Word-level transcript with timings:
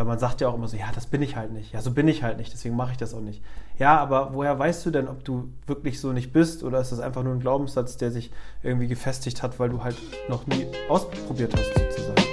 Weil 0.00 0.06
man 0.06 0.18
sagt 0.18 0.40
ja 0.40 0.48
auch 0.48 0.54
immer 0.54 0.66
so, 0.66 0.78
ja, 0.78 0.86
das 0.94 1.04
bin 1.04 1.20
ich 1.20 1.36
halt 1.36 1.52
nicht. 1.52 1.74
Ja, 1.74 1.82
so 1.82 1.90
bin 1.90 2.08
ich 2.08 2.22
halt 2.22 2.38
nicht, 2.38 2.50
deswegen 2.54 2.74
mache 2.74 2.92
ich 2.92 2.96
das 2.96 3.12
auch 3.12 3.20
nicht. 3.20 3.42
Ja, 3.78 3.98
aber 3.98 4.30
woher 4.32 4.58
weißt 4.58 4.86
du 4.86 4.90
denn, 4.90 5.08
ob 5.08 5.24
du 5.24 5.50
wirklich 5.66 6.00
so 6.00 6.12
nicht 6.12 6.32
bist 6.32 6.64
oder 6.64 6.80
ist 6.80 6.90
das 6.90 7.00
einfach 7.00 7.22
nur 7.22 7.34
ein 7.34 7.40
Glaubenssatz, 7.40 7.98
der 7.98 8.10
sich 8.10 8.30
irgendwie 8.62 8.88
gefestigt 8.88 9.42
hat, 9.42 9.60
weil 9.60 9.68
du 9.68 9.84
halt 9.84 9.96
noch 10.30 10.46
nie 10.46 10.66
ausprobiert 10.88 11.52
hast, 11.54 11.74
sozusagen? 11.74 12.29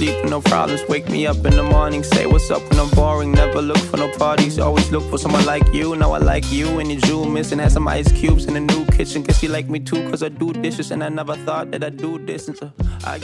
Sleep 0.00 0.22
with 0.22 0.30
no 0.30 0.40
problems. 0.40 0.82
Wake 0.88 1.08
me 1.10 1.26
up 1.26 1.44
in 1.44 1.54
the 1.60 1.62
morning, 1.62 2.02
say 2.02 2.24
what's 2.24 2.50
up 2.50 2.62
when 2.70 2.78
I'm 2.80 2.90
boring. 2.90 3.32
Never 3.32 3.60
look 3.60 3.82
for 3.90 3.98
no 3.98 4.08
parties, 4.16 4.58
always 4.58 4.90
look 4.90 5.04
for 5.10 5.18
someone 5.18 5.44
like 5.44 5.66
you. 5.74 5.94
Now 5.94 6.12
I 6.12 6.18
like 6.18 6.50
you 6.50 6.80
and 6.80 6.90
your 6.90 7.00
jewel 7.02 7.26
missing. 7.26 7.58
Had 7.58 7.72
some 7.72 7.86
ice 7.86 8.10
cubes 8.12 8.46
in 8.46 8.54
the 8.54 8.60
new 8.60 8.86
kitchen. 8.96 9.22
Guess 9.22 9.42
you 9.42 9.50
like 9.50 9.68
me 9.68 9.78
too, 9.78 10.00
cause 10.08 10.22
I 10.22 10.30
do 10.30 10.52
dishes 10.52 10.90
and 10.90 11.04
I 11.04 11.10
never 11.10 11.36
thought 11.46 11.70
that 11.72 11.84
I'd 11.84 11.98
do 11.98 12.18
this. 12.18 12.48
And 12.48 12.56
so 12.56 12.72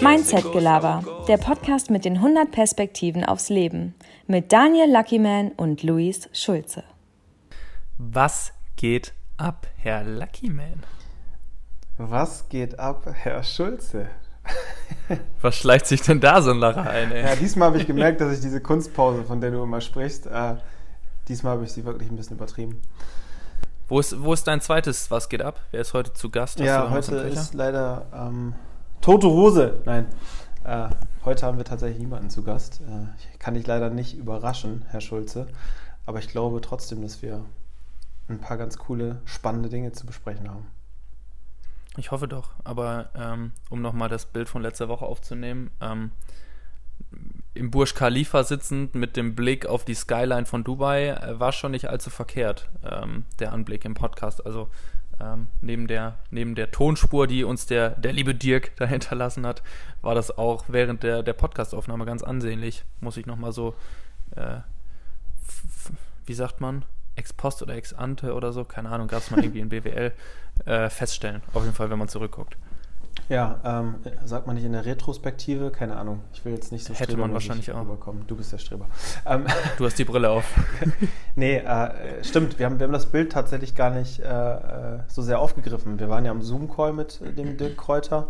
Mindset-Gelaber, 0.02 1.02
der 1.28 1.38
Podcast 1.38 1.90
mit 1.90 2.04
den 2.04 2.16
100 2.16 2.50
Perspektiven 2.50 3.24
aufs 3.24 3.48
Leben. 3.48 3.94
Mit 4.26 4.52
Daniel 4.52 4.92
Luckyman 4.92 5.52
und 5.56 5.82
Luis 5.82 6.28
Schulze. 6.32 6.84
Was 7.96 8.52
geht 8.76 9.14
ab, 9.38 9.66
Herr 9.76 10.04
Luckyman? 10.04 10.82
Was 11.96 12.50
geht 12.50 12.78
ab, 12.78 13.06
Herr 13.14 13.42
Schulze? 13.42 14.10
Was 15.40 15.56
schleicht 15.56 15.86
sich 15.86 16.02
denn 16.02 16.20
da 16.20 16.42
so 16.42 16.50
ein 16.50 16.58
Lacher 16.58 16.88
ein, 16.88 17.12
ey? 17.12 17.24
Ja, 17.24 17.36
diesmal 17.36 17.68
habe 17.68 17.78
ich 17.78 17.86
gemerkt, 17.86 18.20
dass 18.20 18.32
ich 18.32 18.40
diese 18.40 18.60
Kunstpause, 18.60 19.24
von 19.24 19.40
der 19.40 19.50
du 19.50 19.62
immer 19.62 19.80
sprichst, 19.80 20.26
äh, 20.26 20.56
diesmal 21.28 21.54
habe 21.54 21.64
ich 21.64 21.72
sie 21.72 21.84
wirklich 21.84 22.10
ein 22.10 22.16
bisschen 22.16 22.36
übertrieben. 22.36 22.82
Wo 23.88 24.00
ist, 24.00 24.20
wo 24.20 24.32
ist 24.32 24.46
dein 24.48 24.60
zweites 24.60 25.10
Was 25.12 25.28
geht 25.28 25.42
ab? 25.42 25.60
Wer 25.70 25.80
ist 25.80 25.94
heute 25.94 26.12
zu 26.12 26.30
Gast? 26.30 26.58
Hast 26.58 26.66
ja, 26.66 26.90
heute 26.90 27.16
ist 27.16 27.54
leider 27.54 28.06
ähm, 28.12 28.54
Tote 29.00 29.28
Hose. 29.28 29.80
Nein, 29.84 30.06
äh, 30.64 30.88
heute 31.24 31.46
haben 31.46 31.58
wir 31.58 31.64
tatsächlich 31.64 32.00
niemanden 32.00 32.28
zu 32.28 32.42
Gast. 32.42 32.80
Äh, 32.80 33.06
ich 33.32 33.38
kann 33.38 33.54
dich 33.54 33.66
leider 33.66 33.90
nicht 33.90 34.16
überraschen, 34.16 34.84
Herr 34.88 35.00
Schulze. 35.00 35.46
Aber 36.04 36.18
ich 36.18 36.28
glaube 36.28 36.60
trotzdem, 36.60 37.02
dass 37.02 37.22
wir 37.22 37.44
ein 38.28 38.40
paar 38.40 38.56
ganz 38.56 38.76
coole, 38.76 39.20
spannende 39.24 39.68
Dinge 39.68 39.92
zu 39.92 40.06
besprechen 40.06 40.50
haben. 40.50 40.66
Ich 41.96 42.10
hoffe 42.10 42.28
doch. 42.28 42.50
Aber 42.64 43.10
ähm, 43.14 43.52
um 43.70 43.80
nochmal 43.82 44.08
das 44.08 44.26
Bild 44.26 44.48
von 44.48 44.62
letzter 44.62 44.88
Woche 44.88 45.04
aufzunehmen, 45.04 45.70
ähm, 45.80 46.10
im 47.54 47.70
Burj 47.70 47.94
Khalifa 47.94 48.44
sitzend 48.44 48.94
mit 48.94 49.16
dem 49.16 49.34
Blick 49.34 49.66
auf 49.66 49.84
die 49.84 49.94
Skyline 49.94 50.46
von 50.46 50.62
Dubai 50.62 51.08
äh, 51.08 51.40
war 51.40 51.52
schon 51.52 51.72
nicht 51.72 51.88
allzu 51.88 52.10
verkehrt, 52.10 52.68
ähm, 52.84 53.24
der 53.38 53.52
Anblick 53.52 53.84
im 53.84 53.94
Podcast. 53.94 54.44
Also 54.44 54.68
ähm, 55.18 55.46
neben, 55.62 55.86
der, 55.86 56.18
neben 56.30 56.54
der 56.54 56.70
Tonspur, 56.70 57.26
die 57.26 57.44
uns 57.44 57.64
der, 57.66 57.90
der 57.90 58.12
liebe 58.12 58.34
Dirk 58.34 58.72
da 58.76 58.84
hinterlassen 58.84 59.46
hat, 59.46 59.62
war 60.02 60.14
das 60.14 60.36
auch 60.36 60.64
während 60.68 61.02
der, 61.02 61.22
der 61.22 61.32
Podcastaufnahme 61.32 62.04
ganz 62.04 62.22
ansehnlich. 62.22 62.84
Muss 63.00 63.16
ich 63.16 63.26
nochmal 63.26 63.52
so, 63.52 63.74
äh, 64.32 64.58
wie 66.26 66.34
sagt 66.34 66.60
man, 66.60 66.84
ex 67.16 67.32
post 67.32 67.62
oder 67.62 67.74
ex 67.74 67.92
ante 67.92 68.34
oder 68.34 68.52
so, 68.52 68.64
keine 68.64 68.90
Ahnung, 68.90 69.08
gab 69.08 69.20
es 69.20 69.30
mal 69.30 69.42
irgendwie 69.42 69.60
in 69.60 69.68
BWL, 69.68 70.12
äh, 70.64 70.90
feststellen. 70.90 71.42
Auf 71.52 71.62
jeden 71.62 71.74
Fall, 71.74 71.90
wenn 71.90 71.98
man 71.98 72.08
zurückguckt. 72.08 72.56
Ja, 73.28 73.58
ähm, 73.64 73.96
sagt 74.24 74.46
man 74.46 74.54
nicht 74.54 74.64
in 74.64 74.72
der 74.72 74.84
Retrospektive, 74.84 75.70
keine 75.70 75.96
Ahnung. 75.96 76.20
Ich 76.32 76.44
will 76.44 76.52
jetzt 76.52 76.70
nicht 76.70 76.84
so 76.84 76.94
Hätte 76.94 77.16
man 77.16 77.32
wahrscheinlich 77.32 77.72
auch. 77.72 77.80
Rüberkommen. 77.80 78.24
Du 78.28 78.36
bist 78.36 78.52
der 78.52 78.58
Streber. 78.58 78.86
Ähm, 79.24 79.46
du 79.78 79.84
hast 79.84 79.98
die 79.98 80.04
Brille 80.04 80.30
auf. 80.30 80.44
nee, 81.34 81.56
äh, 81.56 82.22
stimmt. 82.22 82.58
Wir 82.58 82.66
haben, 82.66 82.78
wir 82.78 82.84
haben 82.84 82.92
das 82.92 83.06
Bild 83.06 83.32
tatsächlich 83.32 83.74
gar 83.74 83.90
nicht 83.90 84.20
äh, 84.20 84.24
äh 84.24 84.98
so 85.08 85.22
sehr 85.22 85.40
aufgegriffen. 85.40 85.98
Wir 85.98 86.08
waren 86.08 86.24
ja 86.24 86.30
am 86.30 86.42
Zoom-Call 86.42 86.92
mit 86.92 87.20
dem 87.36 87.56
Dirk 87.56 87.76
Kräuter. 87.76 88.28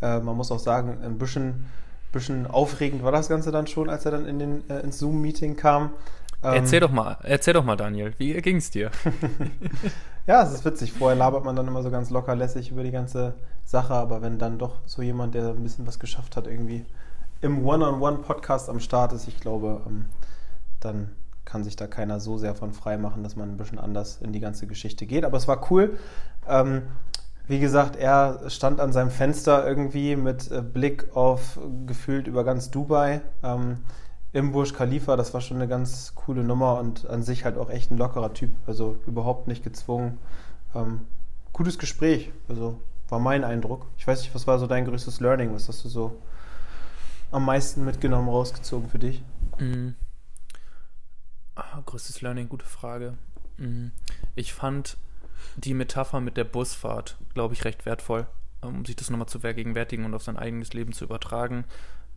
Äh, 0.00 0.20
man 0.20 0.36
muss 0.36 0.50
auch 0.50 0.60
sagen, 0.60 0.98
ein 1.02 1.18
bisschen, 1.18 1.66
bisschen 2.12 2.46
aufregend 2.46 3.02
war 3.02 3.12
das 3.12 3.28
Ganze 3.28 3.50
dann 3.50 3.66
schon, 3.66 3.90
als 3.90 4.06
er 4.06 4.12
dann 4.12 4.24
in 4.24 4.38
den, 4.38 4.70
äh, 4.70 4.80
ins 4.80 4.98
Zoom-Meeting 4.98 5.56
kam. 5.56 5.90
Ähm, 6.42 6.54
erzähl 6.54 6.80
doch 6.80 6.92
mal, 6.92 7.18
erzähl 7.22 7.54
doch 7.54 7.64
mal, 7.64 7.76
Daniel, 7.76 8.14
wie 8.18 8.32
ging 8.40 8.56
es 8.56 8.70
dir? 8.70 8.90
ja, 10.26 10.42
es 10.42 10.52
ist 10.52 10.64
witzig. 10.64 10.92
Vorher 10.92 11.16
labert 11.16 11.44
man 11.44 11.56
dann 11.56 11.66
immer 11.66 11.82
so 11.82 11.90
ganz 11.90 12.10
locker 12.10 12.36
lässig 12.36 12.70
über 12.70 12.84
die 12.84 12.92
ganze 12.92 13.34
Sache, 13.64 13.94
aber 13.94 14.22
wenn 14.22 14.38
dann 14.38 14.58
doch 14.58 14.76
so 14.86 15.02
jemand, 15.02 15.34
der 15.34 15.48
ein 15.48 15.62
bisschen 15.62 15.86
was 15.86 15.98
geschafft 15.98 16.36
hat, 16.36 16.46
irgendwie 16.46 16.86
im 17.40 17.66
One-on-One-Podcast 17.66 18.68
am 18.68 18.80
Start 18.80 19.12
ist, 19.12 19.26
ich 19.26 19.40
glaube, 19.40 19.82
ähm, 19.86 20.06
dann 20.80 21.10
kann 21.44 21.64
sich 21.64 21.76
da 21.76 21.86
keiner 21.86 22.20
so 22.20 22.36
sehr 22.38 22.54
von 22.54 22.72
frei 22.72 22.98
machen, 22.98 23.22
dass 23.22 23.34
man 23.34 23.48
ein 23.48 23.56
bisschen 23.56 23.78
anders 23.78 24.18
in 24.20 24.32
die 24.32 24.40
ganze 24.40 24.66
Geschichte 24.66 25.06
geht. 25.06 25.24
Aber 25.24 25.38
es 25.38 25.48
war 25.48 25.70
cool. 25.70 25.98
Ähm, 26.46 26.82
wie 27.46 27.58
gesagt, 27.58 27.96
er 27.96 28.50
stand 28.50 28.78
an 28.78 28.92
seinem 28.92 29.10
Fenster 29.10 29.66
irgendwie 29.66 30.14
mit 30.14 30.50
äh, 30.50 30.60
Blick 30.60 31.16
auf 31.16 31.58
gefühlt 31.86 32.26
über 32.26 32.44
ganz 32.44 32.70
Dubai. 32.70 33.22
Ähm, 33.42 33.78
im 34.32 34.52
Burj 34.52 34.72
Khalifa, 34.72 35.16
das 35.16 35.32
war 35.34 35.40
schon 35.40 35.56
eine 35.56 35.68
ganz 35.68 36.14
coole 36.14 36.44
Nummer 36.44 36.78
und 36.78 37.06
an 37.06 37.22
sich 37.22 37.44
halt 37.44 37.56
auch 37.56 37.70
echt 37.70 37.90
ein 37.90 37.98
lockerer 37.98 38.34
Typ. 38.34 38.54
Also 38.66 38.98
überhaupt 39.06 39.48
nicht 39.48 39.64
gezwungen. 39.64 40.18
Ähm, 40.74 41.06
gutes 41.52 41.78
Gespräch, 41.78 42.30
also 42.48 42.80
war 43.08 43.18
mein 43.18 43.44
Eindruck. 43.44 43.86
Ich 43.96 44.06
weiß 44.06 44.20
nicht, 44.20 44.34
was 44.34 44.46
war 44.46 44.58
so 44.58 44.66
dein 44.66 44.84
größtes 44.84 45.20
Learning? 45.20 45.54
Was 45.54 45.68
hast 45.68 45.84
du 45.84 45.88
so 45.88 46.20
am 47.30 47.44
meisten 47.44 47.84
mitgenommen, 47.84 48.28
rausgezogen 48.28 48.88
für 48.88 48.98
dich? 48.98 49.22
Mhm. 49.58 49.94
Ah, 51.54 51.82
größtes 51.84 52.20
Learning, 52.20 52.48
gute 52.48 52.66
Frage. 52.66 53.14
Mhm. 53.56 53.92
Ich 54.34 54.52
fand 54.52 54.96
die 55.56 55.74
Metapher 55.74 56.20
mit 56.20 56.36
der 56.36 56.44
Busfahrt, 56.44 57.16
glaube 57.34 57.54
ich, 57.54 57.64
recht 57.64 57.86
wertvoll, 57.86 58.26
um 58.60 58.84
sich 58.84 58.96
das 58.96 59.10
nochmal 59.10 59.28
zu 59.28 59.40
vergegenwärtigen 59.40 60.04
und 60.04 60.14
auf 60.14 60.22
sein 60.22 60.36
eigenes 60.36 60.72
Leben 60.72 60.92
zu 60.92 61.04
übertragen. 61.04 61.64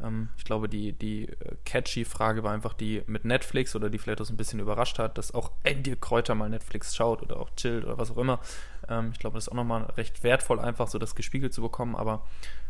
Ähm, 0.04 0.30
ich 0.38 0.46
glaube, 0.46 0.70
die, 0.70 0.94
die 0.94 1.28
äh, 1.28 1.56
catchy 1.66 2.06
Frage 2.06 2.44
war 2.44 2.54
einfach 2.54 2.74
die 2.74 3.04
mit 3.08 3.26
Netflix 3.26 3.76
oder 3.76 3.90
die 3.90 3.98
vielleicht 3.98 4.22
auch 4.22 4.26
so 4.26 4.34
ein 4.34 4.38
bisschen 4.38 4.60
überrascht 4.60 5.00
hat, 5.00 5.18
dass 5.18 5.34
auch 5.34 5.52
Andy 5.64 5.96
Kräuter 6.00 6.36
mal 6.36 6.50
Netflix 6.50 6.96
schaut 6.96 7.22
oder 7.22 7.38
auch 7.40 7.50
chillt 7.56 7.86
oder 7.86 7.98
was 7.98 8.12
auch 8.12 8.18
immer. 8.18 8.40
Ähm, 8.88 9.10
ich 9.12 9.20
glaube, 9.20 9.36
das 9.36 9.46
ist 9.46 9.50
auch 9.50 9.56
nochmal 9.56 9.84
recht 9.98 10.24
wertvoll, 10.24 10.60
einfach 10.60 10.88
so 10.88 11.00
das 11.00 11.16
gespiegelt 11.16 11.54
zu 11.54 11.62
bekommen. 11.62 11.96
Aber 11.96 12.26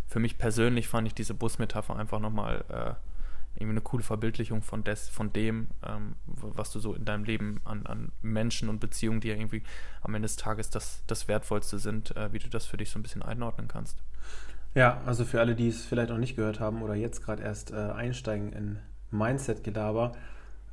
für 0.07 0.19
mich 0.19 0.37
persönlich 0.37 0.87
fand 0.87 1.07
ich 1.07 1.13
diese 1.13 1.33
Busmetapher 1.33 1.95
einfach 1.95 2.19
nochmal 2.19 2.65
äh, 2.69 2.93
irgendwie 3.55 3.73
eine 3.73 3.81
coole 3.81 4.03
Verbildlichung 4.03 4.61
von, 4.61 4.83
des, 4.83 5.09
von 5.09 5.33
dem, 5.33 5.67
ähm, 5.85 6.15
was 6.25 6.71
du 6.71 6.79
so 6.79 6.93
in 6.93 7.05
deinem 7.05 7.25
Leben 7.25 7.61
an, 7.65 7.85
an 7.85 8.11
Menschen 8.21 8.69
und 8.69 8.79
Beziehungen, 8.79 9.21
die 9.21 9.27
ja 9.27 9.35
irgendwie 9.35 9.63
am 10.01 10.15
Ende 10.15 10.25
des 10.25 10.37
Tages 10.37 10.69
das, 10.69 11.03
das 11.07 11.27
Wertvollste 11.27 11.77
sind, 11.79 12.15
äh, 12.15 12.31
wie 12.33 12.39
du 12.39 12.49
das 12.49 12.65
für 12.65 12.77
dich 12.77 12.89
so 12.89 12.99
ein 12.99 13.03
bisschen 13.03 13.21
einordnen 13.21 13.67
kannst. 13.67 13.97
Ja, 14.73 15.01
also 15.05 15.25
für 15.25 15.41
alle, 15.41 15.55
die 15.55 15.67
es 15.67 15.83
vielleicht 15.83 16.09
noch 16.09 16.17
nicht 16.17 16.35
gehört 16.35 16.59
haben 16.59 16.81
oder 16.81 16.95
jetzt 16.95 17.23
gerade 17.25 17.43
erst 17.43 17.71
äh, 17.71 17.75
einsteigen 17.75 18.53
in 18.53 18.79
Mindset-Gelaber. 19.11 20.13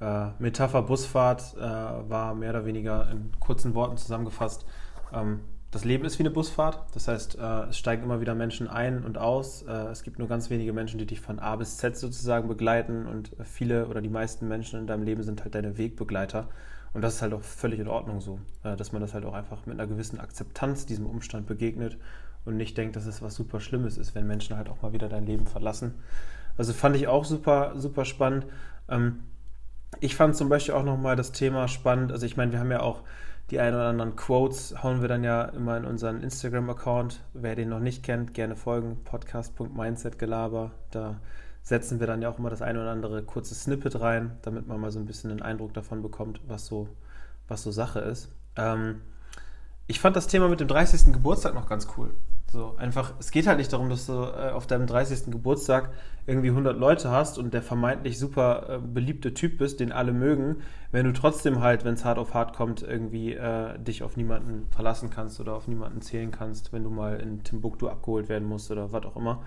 Äh, 0.01 0.29
Metapher 0.39 0.83
Busfahrt 0.83 1.57
äh, 1.57 1.61
war 1.61 2.35
mehr 2.35 2.51
oder 2.51 2.65
weniger 2.65 3.11
in 3.11 3.33
kurzen 3.41 3.75
Worten 3.75 3.97
zusammengefasst. 3.97 4.65
Ähm, 5.13 5.41
das 5.73 5.85
Leben 5.85 6.05
ist 6.05 6.19
wie 6.19 6.23
eine 6.23 6.31
Busfahrt. 6.31 6.87
Das 6.95 7.09
heißt, 7.09 7.39
äh, 7.39 7.63
es 7.71 7.79
steigen 7.79 8.05
immer 8.05 8.21
wieder 8.21 8.37
Menschen 8.37 8.69
ein 8.69 9.03
und 9.05 9.19
aus. 9.19 9.63
Äh, 9.63 9.73
es 9.89 10.05
gibt 10.05 10.21
nur 10.21 10.29
ganz 10.29 10.49
wenige 10.49 10.73
Menschen, 10.73 10.99
die 10.99 11.07
dich 11.07 11.21
von 11.21 11.41
A 11.41 11.57
bis 11.57 11.77
Z 11.77 11.97
sozusagen 11.97 12.47
begleiten 12.47 13.07
und 13.07 13.33
viele 13.45 13.89
oder 13.89 14.01
die 14.01 14.09
meisten 14.09 14.47
Menschen 14.47 14.79
in 14.79 14.87
deinem 14.87 15.03
Leben 15.03 15.25
sind 15.25 15.43
halt 15.43 15.57
deine 15.57 15.77
Wegbegleiter. 15.77 16.49
Und 16.95 17.03
das 17.03 17.17
ist 17.17 17.23
halt 17.23 17.35
auch 17.35 17.43
völlig 17.43 17.81
in 17.81 17.89
Ordnung 17.89 18.21
so, 18.21 18.39
äh, 18.63 18.77
dass 18.77 18.93
man 18.93 19.03
das 19.03 19.13
halt 19.13 19.25
auch 19.25 19.35
einfach 19.35 19.67
mit 19.67 19.75
einer 19.79 19.89
gewissen 19.89 20.21
Akzeptanz 20.21 20.87
diesem 20.87 21.05
Umstand 21.05 21.49
begegnet 21.49 21.99
und 22.49 22.57
nicht 22.57 22.77
denkt, 22.77 22.97
dass 22.97 23.07
es 23.07 23.23
was 23.23 23.35
super 23.35 23.61
Schlimmes 23.61 23.99
ist, 23.99 24.15
wenn 24.15 24.27
Menschen 24.27 24.57
halt 24.57 24.69
auch 24.69 24.83
mal 24.83 24.93
wieder 24.93 25.09
dein 25.09 25.27
Leben 25.27 25.47
verlassen. 25.47 25.95
Also 26.57 26.73
fand 26.73 26.97
ich 26.97 27.07
auch 27.07 27.25
super, 27.25 27.75
super 27.77 28.05
spannend. 28.05 28.47
Ähm, 28.89 29.21
ich 30.01 30.17
fand 30.17 30.35
zum 30.35 30.49
Beispiel 30.49 30.75
auch 30.75 30.85
nochmal 30.85 31.15
das 31.15 31.33
Thema 31.33 31.69
spannend. 31.69 32.11
Also 32.11 32.27
ich 32.27 32.37
meine, 32.37 32.53
wir 32.53 32.59
haben 32.59 32.71
ja 32.71 32.81
auch 32.81 33.03
die 33.51 33.61
ein 33.61 33.75
oder 33.75 33.87
anderen 33.87 34.17
Quotes, 34.17 34.83
hauen 34.83 35.01
wir 35.01 35.09
dann 35.09 35.25
ja 35.25 35.43
immer 35.43 35.77
in 35.77 35.85
unseren 35.85 36.23
Instagram-Account. 36.23 37.21
Wer 37.33 37.55
den 37.55 37.69
noch 37.69 37.81
nicht 37.81 38.03
kennt, 38.03 38.35
gerne 38.35 38.57
folgen, 38.57 38.99
podcast.mindsetgelaber. 39.05 40.73
Da 40.91 41.21
setzen 41.63 42.01
wir 42.01 42.07
dann 42.07 42.23
ja 42.23 42.29
auch 42.29 42.39
immer 42.39 42.51
das 42.51 42.63
ein 42.63 42.77
oder 42.77 42.91
andere 42.91 43.23
kurze 43.23 43.55
Snippet 43.55 44.01
rein, 44.01 44.39
damit 44.43 44.67
man 44.67 44.81
mal 44.81 44.91
so 44.91 44.99
ein 44.99 45.07
bisschen 45.07 45.31
einen 45.31 45.43
Eindruck 45.43 45.75
davon 45.75 46.03
bekommt, 46.03 46.41
was 46.47 46.67
so, 46.67 46.89
was 47.47 47.63
so 47.63 47.71
Sache 47.71 48.01
ist. 48.01 48.31
Ähm, 48.57 49.03
ich 49.87 50.01
fand 50.01 50.17
das 50.17 50.27
Thema 50.27 50.49
mit 50.49 50.61
dem 50.61 50.69
30. 50.69 51.13
Geburtstag 51.15 51.55
noch 51.55 51.69
ganz 51.69 51.89
cool. 51.97 52.13
So, 52.51 52.77
einfach, 52.79 53.13
es 53.19 53.31
geht 53.31 53.47
halt 53.47 53.59
nicht 53.59 53.73
darum, 53.73 53.91
dass 53.91 54.07
du 54.07 54.13
äh, 54.13 54.51
auf 54.53 54.67
deinem 54.67 54.87
30. 54.87 55.31
Geburtstag 55.31 55.91
irgendwie 56.27 56.49
100 56.49 56.79
Leute 56.79 57.11
hast 57.11 57.39
und 57.39 57.53
der 57.53 57.61
vermeintlich 57.63 58.19
super 58.19 58.69
äh, 58.69 58.79
beliebte 58.79 59.35
Typ 59.35 59.59
bist, 59.59 59.81
den 59.81 59.93
alle 59.93 60.13
mögen, 60.13 60.57
wenn 60.91 61.05
du 61.05 61.13
trotzdem 61.13 61.61
halt, 61.61 61.85
wenn 61.85 61.95
es 61.95 62.07
hart 62.07 62.19
auf 62.19 62.33
hart 62.33 62.57
kommt, 62.57 62.83
irgendwie 62.83 63.35
äh, 63.35 63.79
dich 63.79 64.03
auf 64.03 64.17
niemanden 64.17 64.67
verlassen 64.71 65.11
kannst 65.11 65.41
oder 65.41 65.55
auf 65.55 65.69
niemanden 65.69 66.01
zählen 66.01 66.31
kannst, 66.31 66.73
wenn 66.73 66.85
du 66.85 66.91
mal 66.91 67.21
in 67.21 67.45
Timbuktu 67.45 67.89
abgeholt 67.89 68.31
werden 68.31 68.49
musst 68.49 68.71
oder 68.71 68.93
was 68.93 69.05
auch 69.05 69.17
immer. 69.17 69.43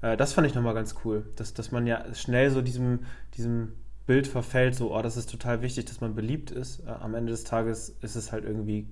Äh, 0.00 0.16
das 0.16 0.32
fand 0.32 0.46
ich 0.46 0.54
nochmal 0.54 0.74
ganz 0.74 0.96
cool, 1.04 1.24
dass, 1.36 1.54
dass 1.54 1.70
man 1.70 1.86
ja 1.86 2.12
schnell 2.12 2.50
so 2.50 2.60
diesem, 2.60 3.00
diesem 3.36 3.74
Bild 4.06 4.26
verfällt, 4.26 4.74
so, 4.74 4.96
oh, 4.96 5.00
das 5.00 5.16
ist 5.16 5.30
total 5.30 5.62
wichtig, 5.62 5.84
dass 5.84 6.00
man 6.00 6.16
beliebt 6.16 6.50
ist. 6.50 6.80
Äh, 6.80 6.90
am 6.90 7.14
Ende 7.14 7.30
des 7.30 7.44
Tages 7.44 7.88
ist 8.00 8.16
es 8.16 8.32
halt 8.32 8.44
irgendwie 8.44 8.88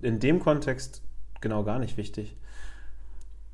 in 0.00 0.18
dem 0.18 0.40
Kontext 0.40 1.02
genau 1.40 1.62
gar 1.62 1.78
nicht 1.78 1.96
wichtig. 1.96 2.36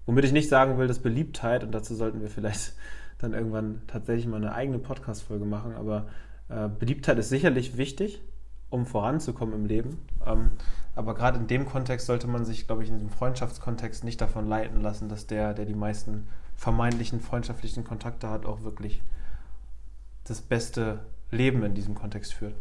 Womit 0.09 0.25
ich 0.25 0.33
nicht 0.33 0.49
sagen 0.49 0.79
will, 0.79 0.87
dass 0.87 1.01
Beliebtheit, 1.01 1.63
und 1.63 1.73
dazu 1.73 1.95
sollten 1.95 2.23
wir 2.23 2.31
vielleicht 2.31 2.73
dann 3.19 3.35
irgendwann 3.35 3.83
tatsächlich 3.89 4.27
mal 4.27 4.39
eine 4.39 4.55
eigene 4.55 4.79
Podcast-Folge 4.79 5.45
machen, 5.45 5.75
aber 5.75 6.07
äh, 6.49 6.67
Beliebtheit 6.67 7.19
ist 7.19 7.29
sicherlich 7.29 7.77
wichtig, 7.77 8.23
um 8.71 8.87
voranzukommen 8.87 9.55
im 9.55 9.67
Leben. 9.67 9.99
Ähm, 10.25 10.53
aber 10.95 11.15
gerade 11.15 11.39
in 11.39 11.47
dem 11.47 11.67
Kontext 11.67 12.07
sollte 12.07 12.27
man 12.27 12.47
sich, 12.47 12.67
glaube 12.67 12.85
ich, 12.85 12.89
in 12.89 12.95
diesem 12.95 13.11
Freundschaftskontext 13.11 14.03
nicht 14.03 14.19
davon 14.19 14.49
leiten 14.49 14.81
lassen, 14.81 15.11
dass 15.11 15.27
der, 15.27 15.53
der 15.53 15.67
die 15.67 15.75
meisten 15.75 16.27
vermeintlichen 16.57 17.21
freundschaftlichen 17.21 17.85
Kontakte 17.85 18.31
hat, 18.31 18.47
auch 18.47 18.63
wirklich 18.63 19.03
das 20.25 20.41
beste 20.41 21.01
Leben 21.31 21.63
in 21.65 21.75
diesem 21.75 21.95
Kontext 21.95 22.33
führt. 22.33 22.55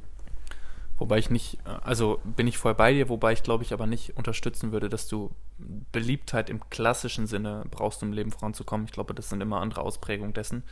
Wobei 0.97 1.17
ich 1.17 1.29
nicht, 1.29 1.59
also 1.63 2.19
bin 2.25 2.45
ich 2.45 2.57
voll 2.57 2.75
bei 2.75 2.91
dir, 2.91 3.07
wobei 3.07 3.31
ich 3.31 3.44
glaube 3.44 3.63
ich 3.63 3.71
aber 3.71 3.88
nicht 3.88 4.17
unterstützen 4.17 4.73
würde, 4.73 4.89
dass 4.89 5.07
du 5.07 5.31
Beliebtheit 5.57 6.50
im 6.50 6.69
klassischen 6.69 7.27
Sinne 7.27 7.63
brauchst, 7.71 8.01
um 8.04 8.09
im 8.09 8.13
Leben 8.13 8.31
voranzukommen. 8.31 8.86
Ich 8.86 8.92
glaube, 8.92 9.13
das 9.13 9.30
sind 9.30 9.42
immer 9.42 9.62
andere 9.62 9.81
Ausprägungen 9.81 10.33
dessen. 10.33 10.63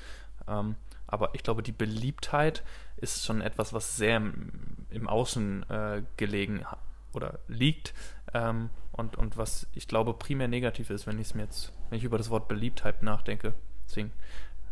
Ähm, 0.47 0.75
aber 1.07 1.33
ich 1.33 1.43
glaube, 1.43 1.63
die 1.63 1.71
Beliebtheit 1.71 2.63
ist 2.97 3.25
schon 3.25 3.41
etwas, 3.41 3.73
was 3.73 3.97
sehr 3.97 4.17
im, 4.17 4.51
im 4.89 5.07
Außen 5.07 5.69
äh, 5.69 6.03
gelegen 6.17 6.65
oder 7.13 7.39
liegt 7.47 7.93
ähm, 8.33 8.69
und, 8.91 9.15
und 9.17 9.37
was 9.37 9.67
ich 9.73 9.87
glaube 9.87 10.13
primär 10.13 10.47
negativ 10.47 10.89
ist, 10.89 11.07
wenn 11.07 11.19
ich 11.19 11.27
es 11.27 11.35
mir 11.35 11.43
jetzt, 11.43 11.71
wenn 11.89 11.97
ich 11.97 12.03
über 12.03 12.17
das 12.17 12.29
Wort 12.29 12.47
Beliebtheit 12.47 13.03
nachdenke. 13.03 13.53
Deswegen 13.87 14.11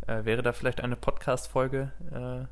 äh, 0.08 0.26
wäre 0.26 0.42
da 0.42 0.54
vielleicht 0.54 0.82
eine 0.82 0.96
Podcast-Folge 0.96 1.92
äh, 2.12 2.46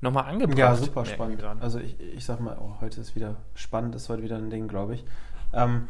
nochmal 0.00 0.24
angebracht. 0.24 0.58
Ja, 0.58 0.74
super 0.74 1.04
spannend. 1.04 1.42
Also 1.60 1.78
ich, 1.78 1.98
ich 2.00 2.24
sag 2.24 2.40
mal, 2.40 2.56
oh, 2.58 2.80
heute 2.80 3.00
ist 3.00 3.14
wieder 3.14 3.36
spannend, 3.54 3.94
ist 3.94 4.08
heute 4.08 4.22
wieder 4.22 4.36
ein 4.36 4.50
Ding, 4.50 4.68
glaube 4.68 4.94
ich. 4.94 5.04
Ähm, 5.52 5.88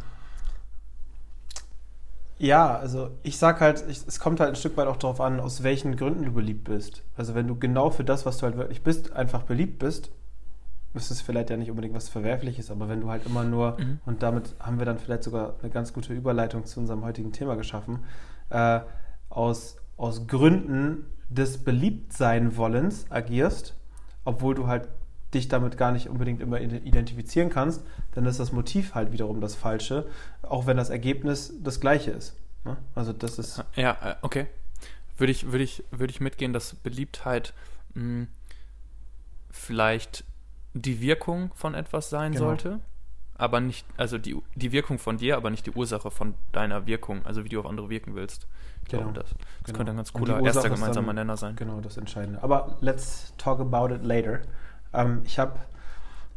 ja, 2.38 2.76
also 2.76 3.10
ich 3.22 3.38
sag 3.38 3.60
halt, 3.60 3.84
ich, 3.88 4.06
es 4.06 4.20
kommt 4.20 4.40
halt 4.40 4.50
ein 4.50 4.56
Stück 4.56 4.76
weit 4.76 4.86
auch 4.86 4.96
darauf 4.96 5.20
an, 5.20 5.40
aus 5.40 5.62
welchen 5.62 5.96
Gründen 5.96 6.24
du 6.24 6.32
beliebt 6.32 6.64
bist. 6.64 7.02
Also 7.16 7.34
wenn 7.34 7.48
du 7.48 7.58
genau 7.58 7.90
für 7.90 8.04
das, 8.04 8.26
was 8.26 8.38
du 8.38 8.46
halt 8.46 8.56
wirklich 8.56 8.82
bist, 8.82 9.12
einfach 9.12 9.42
beliebt 9.42 9.78
bist, 9.78 10.10
ist 10.94 11.10
es 11.10 11.20
vielleicht 11.20 11.50
ja 11.50 11.56
nicht 11.56 11.70
unbedingt 11.70 11.94
was 11.94 12.08
Verwerfliches, 12.08 12.70
aber 12.70 12.88
wenn 12.88 13.00
du 13.00 13.10
halt 13.10 13.26
immer 13.26 13.44
nur, 13.44 13.76
mhm. 13.78 14.00
und 14.06 14.22
damit 14.22 14.54
haben 14.58 14.78
wir 14.78 14.86
dann 14.86 14.98
vielleicht 14.98 15.24
sogar 15.24 15.54
eine 15.60 15.70
ganz 15.70 15.92
gute 15.92 16.12
Überleitung 16.12 16.64
zu 16.64 16.80
unserem 16.80 17.04
heutigen 17.04 17.32
Thema 17.32 17.54
geschaffen, 17.56 18.00
äh, 18.50 18.80
aus, 19.28 19.76
aus 19.96 20.26
Gründen 20.26 21.06
des 21.28 21.64
Beliebtsein-Wollens 21.64 23.06
agierst, 23.10 23.74
obwohl 24.24 24.54
du 24.54 24.66
halt 24.66 24.88
dich 25.36 25.48
damit 25.48 25.76
gar 25.76 25.92
nicht 25.92 26.08
unbedingt 26.08 26.40
immer 26.40 26.60
identifizieren 26.60 27.50
kannst, 27.50 27.82
dann 28.14 28.26
ist 28.26 28.40
das 28.40 28.52
Motiv 28.52 28.94
halt 28.94 29.12
wiederum 29.12 29.40
das 29.40 29.54
Falsche, 29.54 30.06
auch 30.42 30.66
wenn 30.66 30.76
das 30.76 30.90
Ergebnis 30.90 31.52
das 31.62 31.80
gleiche 31.80 32.10
ist. 32.10 32.36
Ne? 32.64 32.76
Also 32.94 33.12
das 33.12 33.38
ist. 33.38 33.64
Ja, 33.74 33.96
äh, 34.02 34.14
okay. 34.22 34.46
Würde 35.18 35.30
ich, 35.30 35.50
würde 35.50 35.64
ich, 35.64 35.84
würde 35.90 36.10
ich 36.10 36.20
mitgehen, 36.20 36.52
dass 36.52 36.74
Beliebtheit 36.74 37.54
mh, 37.94 38.02
hm, 38.02 38.28
vielleicht 39.50 40.24
die 40.74 41.00
Wirkung 41.00 41.50
von 41.54 41.74
etwas 41.74 42.10
sein 42.10 42.32
genau. 42.32 42.46
sollte, 42.46 42.80
aber 43.38 43.60
nicht, 43.60 43.86
also 43.96 44.18
die, 44.18 44.36
die 44.54 44.72
Wirkung 44.72 44.98
von 44.98 45.18
dir, 45.18 45.36
aber 45.36 45.50
nicht 45.50 45.66
die 45.66 45.70
Ursache 45.70 46.10
von 46.10 46.34
deiner 46.52 46.86
Wirkung, 46.86 47.24
also 47.24 47.44
wie 47.44 47.48
du 47.48 47.60
auf 47.60 47.66
andere 47.66 47.88
wirken 47.90 48.14
willst. 48.14 48.46
Ich 48.82 48.90
genau. 48.90 49.04
glaube, 49.04 49.20
das, 49.20 49.30
das 49.30 49.38
genau. 49.64 49.76
könnte 49.76 49.92
ein 49.92 49.96
ganz 49.96 50.12
cooler 50.12 50.42
erster 50.42 50.70
gemeinsamer 50.70 51.12
Nenner 51.12 51.36
sein. 51.36 51.56
Genau, 51.56 51.80
das 51.80 51.96
Entscheidende. 51.96 52.42
Aber 52.42 52.76
let's 52.80 53.32
talk 53.36 53.60
about 53.60 53.94
it 53.94 54.04
later. 54.04 54.40
Ähm, 54.96 55.22
ich 55.24 55.38
habe, 55.38 55.58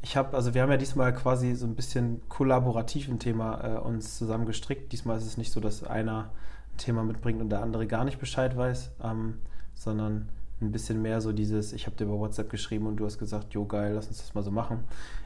ich 0.02 0.18
hab, 0.18 0.34
also 0.34 0.54
wir 0.54 0.62
haben 0.62 0.72
ja 0.72 0.78
diesmal 0.78 1.14
quasi 1.14 1.56
so 1.56 1.66
ein 1.66 1.76
bisschen 1.76 2.22
kollaborativ 2.30 3.08
ein 3.10 3.20
Thema 3.20 3.64
äh, 3.64 3.80
uns 3.80 4.18
zusammen 4.18 4.46
gestrickt. 4.46 4.92
Diesmal 4.92 5.18
ist 5.18 5.26
es 5.26 5.38
nicht 5.38 5.52
so, 5.52 5.60
dass 5.60 5.84
einer 5.84 6.30
ein 6.74 6.78
Thema 6.78 7.04
mitbringt 7.04 7.42
und 7.42 7.50
der 7.50 7.62
andere 7.62 7.88
gar 7.88 8.04
nicht 8.04 8.20
Bescheid 8.20 8.56
weiß, 8.56 8.92
ähm, 9.04 9.40
sondern 9.74 10.30
ein 10.62 10.72
bisschen 10.72 11.02
mehr 11.02 11.22
so 11.22 11.32
dieses, 11.32 11.72
ich 11.72 11.86
habe 11.86 11.96
dir 11.96 12.04
über 12.04 12.20
WhatsApp 12.20 12.50
geschrieben 12.50 12.86
und 12.86 12.98
du 12.98 13.06
hast 13.06 13.18
gesagt, 13.18 13.54
jo 13.54 13.66
geil, 13.66 13.94
lass 13.96 14.08
uns 14.08 14.18
das 14.18 14.36
mal 14.36 14.44
so 14.44 14.52
machen. 14.52 14.84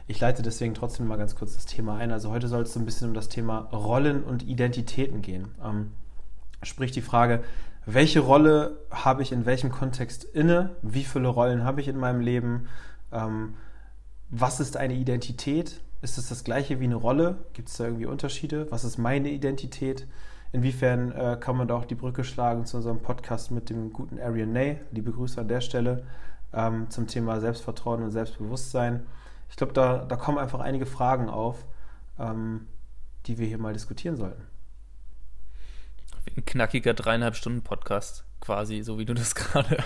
Ich 0.08 0.20
leite 0.20 0.44
deswegen 0.44 0.76
trotzdem 0.76 1.08
mal 1.08 1.18
ganz 1.18 1.36
kurz 1.36 1.56
das 1.56 1.66
Thema 1.66 1.96
ein. 1.98 2.12
Also 2.12 2.30
heute 2.30 2.48
soll 2.48 2.64
es 2.64 2.74
so 2.74 2.80
ein 2.80 2.86
bisschen 2.86 3.08
um 3.08 3.14
das 3.16 3.30
Thema 3.30 3.70
Rollen 3.72 4.24
und 4.24 4.44
Identitäten 4.44 5.24
gehen. 5.24 5.48
Ähm, 5.64 5.92
Sprich 6.64 6.92
die 6.92 7.02
Frage, 7.02 7.44
welche 7.86 8.22
Rolle 8.22 8.78
habe 8.90 9.22
ich 9.22 9.32
in 9.32 9.46
welchem 9.46 9.72
Kontext 9.72 10.24
inne? 10.24 10.72
Wie 10.82 11.04
viele 11.04 11.28
Rollen 11.28 11.64
habe 11.64 11.82
ich 11.82 11.88
in 11.88 11.98
meinem 11.98 12.22
Leben? 12.22 12.68
Ähm, 13.14 13.56
was 14.30 14.60
ist 14.60 14.78
eine 14.78 14.96
Identität? 14.96 15.82
Ist 16.02 16.18
es 16.18 16.30
das 16.30 16.44
gleiche 16.44 16.80
wie 16.80 16.86
eine 16.86 16.96
Rolle? 16.96 17.46
Gibt 17.54 17.70
es 17.70 17.78
da 17.78 17.86
irgendwie 17.86 18.06
Unterschiede? 18.06 18.70
Was 18.72 18.84
ist 18.84 18.98
meine 18.98 19.30
Identität? 19.30 20.08
Inwiefern 20.52 21.12
äh, 21.12 21.38
kann 21.40 21.56
man 21.56 21.68
da 21.68 21.76
auch 21.76 21.86
die 21.86 21.96
Brücke 21.96 22.24
schlagen 22.24 22.66
zu 22.66 22.78
unserem 22.78 23.02
Podcast 23.02 23.52
mit 23.52 23.70
dem 23.70 23.94
guten 23.94 24.20
Arian 24.20 24.52
Ney? 24.52 24.80
Liebe 24.92 25.12
Grüße 25.12 25.40
an 25.40 25.48
der 25.48 25.62
Stelle 25.62 26.06
ähm, 26.54 26.90
zum 26.90 27.08
Thema 27.08 27.40
Selbstvertrauen 27.40 28.04
und 28.04 28.12
Selbstbewusstsein. 28.12 29.06
Ich 29.50 29.56
glaube, 29.56 29.74
da, 29.74 30.04
da 30.06 30.16
kommen 30.16 30.38
einfach 30.38 30.60
einige 30.60 30.86
Fragen 30.86 31.30
auf, 31.30 31.66
ähm, 32.20 32.68
die 33.28 33.38
wir 33.38 33.48
hier 33.48 33.58
mal 33.58 33.74
diskutieren 33.74 34.18
sollten 34.18 34.44
ein 36.36 36.46
knackiger 36.46 36.94
dreieinhalb 36.94 37.36
Stunden 37.36 37.62
Podcast 37.62 38.26
quasi, 38.40 38.82
so 38.82 38.98
wie 38.98 39.06
du 39.06 39.14
das 39.14 39.36
gerade 39.36 39.84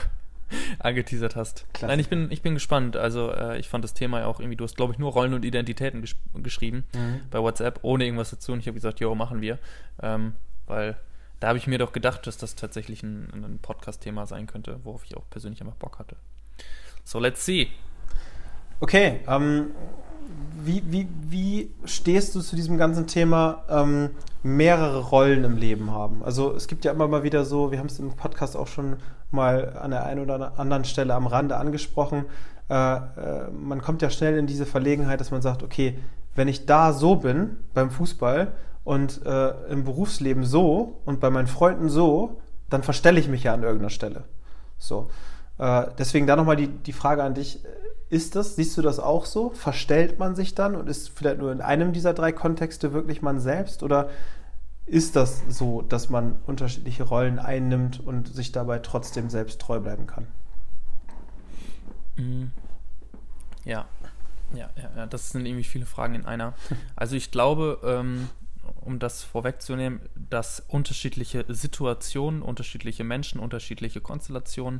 angeteasert 0.80 1.36
hast. 1.36 1.66
Klasse. 1.74 1.88
Nein, 1.88 2.00
ich 2.00 2.10
bin, 2.10 2.32
ich 2.32 2.42
bin 2.42 2.54
gespannt. 2.54 2.98
Also 2.98 3.32
äh, 3.32 3.60
ich 3.60 3.70
fand 3.70 3.84
das 3.84 3.94
Thema 3.94 4.20
ja 4.20 4.28
auch 4.28 4.40
irgendwie, 4.40 4.56
du 4.56 4.64
hast 4.64 4.76
glaube 4.76 4.94
ich 4.94 5.00
nur 5.00 5.12
Rollen 5.12 5.34
und 5.34 5.46
Identitäten 5.46 6.02
gesch 6.02 6.16
geschrieben 6.36 6.86
mhm. 6.94 7.22
bei 7.32 7.40
WhatsApp, 7.40 7.80
ohne 7.82 8.06
irgendwas 8.06 8.30
dazu. 8.30 8.52
Und 8.52 8.60
ich 8.60 8.68
habe 8.68 8.76
gesagt, 8.76 9.00
jo, 9.00 9.14
machen 9.16 9.42
wir. 9.42 9.60
Ähm, 10.02 10.34
weil 10.66 10.98
da 11.40 11.50
habe 11.50 11.58
ich 11.58 11.68
mir 11.68 11.78
doch 11.78 11.92
gedacht, 11.92 12.26
dass 12.28 12.38
das 12.38 12.56
tatsächlich 12.56 13.04
ein, 13.04 13.30
ein 13.34 13.60
Podcast-Thema 13.60 14.26
sein 14.26 14.48
könnte, 14.48 14.80
worauf 14.84 15.06
ich 15.06 15.16
auch 15.16 15.30
persönlich 15.30 15.62
einfach 15.62 15.76
Bock 15.76 16.00
hatte. 16.00 16.16
So, 17.04 17.20
let's 17.20 17.46
see. 17.46 17.70
Okay, 18.80 19.22
ähm, 19.28 19.72
wie, 20.64 20.84
wie, 20.88 21.08
wie 21.30 21.72
stehst 21.86 22.36
du 22.36 22.42
zu 22.42 22.56
diesem 22.56 22.78
ganzen 22.78 23.08
Thema 23.08 23.64
ähm, 23.70 24.10
mehrere 24.44 25.00
Rollen 25.00 25.44
im 25.44 25.58
Leben 25.58 25.92
haben? 25.92 26.24
Also 26.24 26.54
es 26.54 26.68
gibt 26.68 26.86
ja 26.86 26.92
immer 26.92 27.08
mal 27.08 27.24
wieder 27.24 27.46
so, 27.46 27.72
wir 27.72 27.80
haben 27.80 27.88
es 27.88 28.00
im 28.00 28.12
Podcast 28.12 28.58
auch 28.58 28.68
schon 28.68 28.98
mal 29.32 29.78
an 29.78 29.92
der 29.92 30.06
einen 30.06 30.22
oder 30.22 30.60
anderen 30.60 30.86
Stelle 30.86 31.14
am 31.14 31.28
Rande 31.28 31.58
angesprochen, 31.58 32.26
äh, 32.70 32.96
äh, 32.96 33.50
man 33.52 33.82
kommt 33.82 34.02
ja 34.02 34.10
schnell 34.10 34.38
in 34.38 34.48
diese 34.48 34.66
Verlegenheit, 34.66 35.22
dass 35.22 35.32
man 35.32 35.42
sagt, 35.42 35.64
okay, 35.64 35.98
wenn 36.36 36.48
ich 36.48 36.66
da 36.66 36.94
so 36.94 37.16
bin 37.16 37.58
beim 37.74 37.90
Fußball 37.90 38.52
und 38.84 39.26
äh, 39.26 39.50
im 39.70 39.86
Berufsleben 39.86 40.44
so 40.44 41.00
und 41.06 41.20
bei 41.20 41.30
meinen 41.30 41.48
Freunden 41.48 41.90
so, 41.90 42.42
dann 42.70 42.84
verstelle 42.84 43.20
ich 43.20 43.28
mich 43.28 43.44
ja 43.44 43.54
an 43.54 43.64
irgendeiner 43.64 43.90
Stelle. 43.90 44.26
So. 44.78 45.10
Äh, 45.58 45.88
deswegen 45.98 46.28
da 46.28 46.36
nochmal 46.36 46.58
die, 46.58 46.68
die 46.68 46.94
Frage 46.94 47.24
an 47.24 47.34
dich 47.34 47.64
ist 48.10 48.36
das, 48.36 48.56
siehst 48.56 48.78
du 48.78 48.82
das 48.82 49.00
auch 49.00 49.26
so? 49.26 49.50
Verstellt 49.50 50.20
man 50.20 50.36
sich 50.36 50.56
dann 50.56 50.76
und 50.76 50.88
ist 50.88 51.10
vielleicht 51.10 51.40
nur 51.40 51.52
in 51.52 51.62
einem 51.62 51.92
dieser 51.94 52.14
drei 52.14 52.32
Kontexte 52.32 52.94
wirklich 52.94 53.22
man 53.22 53.40
selbst? 53.40 53.84
Oder 53.84 54.10
ist 54.86 55.18
das 55.18 55.44
so, 55.50 55.82
dass 55.82 56.10
man 56.10 56.38
unterschiedliche 56.48 57.04
Rollen 57.04 57.40
einnimmt 57.40 58.00
und 58.00 58.34
sich 58.34 58.54
dabei 58.54 58.80
trotzdem 58.80 59.30
selbst 59.30 59.60
treu 59.60 59.80
bleiben 59.80 60.08
kann? 60.08 60.28
Mhm. 62.16 62.52
Ja. 63.66 63.86
Ja, 64.54 64.70
ja, 64.78 64.90
ja, 64.96 65.06
das 65.06 65.32
sind 65.32 65.46
irgendwie 65.46 65.66
viele 65.66 65.86
Fragen 65.86 66.16
in 66.16 66.26
einer. 66.26 66.54
Also 66.96 67.18
ich 67.18 67.32
glaube, 67.32 67.80
ähm, 67.84 68.30
um 68.80 69.00
das 69.00 69.24
vorwegzunehmen, 69.24 70.00
dass 70.30 70.64
unterschiedliche 70.70 71.46
Situationen, 71.50 72.42
unterschiedliche 72.42 73.04
Menschen, 73.04 73.40
unterschiedliche 73.40 74.00
Konstellationen 74.00 74.80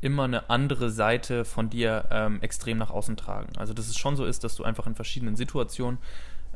immer 0.00 0.24
eine 0.24 0.50
andere 0.50 0.90
Seite 0.90 1.44
von 1.44 1.70
dir 1.70 2.06
ähm, 2.10 2.40
extrem 2.40 2.78
nach 2.78 2.90
außen 2.90 3.16
tragen. 3.16 3.56
Also 3.56 3.74
dass 3.74 3.88
es 3.88 3.96
schon 3.96 4.16
so 4.16 4.24
ist, 4.24 4.44
dass 4.44 4.56
du 4.56 4.64
einfach 4.64 4.86
in 4.86 4.94
verschiedenen 4.94 5.36
Situationen 5.36 5.98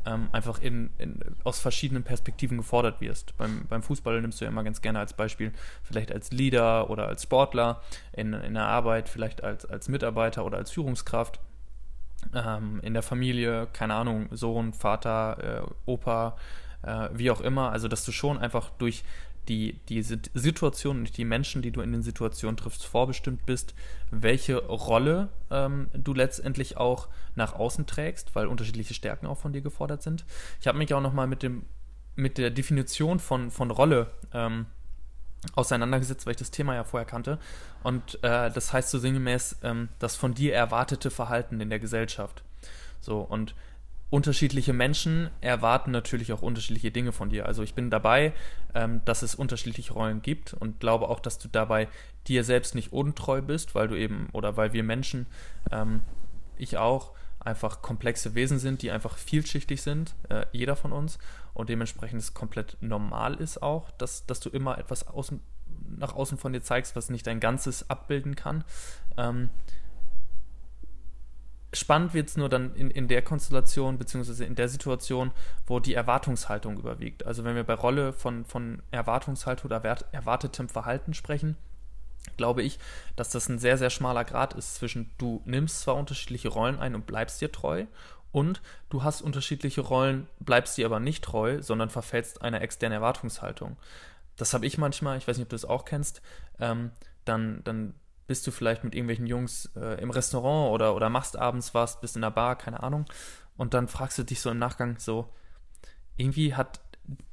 ähm, 0.05 0.29
einfach 0.31 0.61
in, 0.61 0.89
in, 0.97 1.19
aus 1.43 1.59
verschiedenen 1.59 2.03
Perspektiven 2.03 2.57
gefordert 2.57 3.01
wirst. 3.01 3.35
Beim, 3.37 3.65
beim 3.67 3.83
Fußball 3.83 4.21
nimmst 4.21 4.41
du 4.41 4.45
ja 4.45 4.51
immer 4.51 4.63
ganz 4.63 4.81
gerne 4.81 4.99
als 4.99 5.13
Beispiel, 5.13 5.51
vielleicht 5.83 6.11
als 6.11 6.31
Leader 6.31 6.89
oder 6.89 7.07
als 7.07 7.23
Sportler, 7.23 7.81
in, 8.11 8.33
in 8.33 8.53
der 8.53 8.65
Arbeit 8.65 9.09
vielleicht 9.09 9.43
als, 9.43 9.65
als 9.65 9.87
Mitarbeiter 9.89 10.45
oder 10.45 10.57
als 10.57 10.71
Führungskraft. 10.71 11.39
Ähm, 12.33 12.79
in 12.83 12.93
der 12.93 13.03
Familie, 13.03 13.67
keine 13.73 13.95
Ahnung, 13.95 14.27
Sohn, 14.31 14.73
Vater, 14.73 15.61
äh, 15.61 15.61
Opa, 15.85 16.37
äh, 16.81 17.09
wie 17.13 17.31
auch 17.31 17.41
immer. 17.41 17.71
Also, 17.71 17.87
dass 17.87 18.05
du 18.05 18.11
schon 18.13 18.37
einfach 18.37 18.69
durch 18.77 19.03
die, 19.47 19.79
die 19.89 20.01
Situation 20.01 20.99
und 20.99 21.17
die 21.17 21.25
Menschen, 21.25 21.61
die 21.61 21.71
du 21.71 21.81
in 21.81 21.91
den 21.91 22.03
Situationen 22.03 22.57
triffst, 22.57 22.85
vorbestimmt 22.85 23.45
bist, 23.45 23.73
welche 24.11 24.57
Rolle 24.65 25.29
ähm, 25.51 25.89
du 25.93 26.13
letztendlich 26.13 26.77
auch 26.77 27.07
nach 27.35 27.53
außen 27.53 27.85
trägst, 27.85 28.35
weil 28.35 28.47
unterschiedliche 28.47 28.93
Stärken 28.93 29.27
auch 29.27 29.37
von 29.37 29.53
dir 29.53 29.61
gefordert 29.61 30.01
sind. 30.01 30.25
Ich 30.61 30.67
habe 30.67 30.77
mich 30.77 30.93
auch 30.93 31.01
nochmal 31.01 31.27
mit 31.27 31.43
mit 32.15 32.37
der 32.37 32.51
Definition 32.51 33.19
von, 33.19 33.49
von 33.49 33.71
Rolle 33.71 34.11
ähm, 34.33 34.67
auseinandergesetzt, 35.55 36.25
weil 36.25 36.31
ich 36.31 36.37
das 36.37 36.51
Thema 36.51 36.75
ja 36.75 36.83
vorher 36.83 37.07
kannte. 37.07 37.39
Und 37.83 38.23
äh, 38.23 38.51
das 38.51 38.71
heißt 38.71 38.89
so 38.89 38.99
sinngemäß 38.99 39.57
ähm, 39.63 39.89
das 39.99 40.15
von 40.15 40.33
dir 40.33 40.53
erwartete 40.53 41.11
Verhalten 41.11 41.59
in 41.59 41.69
der 41.69 41.79
Gesellschaft. 41.79 42.43
So, 43.01 43.19
und 43.19 43.55
unterschiedliche 44.13 44.73
Menschen 44.73 45.31
erwarten 45.41 45.89
natürlich 45.89 46.33
auch 46.33 46.43
unterschiedliche 46.43 46.91
Dinge 46.91 47.11
von 47.11 47.31
dir. 47.31 47.47
Also 47.47 47.63
ich 47.63 47.73
bin 47.73 47.89
dabei, 47.89 48.33
ähm, 48.75 49.01
dass 49.05 49.23
es 49.23 49.33
unterschiedliche 49.33 49.93
Rollen 49.93 50.21
gibt 50.21 50.53
und 50.53 50.79
glaube 50.79 51.09
auch, 51.09 51.19
dass 51.19 51.39
du 51.39 51.47
dabei 51.47 51.87
dir 52.27 52.43
selbst 52.43 52.75
nicht 52.75 52.93
untreu 52.93 53.41
bist, 53.41 53.73
weil 53.73 53.87
du 53.87 53.95
eben 53.95 54.29
oder 54.31 54.55
weil 54.55 54.71
wir 54.71 54.83
Menschen, 54.83 55.25
ähm, 55.71 56.01
ich 56.59 56.77
auch, 56.77 57.13
einfach 57.39 57.81
komplexe 57.81 58.35
Wesen 58.35 58.59
sind, 58.59 58.83
die 58.83 58.91
einfach 58.91 59.17
vielschichtig 59.17 59.81
sind, 59.81 60.13
äh, 60.29 60.45
jeder 60.51 60.75
von 60.75 60.91
uns 60.91 61.17
und 61.55 61.69
dementsprechend 61.69 62.21
es 62.21 62.35
komplett 62.35 62.77
normal 62.81 63.33
ist 63.33 63.63
auch, 63.63 63.89
dass, 63.97 64.27
dass 64.27 64.39
du 64.39 64.49
immer 64.49 64.77
etwas 64.77 65.07
außen, 65.07 65.39
nach 65.97 66.13
außen 66.13 66.37
von 66.37 66.53
dir 66.53 66.61
zeigst, 66.61 66.95
was 66.95 67.09
nicht 67.09 67.25
dein 67.25 67.39
Ganzes 67.39 67.89
abbilden 67.89 68.35
kann. 68.35 68.63
Ähm, 69.17 69.49
spannend 71.73 72.13
wird 72.13 72.29
es 72.29 72.37
nur 72.37 72.49
dann 72.49 72.75
in, 72.75 72.89
in 72.89 73.07
der 73.07 73.21
Konstellation, 73.21 73.97
beziehungsweise 73.97 74.45
in 74.45 74.55
der 74.55 74.69
Situation, 74.69 75.31
wo 75.65 75.79
die 75.79 75.93
Erwartungshaltung 75.93 76.77
überwiegt. 76.77 77.25
Also 77.25 77.43
wenn 77.43 77.55
wir 77.55 77.63
bei 77.63 77.73
Rolle 77.73 78.13
von, 78.13 78.45
von 78.45 78.81
Erwartungshaltung 78.91 79.71
oder 79.71 79.83
erwartetem 80.11 80.69
Verhalten 80.69 81.13
sprechen, 81.13 81.57
glaube 82.37 82.63
ich, 82.63 82.79
dass 83.15 83.29
das 83.29 83.49
ein 83.49 83.59
sehr, 83.59 83.77
sehr 83.77 83.89
schmaler 83.89 84.23
Grad 84.23 84.53
ist 84.53 84.75
zwischen 84.75 85.11
du 85.17 85.41
nimmst 85.45 85.81
zwar 85.81 85.95
unterschiedliche 85.95 86.49
Rollen 86.49 86.79
ein 86.79 86.95
und 86.95 87.05
bleibst 87.05 87.41
dir 87.41 87.51
treu 87.51 87.85
und 88.31 88.61
du 88.89 89.03
hast 89.03 89.21
unterschiedliche 89.21 89.81
Rollen, 89.81 90.27
bleibst 90.39 90.77
dir 90.77 90.85
aber 90.85 90.99
nicht 90.99 91.23
treu, 91.23 91.61
sondern 91.61 91.89
verfällst 91.89 92.41
einer 92.41 92.61
externen 92.61 92.95
Erwartungshaltung. 92.95 93.77
Das 94.37 94.53
habe 94.53 94.65
ich 94.65 94.77
manchmal, 94.77 95.17
ich 95.17 95.27
weiß 95.27 95.37
nicht, 95.37 95.45
ob 95.45 95.49
du 95.49 95.55
das 95.55 95.65
auch 95.65 95.85
kennst, 95.85 96.21
ähm, 96.59 96.91
dann, 97.25 97.63
dann 97.63 97.93
bist 98.27 98.45
du 98.47 98.51
vielleicht 98.51 98.83
mit 98.83 98.95
irgendwelchen 98.95 99.27
Jungs 99.27 99.71
äh, 99.75 100.01
im 100.01 100.09
Restaurant 100.09 100.71
oder, 100.71 100.95
oder 100.95 101.09
machst 101.09 101.37
abends 101.37 101.73
was, 101.73 101.99
bist 102.01 102.15
in 102.15 102.21
der 102.21 102.31
Bar, 102.31 102.57
keine 102.57 102.83
Ahnung, 102.83 103.05
und 103.57 103.73
dann 103.73 103.87
fragst 103.87 104.17
du 104.17 104.23
dich 104.23 104.41
so 104.41 104.49
im 104.49 104.59
Nachgang 104.59 104.97
so, 104.97 105.29
irgendwie 106.17 106.55
hat 106.55 106.79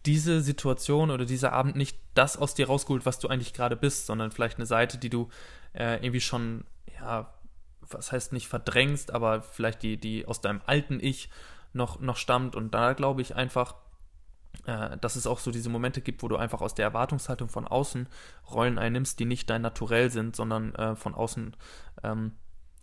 diese 0.06 0.40
Situation 0.40 1.10
oder 1.10 1.24
dieser 1.24 1.52
Abend 1.52 1.76
nicht 1.76 1.98
das 2.14 2.36
aus 2.36 2.54
dir 2.54 2.66
rausgeholt, 2.66 3.06
was 3.06 3.18
du 3.18 3.28
eigentlich 3.28 3.52
gerade 3.52 3.76
bist, 3.76 4.06
sondern 4.06 4.32
vielleicht 4.32 4.56
eine 4.56 4.66
Seite, 4.66 4.98
die 4.98 5.10
du 5.10 5.28
äh, 5.74 5.96
irgendwie 5.96 6.20
schon, 6.20 6.64
ja, 7.00 7.32
was 7.80 8.12
heißt 8.12 8.32
nicht 8.32 8.48
verdrängst, 8.48 9.12
aber 9.12 9.42
vielleicht 9.42 9.82
die, 9.82 9.96
die 9.96 10.26
aus 10.26 10.40
deinem 10.40 10.60
alten 10.66 11.00
Ich 11.00 11.28
noch, 11.72 12.00
noch 12.00 12.16
stammt. 12.16 12.56
Und 12.56 12.74
da 12.74 12.94
glaube 12.94 13.22
ich 13.22 13.36
einfach, 13.36 13.76
äh, 14.66 14.96
dass 14.98 15.16
es 15.16 15.26
auch 15.26 15.38
so 15.38 15.50
diese 15.50 15.70
Momente 15.70 16.00
gibt, 16.00 16.22
wo 16.22 16.28
du 16.28 16.36
einfach 16.36 16.60
aus 16.60 16.74
der 16.74 16.86
Erwartungshaltung 16.86 17.48
von 17.48 17.66
außen 17.66 18.08
Rollen 18.50 18.78
einnimmst, 18.78 19.18
die 19.18 19.24
nicht 19.24 19.48
dein 19.50 19.62
Naturell 19.62 20.10
sind, 20.10 20.36
sondern 20.36 20.74
äh, 20.74 20.96
von 20.96 21.14
außen 21.14 21.56
ähm, 22.02 22.32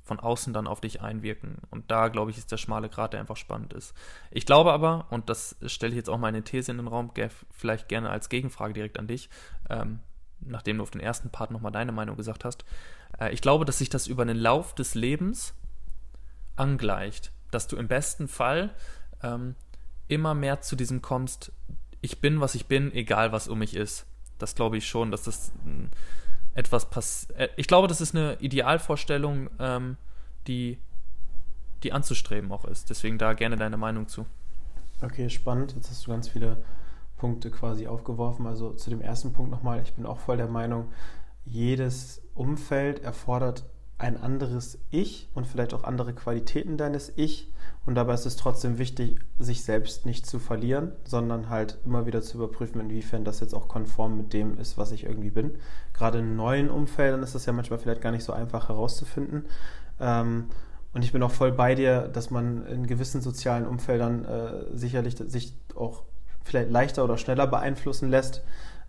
von 0.08 0.20
außen 0.22 0.54
dann 0.54 0.68
auf 0.68 0.80
dich 0.80 1.02
einwirken. 1.02 1.58
Und 1.70 1.92
da, 1.92 2.08
glaube 2.08 2.32
ich, 2.32 2.38
ist 2.38 2.52
der 2.52 2.58
schmale 2.58 2.90
Grat, 2.90 3.14
der 3.14 3.20
einfach 3.20 3.36
spannend 3.36 3.74
ist. 3.74 3.94
Ich 4.32 4.46
glaube 4.46 4.72
aber, 4.72 5.06
und 5.10 5.30
das 5.30 5.58
stelle 5.66 5.92
ich 5.92 5.98
jetzt 5.98 6.10
auch 6.10 6.18
meine 6.18 6.44
These 6.44 6.72
in 6.72 6.78
den 6.78 6.88
Raum, 6.88 7.12
vielleicht 7.52 7.90
gerne 7.90 8.10
als 8.10 8.30
Gegenfrage 8.30 8.74
direkt 8.74 8.98
an 8.98 9.08
dich, 9.08 9.30
ähm, 9.70 10.00
nachdem 10.40 10.78
du 10.78 10.84
auf 10.84 10.92
den 10.92 11.02
ersten 11.02 11.30
Part 11.30 11.52
nochmal 11.52 11.72
deine 11.74 11.92
Meinung 11.92 12.16
gesagt 12.16 12.46
hast, 12.46 12.64
äh, 13.20 13.34
ich 13.34 13.42
glaube, 13.42 13.66
dass 13.66 13.80
sich 13.80 13.90
das 13.90 14.08
über 14.08 14.26
den 14.26 14.38
Lauf 14.38 14.74
des 14.74 14.96
Lebens 14.96 15.54
angleicht, 16.56 17.32
dass 17.52 17.68
du 17.68 17.76
im 17.76 17.88
besten 17.88 18.28
Fall 18.28 18.74
ähm, 19.22 19.56
immer 20.08 20.34
mehr 20.34 20.62
zu 20.62 20.76
diesem 20.76 21.02
kommst, 21.02 21.52
ich 22.02 22.22
bin, 22.22 22.40
was 22.40 22.56
ich 22.56 22.68
bin, 22.68 22.94
egal 22.94 23.32
was 23.32 23.48
um 23.48 23.60
mich 23.60 23.76
ist. 23.76 24.06
Das 24.38 24.56
glaube 24.56 24.78
ich 24.78 24.88
schon, 24.88 25.12
dass 25.12 25.24
das 25.24 25.52
hm, 25.64 25.90
etwas 26.54 26.90
passiert. 26.90 27.38
Äh, 27.40 27.50
ich 27.56 27.68
glaube, 27.68 27.88
das 27.88 28.02
ist 28.02 28.16
eine 28.16 28.38
Idealvorstellung, 28.40 29.50
ähm, 29.60 29.98
die, 30.48 30.78
die 31.84 31.92
anzustreben 31.92 32.52
auch 32.52 32.66
ist. 32.66 32.90
Deswegen 32.90 33.18
da 33.18 33.34
gerne 33.34 33.58
deine 33.58 33.78
Meinung 33.78 34.08
zu. 34.08 34.26
Okay, 35.02 35.30
spannend. 35.30 35.74
Jetzt 35.76 35.90
hast 35.90 36.06
du 36.06 36.12
ganz 36.12 36.30
viele 36.30 36.58
Punkte 37.18 37.52
quasi 37.52 37.88
aufgeworfen. 37.88 38.48
Also 38.48 38.74
zu 38.74 38.90
dem 38.90 39.02
ersten 39.02 39.34
Punkt 39.34 39.52
nochmal. 39.52 39.82
Ich 39.84 39.94
bin 39.94 40.06
auch 40.06 40.20
voll 40.20 40.38
der 40.38 40.48
Meinung, 40.48 40.92
jedes 41.46 42.22
Umfeld 42.34 43.04
erfordert 43.04 43.66
ein 43.98 44.22
anderes 44.22 44.78
Ich 44.92 45.30
und 45.34 45.48
vielleicht 45.48 45.74
auch 45.74 45.84
andere 45.84 46.14
Qualitäten 46.14 46.78
deines 46.78 47.12
Ich. 47.16 47.52
Und 47.86 47.96
dabei 47.96 48.14
ist 48.14 48.26
es 48.26 48.36
trotzdem 48.36 48.78
wichtig, 48.78 49.20
sich 49.40 49.64
selbst 49.64 50.06
nicht 50.06 50.26
zu 50.26 50.40
verlieren, 50.40 50.92
sondern 51.06 51.50
halt 51.50 51.78
immer 51.86 52.06
wieder 52.06 52.22
zu 52.22 52.38
überprüfen, 52.38 52.82
inwiefern 52.82 53.24
das 53.24 53.40
jetzt 53.40 53.54
auch 53.54 53.68
konform 53.68 54.18
mit 54.18 54.34
dem 54.34 54.58
ist, 54.60 54.78
was 54.78 54.92
ich 54.92 55.06
irgendwie 55.06 55.32
bin. 55.32 55.56
Gerade 55.94 56.20
in 56.20 56.36
neuen 56.36 56.70
Umfeldern 56.70 57.24
ist 57.24 57.34
das 57.34 57.46
ja 57.46 57.54
manchmal 57.54 57.80
vielleicht 57.80 58.02
gar 58.02 58.12
nicht 58.12 58.26
so 58.26 58.34
einfach 58.34 58.70
herauszufinden. 58.70 59.46
Ähm, 60.00 60.48
und 60.94 61.04
ich 61.04 61.12
bin 61.12 61.24
auch 61.24 61.32
voll 61.32 61.52
bei 61.52 61.76
dir, 61.76 62.08
dass 62.08 62.30
man 62.30 62.66
in 62.68 62.88
gewissen 62.88 63.22
sozialen 63.22 63.66
Umfeldern 63.66 64.26
äh, 64.26 64.78
sicherlich 64.78 65.16
sich 65.16 65.56
auch 65.76 66.04
vielleicht 66.44 66.72
leichter 66.72 67.04
oder 67.04 67.18
schneller 67.18 67.48
beeinflussen 67.48 68.10
lässt, 68.10 68.44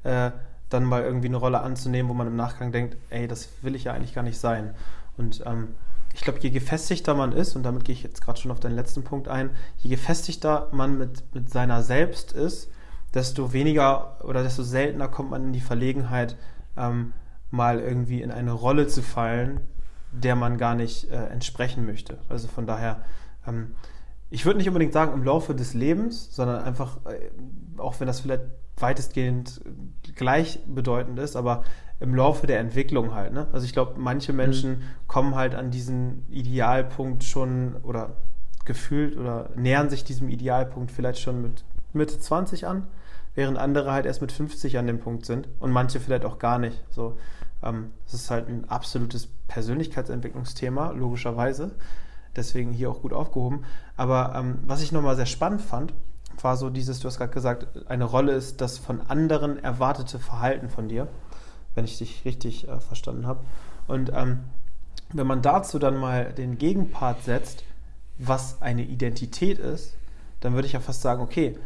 äh, 0.05 0.31
dann 0.69 0.85
mal 0.85 1.03
irgendwie 1.03 1.29
eine 1.29 1.37
Rolle 1.37 1.61
anzunehmen, 1.61 2.11
wo 2.11 2.15
man 2.15 2.27
im 2.27 2.37
Nachgang 2.37 2.73
denkt, 2.73 2.97
ey, 3.11 3.27
das 3.27 3.49
will 3.63 3.75
ich 3.75 3.85
ja 3.85 3.93
eigentlich 3.93 4.15
gar 4.15 4.23
nicht 4.23 4.39
sein. 4.39 4.75
Und 5.17 5.43
ähm, 5.47 5.75
ich 6.15 6.23
glaube, 6.23 6.39
je 6.41 6.51
gefestigter 6.51 7.15
man 7.15 7.33
ist, 7.33 7.57
und 7.57 7.63
damit 7.63 7.85
gehe 7.85 7.95
ich 7.95 8.03
jetzt 8.03 8.23
gerade 8.23 8.41
schon 8.41 8.51
auf 8.51 8.61
deinen 8.61 8.75
letzten 8.75 9.05
Punkt 9.05 9.29
ein, 9.29 9.51
je 9.79 9.91
gefestigter 9.91 10.69
man 10.73 10.99
mit, 10.99 11.35
mit 11.35 11.51
seiner 11.51 11.83
selbst 11.83 12.33
ist, 12.33 12.71
desto 13.15 13.53
weniger 13.53 14.17
oder 14.25 14.43
desto 14.43 14.63
seltener 14.63 15.09
kommt 15.09 15.31
man 15.31 15.45
in 15.45 15.53
die 15.53 15.61
Verlegenheit, 15.61 16.37
ähm, 16.77 17.13
mal 17.51 17.81
irgendwie 17.81 18.21
in 18.23 18.31
eine 18.31 18.53
Rolle 18.53 18.87
zu 18.87 19.03
fallen, 19.03 19.61
der 20.13 20.37
man 20.37 20.59
gar 20.59 20.75
nicht 20.75 21.11
äh, 21.11 21.27
entsprechen 21.27 21.87
möchte. 21.87 22.19
Also 22.29 22.49
von 22.49 22.67
daher, 22.67 23.03
ähm, 23.47 23.75
ich 24.31 24.45
würde 24.45 24.59
nicht 24.59 24.69
unbedingt 24.69 24.93
sagen 24.93 25.15
im 25.15 25.25
Laufe 25.25 25.55
des 25.55 25.75
Lebens, 25.75 26.35
sondern 26.35 26.63
einfach, 26.63 26.99
äh, 27.07 27.31
auch 27.79 27.99
wenn 28.01 28.07
das 28.07 28.21
vielleicht 28.21 28.45
weitestgehend 28.81 29.61
gleichbedeutend 30.15 31.19
ist, 31.19 31.37
aber 31.37 31.65
im 32.01 32.15
Laufe 32.15 32.47
der 32.47 32.61
Entwicklung 32.61 33.15
halt. 33.15 33.33
Ne? 33.33 33.49
Also 33.53 33.65
ich 33.65 33.73
glaube, 33.73 33.95
manche 33.99 34.33
Menschen 34.33 34.71
mhm. 34.71 34.83
kommen 35.07 35.35
halt 35.35 35.55
an 35.55 35.71
diesen 35.71 36.27
Idealpunkt 36.31 37.25
schon 37.25 37.77
oder 37.83 38.17
gefühlt 38.65 39.17
oder 39.17 39.51
nähern 39.57 39.91
sich 39.91 40.05
diesem 40.05 40.29
Idealpunkt 40.29 40.93
vielleicht 40.93 41.21
schon 41.21 41.43
mit 41.43 41.65
Mitte 41.93 42.19
20 42.19 42.67
an, 42.67 42.87
während 43.35 43.59
andere 43.59 43.93
halt 43.93 44.07
erst 44.07 44.21
mit 44.21 44.31
50 44.31 44.79
an 44.79 44.87
dem 44.87 45.01
Punkt 45.01 45.27
sind 45.27 45.49
und 45.59 45.73
manche 45.73 46.01
vielleicht 46.01 46.25
auch 46.25 46.39
gar 46.39 46.59
nicht. 46.59 46.85
So, 46.91 47.17
ähm, 47.63 47.91
das 48.05 48.15
ist 48.15 48.31
halt 48.31 48.49
ein 48.49 48.69
absolutes 48.69 49.29
Persönlichkeitsentwicklungsthema, 49.49 50.91
logischerweise. 50.91 51.73
Deswegen 52.37 52.73
hier 52.73 52.91
auch 52.91 53.01
gut 53.01 53.13
aufgehoben. 53.13 53.65
Aber 53.97 54.35
ähm, 54.37 54.59
was 54.67 54.83
ich 54.83 54.93
nochmal 54.93 55.17
sehr 55.17 55.27
spannend 55.27 55.63
fand, 55.63 55.95
war 56.45 56.57
so 56.57 56.71
dieses, 56.71 57.01
du 57.01 57.09
hast 57.09 57.19
gerade 57.19 57.33
gesagt, 57.33 57.67
eine 57.89 58.05
Rolle 58.05 58.33
ist 58.33 58.61
das 58.61 58.79
von 58.79 59.01
anderen 59.03 59.63
erwartete 59.63 60.19
Verhalten 60.19 60.71
von 60.71 60.89
dir 60.89 61.09
wenn 61.79 61.85
ich 61.85 61.99
dich 61.99 62.25
richtig 62.25 62.67
äh, 62.67 62.81
verstanden 62.81 63.27
habe. 63.29 63.45
Und 63.87 64.11
ähm, 64.13 64.41
wenn 65.13 65.29
man 65.29 65.43
dazu 65.43 65.79
dann 65.79 65.97
mal 65.97 66.33
den 66.33 66.59
Gegenpart 66.59 67.23
setzt, 67.23 67.63
was 68.19 68.61
eine 68.61 68.83
Identität 68.83 69.61
ist, 69.61 69.95
dann 70.41 70.55
würde 70.55 70.67
ich 70.67 70.73
ja 70.73 70.81
fast 70.81 71.03
sagen, 71.03 71.23
okay, 71.23 71.57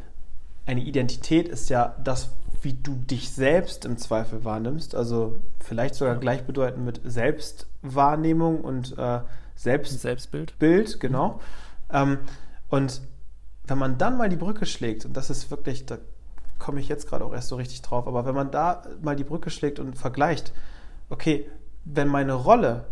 eine 0.67 0.83
Identität 0.83 1.49
ist 1.49 1.71
ja 1.71 1.97
das, 2.05 2.29
wie 2.61 2.75
du 2.75 2.95
dich 2.95 3.31
selbst 3.31 3.87
im 3.87 3.97
Zweifel 3.97 4.45
wahrnimmst, 4.45 4.95
also 4.95 5.37
vielleicht 5.61 5.95
sogar 5.95 6.17
gleichbedeutend 6.17 6.85
mit 6.85 7.00
Selbstwahrnehmung 7.05 8.61
und 8.61 8.97
äh, 8.99 9.21
Selbst 9.55 9.99
Selbstbild. 9.99 10.59
Bild, 10.59 11.00
genau. 11.00 11.41
Ähm, 11.91 12.19
und 12.69 13.00
wenn 13.66 13.78
man 13.78 13.99
dann 13.99 14.16
mal 14.16 14.28
die 14.28 14.37
Brücke 14.37 14.66
schlägt, 14.66 15.04
und 15.04 15.16
das 15.16 15.31
ist 15.31 15.50
wirklich, 15.50 15.87
da 15.87 15.99
komme 16.59 16.81
ich 16.81 16.88
jetzt 16.88 17.09
gerade 17.09 17.25
auch 17.25 17.33
erst 17.33 17.49
so 17.49 17.57
richtig 17.57 17.83
drauf. 17.83 18.07
Aber 18.07 18.25
wenn 18.25 18.35
man 18.35 18.50
da 18.50 18.83
mal 19.02 19.16
die 19.16 19.25
Brücke 19.25 19.50
schlägt 19.50 19.78
und 19.78 19.99
vergleicht, 19.99 20.52
okay, 21.11 21.50
wenn 21.85 22.09
meine 22.09 22.35
Rolle 22.35 22.87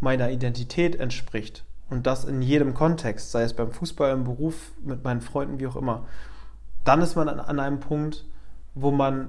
meiner 0.00 0.30
Identität 0.30 0.96
entspricht 0.96 1.64
und 1.90 2.06
das 2.06 2.24
in 2.24 2.42
jedem 2.42 2.74
Kontext, 2.74 3.30
sei 3.30 3.42
es 3.42 3.54
beim 3.54 3.72
Fußball, 3.72 4.12
im 4.12 4.24
Beruf, 4.24 4.72
mit 4.82 5.04
meinen 5.04 5.20
Freunden, 5.20 5.60
wie 5.60 5.66
auch 5.66 5.76
immer, 5.76 6.06
dann 6.84 7.00
ist 7.00 7.16
man 7.16 7.28
an, 7.28 7.60
einem 7.60 7.80
Punkt, 7.80 8.24
wo 8.74 8.90
man, 8.90 9.28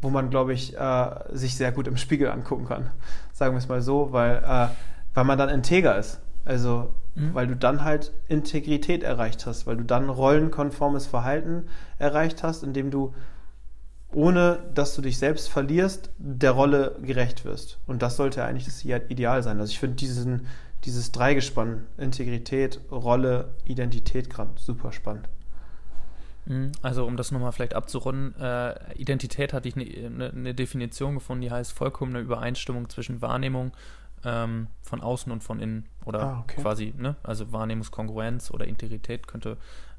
wo 0.00 0.10
man, 0.10 0.30
glaube 0.30 0.52
ich, 0.52 0.76
äh, 0.76 1.10
sich 1.32 1.56
sehr 1.56 1.72
gut 1.72 1.86
im 1.86 1.96
Spiegel 1.96 2.28
angucken 2.28 2.66
kann. 2.66 2.90
Sagen 3.32 3.54
wir 3.54 3.58
es 3.58 3.68
mal 3.68 3.82
so, 3.82 4.12
weil, 4.12 4.36
äh, 4.44 4.68
weil 5.14 5.24
man 5.24 5.38
dann 5.38 5.48
integer 5.48 5.96
ist. 5.98 6.20
Also 6.44 6.94
Mhm. 7.14 7.34
Weil 7.34 7.46
du 7.46 7.56
dann 7.56 7.84
halt 7.84 8.12
Integrität 8.28 9.02
erreicht 9.02 9.46
hast, 9.46 9.66
weil 9.66 9.76
du 9.76 9.84
dann 9.84 10.08
rollenkonformes 10.08 11.06
Verhalten 11.06 11.66
erreicht 11.98 12.42
hast, 12.42 12.62
indem 12.62 12.90
du, 12.90 13.14
ohne 14.12 14.60
dass 14.74 14.94
du 14.94 15.02
dich 15.02 15.18
selbst 15.18 15.48
verlierst, 15.48 16.10
der 16.18 16.52
Rolle 16.52 16.96
gerecht 17.02 17.44
wirst. 17.44 17.78
Und 17.86 18.02
das 18.02 18.16
sollte 18.16 18.44
eigentlich 18.44 18.64
das 18.64 18.84
Ideal 18.84 19.42
sein. 19.42 19.60
Also 19.60 19.70
ich 19.70 19.78
finde 19.78 19.96
diesen, 19.96 20.46
dieses 20.84 21.12
Dreigespann, 21.12 21.86
Integrität, 21.98 22.80
Rolle, 22.90 23.54
Identität 23.64 24.30
gerade 24.30 24.50
super 24.56 24.92
spannend. 24.92 25.28
Mhm. 26.46 26.72
Also 26.82 27.06
um 27.06 27.16
das 27.16 27.30
nochmal 27.30 27.52
vielleicht 27.52 27.74
abzurunden, 27.74 28.34
äh, 28.40 28.94
Identität 28.94 29.52
hatte 29.52 29.68
ich 29.68 29.76
eine 29.76 30.10
ne, 30.10 30.32
ne 30.34 30.54
Definition 30.54 31.14
gefunden, 31.14 31.42
die 31.42 31.50
heißt 31.50 31.72
vollkommene 31.72 32.20
Übereinstimmung 32.20 32.88
zwischen 32.88 33.22
Wahrnehmung 33.22 33.72
ähm, 34.24 34.68
von 34.82 35.00
außen 35.00 35.32
und 35.32 35.42
von 35.42 35.60
innen 35.60 35.86
oder 36.04 36.22
ah, 36.22 36.40
okay. 36.40 36.60
quasi, 36.60 36.94
ne? 36.96 37.16
also 37.22 37.52
Wahrnehmungskongruenz 37.52 38.50
oder 38.50 38.66
Integrität 38.66 39.26
könnte, 39.26 39.56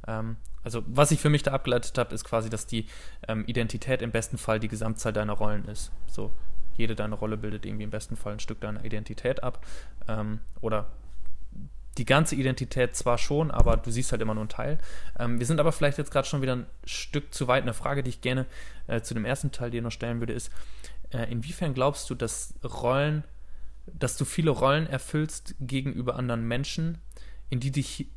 ähm, 0.08 0.38
also 0.64 0.84
was 0.88 1.12
ich 1.12 1.20
für 1.20 1.30
mich 1.30 1.44
da 1.44 1.52
abgeleitet 1.52 1.98
habe, 1.98 2.14
ist 2.16 2.24
quasi, 2.24 2.50
dass 2.50 2.66
die 2.66 2.88
ähm, 3.28 3.46
Identität 3.46 4.02
im 4.02 4.12
besten 4.12 4.38
Fall 4.38 4.60
die 4.60 4.70
Gesamtzahl 4.70 5.14
deiner 5.14 5.34
Rollen 5.34 5.66
ist. 5.66 5.92
So, 6.08 6.32
jede 6.78 6.96
deine 6.96 7.16
Rolle 7.16 7.38
bildet 7.38 7.66
irgendwie 7.66 7.84
im 7.84 7.90
besten 7.90 8.16
Fall 8.16 8.34
ein 8.34 8.40
Stück 8.40 8.62
deiner 8.62 8.84
Identität 8.86 9.44
ab 9.44 9.66
ähm, 10.08 10.40
oder 10.62 10.88
die 11.98 12.06
ganze 12.06 12.36
Identität 12.36 12.96
zwar 12.96 13.18
schon, 13.18 13.52
aber 13.52 13.78
du 13.78 13.92
siehst 13.92 14.12
halt 14.12 14.22
immer 14.22 14.34
nur 14.34 14.42
einen 14.42 14.50
Teil. 14.50 14.80
Ähm, 15.20 15.40
wir 15.40 15.46
sind 15.46 15.60
aber 15.60 15.72
vielleicht 15.72 15.98
jetzt 15.98 16.12
gerade 16.12 16.28
schon 16.28 16.42
wieder 16.42 16.56
ein 16.56 16.66
Stück 16.86 17.34
zu 17.34 17.48
weit. 17.48 17.64
Eine 17.64 17.74
Frage, 17.74 18.02
die 18.02 18.10
ich 18.10 18.22
gerne 18.22 18.46
äh, 18.88 19.02
zu 19.02 19.14
dem 19.14 19.26
ersten 19.26 19.52
Teil 19.52 19.70
dir 19.70 19.82
noch 19.82 19.92
stellen 19.92 20.20
würde, 20.20 20.34
ist, 20.34 20.52
äh, 21.12 21.32
inwiefern 21.32 21.74
glaubst 21.74 22.10
du, 22.10 22.16
dass 22.16 22.56
Rollen, 22.64 23.24
dass 23.86 24.18
du 24.18 24.26
viele 24.26 24.52
Rollen 24.52 24.88
erfüllst 24.88 25.56
gegenüber 25.60 26.16
anderen 26.16 26.48
Menschen, 26.48 27.00
in 27.50 27.60
die 27.60 27.72
dich 27.72 28.10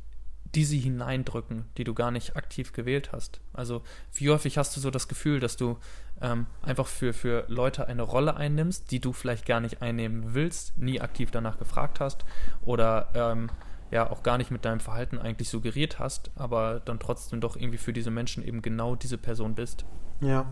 die 0.55 0.63
sie 0.63 0.79
hineindrücken, 0.79 1.65
die 1.77 1.83
du 1.83 1.93
gar 1.93 2.11
nicht 2.11 2.35
aktiv 2.35 2.73
gewählt 2.73 3.11
hast. 3.11 3.41
Also 3.53 3.81
wie 4.13 4.29
häufig 4.29 4.57
hast 4.57 4.75
du 4.75 4.79
so 4.79 4.89
das 4.89 5.07
Gefühl, 5.07 5.39
dass 5.39 5.57
du 5.57 5.77
ähm, 6.21 6.47
einfach 6.61 6.87
für, 6.87 7.13
für 7.13 7.45
Leute 7.47 7.87
eine 7.87 8.03
Rolle 8.03 8.37
einnimmst, 8.37 8.91
die 8.91 8.99
du 8.99 9.13
vielleicht 9.13 9.45
gar 9.45 9.59
nicht 9.59 9.81
einnehmen 9.81 10.33
willst, 10.33 10.77
nie 10.77 11.01
aktiv 11.01 11.31
danach 11.31 11.59
gefragt 11.59 11.99
hast 11.99 12.25
oder 12.63 13.09
ähm, 13.13 13.49
ja 13.91 14.09
auch 14.09 14.23
gar 14.23 14.37
nicht 14.37 14.51
mit 14.51 14.65
deinem 14.65 14.79
Verhalten 14.79 15.17
eigentlich 15.17 15.49
suggeriert 15.49 15.99
hast, 15.99 16.31
aber 16.35 16.81
dann 16.83 16.99
trotzdem 16.99 17.39
doch 17.39 17.55
irgendwie 17.55 17.77
für 17.77 17.93
diese 17.93 18.11
Menschen 18.11 18.43
eben 18.43 18.61
genau 18.61 18.95
diese 18.95 19.17
Person 19.17 19.55
bist. 19.55 19.85
Ja, 20.21 20.51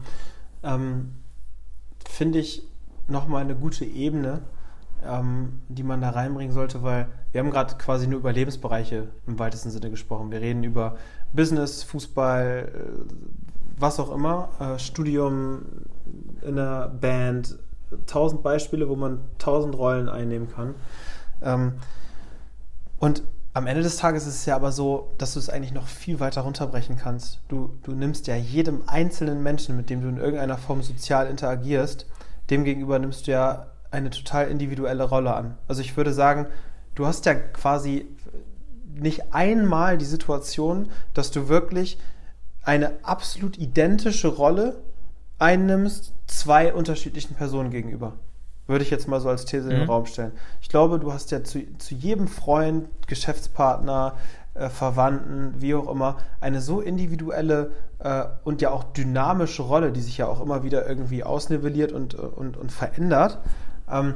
ähm, 0.63 1.15
finde 2.07 2.39
ich 2.39 2.63
nochmal 3.07 3.41
eine 3.41 3.55
gute 3.55 3.85
Ebene, 3.85 4.43
ähm, 5.03 5.61
die 5.69 5.83
man 5.83 6.01
da 6.01 6.09
reinbringen 6.11 6.53
sollte, 6.53 6.83
weil 6.83 7.07
wir 7.31 7.41
haben 7.41 7.51
gerade 7.51 7.75
quasi 7.75 8.07
nur 8.07 8.19
über 8.19 8.31
Lebensbereiche 8.31 9.07
im 9.27 9.39
weitesten 9.39 9.69
Sinne 9.69 9.89
gesprochen. 9.89 10.31
Wir 10.31 10.41
reden 10.41 10.63
über 10.63 10.97
Business, 11.33 11.83
Fußball, 11.83 12.71
äh, 12.73 13.15
was 13.77 13.99
auch 13.99 14.11
immer, 14.11 14.49
äh, 14.59 14.79
Studium 14.79 15.63
in 16.41 16.59
einer 16.59 16.87
Band, 16.87 17.57
tausend 18.07 18.43
Beispiele, 18.43 18.89
wo 18.89 18.95
man 18.95 19.19
tausend 19.37 19.77
Rollen 19.77 20.09
einnehmen 20.09 20.49
kann. 20.49 20.75
Ähm, 21.41 21.73
und 22.99 23.23
am 23.53 23.67
Ende 23.67 23.83
des 23.83 23.95
Tages 23.97 24.27
ist 24.27 24.35
es 24.35 24.45
ja 24.45 24.55
aber 24.57 24.71
so, 24.71 25.13
dass 25.17 25.33
du 25.33 25.39
es 25.39 25.49
eigentlich 25.49 25.73
noch 25.73 25.87
viel 25.87 26.19
weiter 26.19 26.41
runterbrechen 26.41 26.97
kannst. 26.97 27.39
Du, 27.47 27.77
du 27.83 27.93
nimmst 27.93 28.27
ja 28.27 28.35
jedem 28.35 28.83
einzelnen 28.87 29.41
Menschen, 29.43 29.77
mit 29.77 29.89
dem 29.89 30.01
du 30.01 30.09
in 30.09 30.17
irgendeiner 30.17 30.57
Form 30.57 30.81
sozial 30.81 31.27
interagierst, 31.27 32.05
demgegenüber 32.49 32.99
nimmst 32.99 33.27
du 33.27 33.31
ja 33.31 33.67
eine 33.95 34.09
total 34.09 34.49
individuelle 34.49 35.03
Rolle 35.03 35.33
an. 35.33 35.57
Also 35.67 35.81
ich 35.81 35.95
würde 35.97 36.13
sagen, 36.13 36.47
du 36.95 37.05
hast 37.05 37.25
ja 37.25 37.33
quasi 37.33 38.07
nicht 38.93 39.33
einmal 39.33 39.97
die 39.97 40.05
Situation, 40.05 40.89
dass 41.13 41.31
du 41.31 41.47
wirklich 41.47 41.97
eine 42.61 42.93
absolut 43.03 43.57
identische 43.57 44.27
Rolle 44.27 44.77
einnimmst, 45.39 46.13
zwei 46.27 46.73
unterschiedlichen 46.73 47.35
Personen 47.35 47.69
gegenüber. 47.69 48.13
Würde 48.67 48.83
ich 48.83 48.89
jetzt 48.89 49.07
mal 49.07 49.19
so 49.19 49.29
als 49.29 49.45
These 49.45 49.65
mhm. 49.65 49.71
in 49.71 49.75
den 49.77 49.83
mhm. 49.83 49.89
Raum 49.91 50.05
stellen. 50.05 50.31
Ich 50.61 50.69
glaube, 50.69 50.99
du 50.99 51.13
hast 51.13 51.31
ja 51.31 51.43
zu, 51.43 51.61
zu 51.77 51.93
jedem 51.93 52.27
Freund, 52.27 52.87
Geschäftspartner, 53.07 54.15
äh, 54.55 54.69
Verwandten, 54.69 55.53
wie 55.61 55.75
auch 55.75 55.91
immer, 55.91 56.17
eine 56.39 56.61
so 56.61 56.81
individuelle 56.81 57.71
äh, 57.99 58.23
und 58.43 58.61
ja 58.61 58.71
auch 58.71 58.83
dynamische 58.83 59.61
Rolle, 59.61 59.91
die 59.91 60.01
sich 60.01 60.17
ja 60.17 60.27
auch 60.27 60.41
immer 60.41 60.63
wieder 60.63 60.87
irgendwie 60.87 61.23
ausnivelliert 61.23 61.91
und, 61.91 62.15
und, 62.15 62.57
und 62.57 62.71
verändert, 62.71 63.39
ähm, 63.89 64.15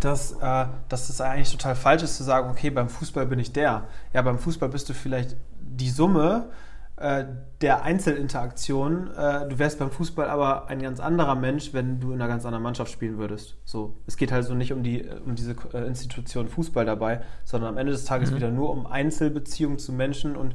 dass, 0.00 0.32
äh, 0.32 0.66
dass 0.88 1.08
es 1.08 1.20
eigentlich 1.20 1.50
total 1.50 1.74
falsch 1.74 2.02
ist 2.02 2.16
zu 2.16 2.24
sagen, 2.24 2.50
okay, 2.50 2.70
beim 2.70 2.88
Fußball 2.88 3.26
bin 3.26 3.38
ich 3.38 3.52
der. 3.52 3.88
Ja, 4.12 4.22
beim 4.22 4.38
Fußball 4.38 4.68
bist 4.68 4.88
du 4.88 4.94
vielleicht 4.94 5.36
die 5.60 5.90
Summe 5.90 6.50
äh, 6.96 7.24
der 7.60 7.82
Einzelinteraktion. 7.82 9.10
Äh, 9.14 9.48
du 9.48 9.58
wärst 9.58 9.78
beim 9.78 9.90
Fußball 9.90 10.28
aber 10.28 10.68
ein 10.68 10.80
ganz 10.80 11.00
anderer 11.00 11.34
Mensch, 11.34 11.72
wenn 11.72 12.00
du 12.00 12.12
in 12.12 12.20
einer 12.20 12.28
ganz 12.28 12.44
anderen 12.44 12.62
Mannschaft 12.62 12.92
spielen 12.92 13.18
würdest. 13.18 13.56
So, 13.64 13.96
es 14.06 14.16
geht 14.16 14.30
halt 14.30 14.44
so 14.44 14.54
nicht 14.54 14.72
um, 14.72 14.82
die, 14.82 15.04
um 15.24 15.34
diese 15.34 15.56
äh, 15.72 15.86
Institution 15.86 16.48
Fußball 16.48 16.84
dabei, 16.84 17.22
sondern 17.44 17.70
am 17.70 17.78
Ende 17.78 17.92
des 17.92 18.04
Tages 18.04 18.30
mhm. 18.30 18.36
wieder 18.36 18.50
nur 18.50 18.70
um 18.70 18.86
Einzelbeziehungen 18.86 19.78
zu 19.78 19.92
Menschen 19.92 20.36
und 20.36 20.54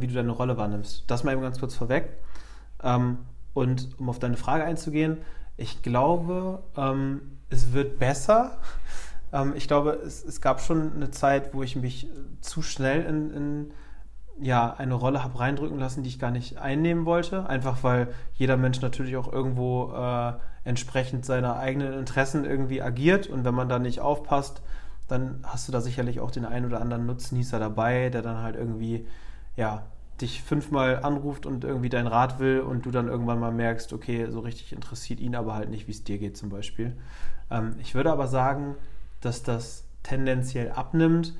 wie 0.00 0.08
du 0.08 0.14
deine 0.14 0.32
Rolle 0.32 0.58
wahrnimmst. 0.58 1.04
Das 1.06 1.22
mal 1.22 1.32
eben 1.32 1.40
ganz 1.40 1.60
kurz 1.60 1.76
vorweg. 1.76 2.10
Ähm, 2.82 3.18
und 3.54 3.88
um 3.98 4.10
auf 4.10 4.18
deine 4.18 4.36
Frage 4.36 4.64
einzugehen, 4.64 5.18
ich 5.56 5.80
glaube, 5.80 6.64
ähm, 6.76 7.39
es 7.50 7.72
wird 7.72 7.98
besser. 7.98 8.58
Ähm, 9.32 9.52
ich 9.56 9.68
glaube, 9.68 10.00
es, 10.04 10.24
es, 10.24 10.40
gab 10.40 10.60
schon 10.60 10.94
eine 10.94 11.10
Zeit, 11.10 11.54
wo 11.54 11.62
ich 11.62 11.76
mich 11.76 12.08
zu 12.40 12.62
schnell 12.62 13.02
in, 13.02 13.30
in 13.30 13.70
ja, 14.40 14.72
eine 14.72 14.94
Rolle 14.94 15.22
habe 15.22 15.38
reindrücken 15.38 15.78
lassen, 15.78 16.02
die 16.02 16.08
ich 16.08 16.18
gar 16.18 16.30
nicht 16.30 16.58
einnehmen 16.58 17.04
wollte. 17.04 17.46
Einfach 17.46 17.82
weil 17.82 18.08
jeder 18.34 18.56
Mensch 18.56 18.80
natürlich 18.80 19.16
auch 19.16 19.30
irgendwo 19.30 19.92
äh, 19.92 20.32
entsprechend 20.64 21.26
seiner 21.26 21.56
eigenen 21.56 21.92
Interessen 21.92 22.44
irgendwie 22.44 22.80
agiert. 22.80 23.26
Und 23.26 23.44
wenn 23.44 23.54
man 23.54 23.68
da 23.68 23.78
nicht 23.78 24.00
aufpasst, 24.00 24.62
dann 25.08 25.40
hast 25.42 25.68
du 25.68 25.72
da 25.72 25.80
sicherlich 25.80 26.20
auch 26.20 26.30
den 26.30 26.44
einen 26.44 26.66
oder 26.66 26.80
anderen 26.80 27.04
Nutznießer 27.06 27.58
dabei, 27.58 28.10
der 28.10 28.22
dann 28.22 28.42
halt 28.42 28.56
irgendwie, 28.56 29.06
ja, 29.56 29.82
dich 30.20 30.42
fünfmal 30.42 31.02
anruft 31.02 31.46
und 31.46 31.64
irgendwie 31.64 31.88
dein 31.88 32.06
Rat 32.06 32.38
will 32.38 32.60
und 32.60 32.84
du 32.84 32.90
dann 32.90 33.08
irgendwann 33.08 33.40
mal 33.40 33.52
merkst, 33.52 33.92
okay, 33.92 34.26
so 34.30 34.40
richtig 34.40 34.72
interessiert 34.72 35.20
ihn 35.20 35.34
aber 35.34 35.54
halt 35.54 35.70
nicht, 35.70 35.86
wie 35.86 35.92
es 35.92 36.04
dir 36.04 36.18
geht 36.18 36.36
zum 36.36 36.50
Beispiel. 36.50 36.94
Ähm, 37.50 37.76
ich 37.78 37.94
würde 37.94 38.12
aber 38.12 38.26
sagen, 38.26 38.76
dass 39.20 39.42
das 39.42 39.84
tendenziell 40.02 40.72
abnimmt, 40.72 41.34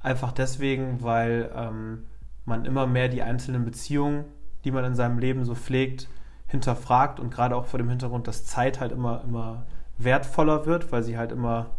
einfach 0.00 0.32
deswegen, 0.32 1.02
weil 1.02 1.50
ähm, 1.54 2.04
man 2.44 2.64
immer 2.64 2.86
mehr 2.86 3.08
die 3.08 3.22
einzelnen 3.22 3.64
Beziehungen, 3.64 4.24
die 4.64 4.70
man 4.70 4.84
in 4.84 4.94
seinem 4.94 5.18
Leben 5.18 5.44
so 5.44 5.54
pflegt, 5.54 6.08
hinterfragt 6.48 7.20
und 7.20 7.30
gerade 7.30 7.56
auch 7.56 7.66
vor 7.66 7.78
dem 7.78 7.88
Hintergrund, 7.88 8.28
dass 8.28 8.46
Zeit 8.46 8.80
halt 8.80 8.92
immer, 8.92 9.22
immer 9.24 9.66
wertvoller 9.98 10.66
wird, 10.66 10.92
weil 10.92 11.02
sie 11.02 11.18
halt 11.18 11.32
immer 11.32 11.70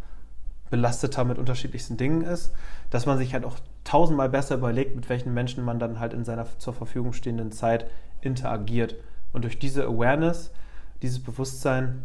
belasteter 0.69 1.23
mit 1.23 1.37
unterschiedlichsten 1.37 1.95
Dingen 1.95 2.21
ist, 2.21 2.53
dass 2.89 3.05
man 3.05 3.17
sich 3.17 3.33
halt 3.33 3.45
auch 3.45 3.57
tausendmal 3.83 4.29
besser 4.29 4.55
überlegt, 4.55 4.95
mit 4.95 5.07
welchen 5.07 5.33
Menschen 5.33 5.63
man 5.63 5.79
dann 5.79 5.99
halt 5.99 6.13
in 6.13 6.25
seiner 6.25 6.45
zur 6.59 6.73
Verfügung 6.73 7.13
stehenden 7.13 7.51
Zeit 7.51 7.89
interagiert. 8.21 8.95
Und 9.31 9.43
durch 9.43 9.59
diese 9.59 9.85
Awareness, 9.85 10.51
dieses 11.01 11.23
Bewusstsein, 11.23 12.03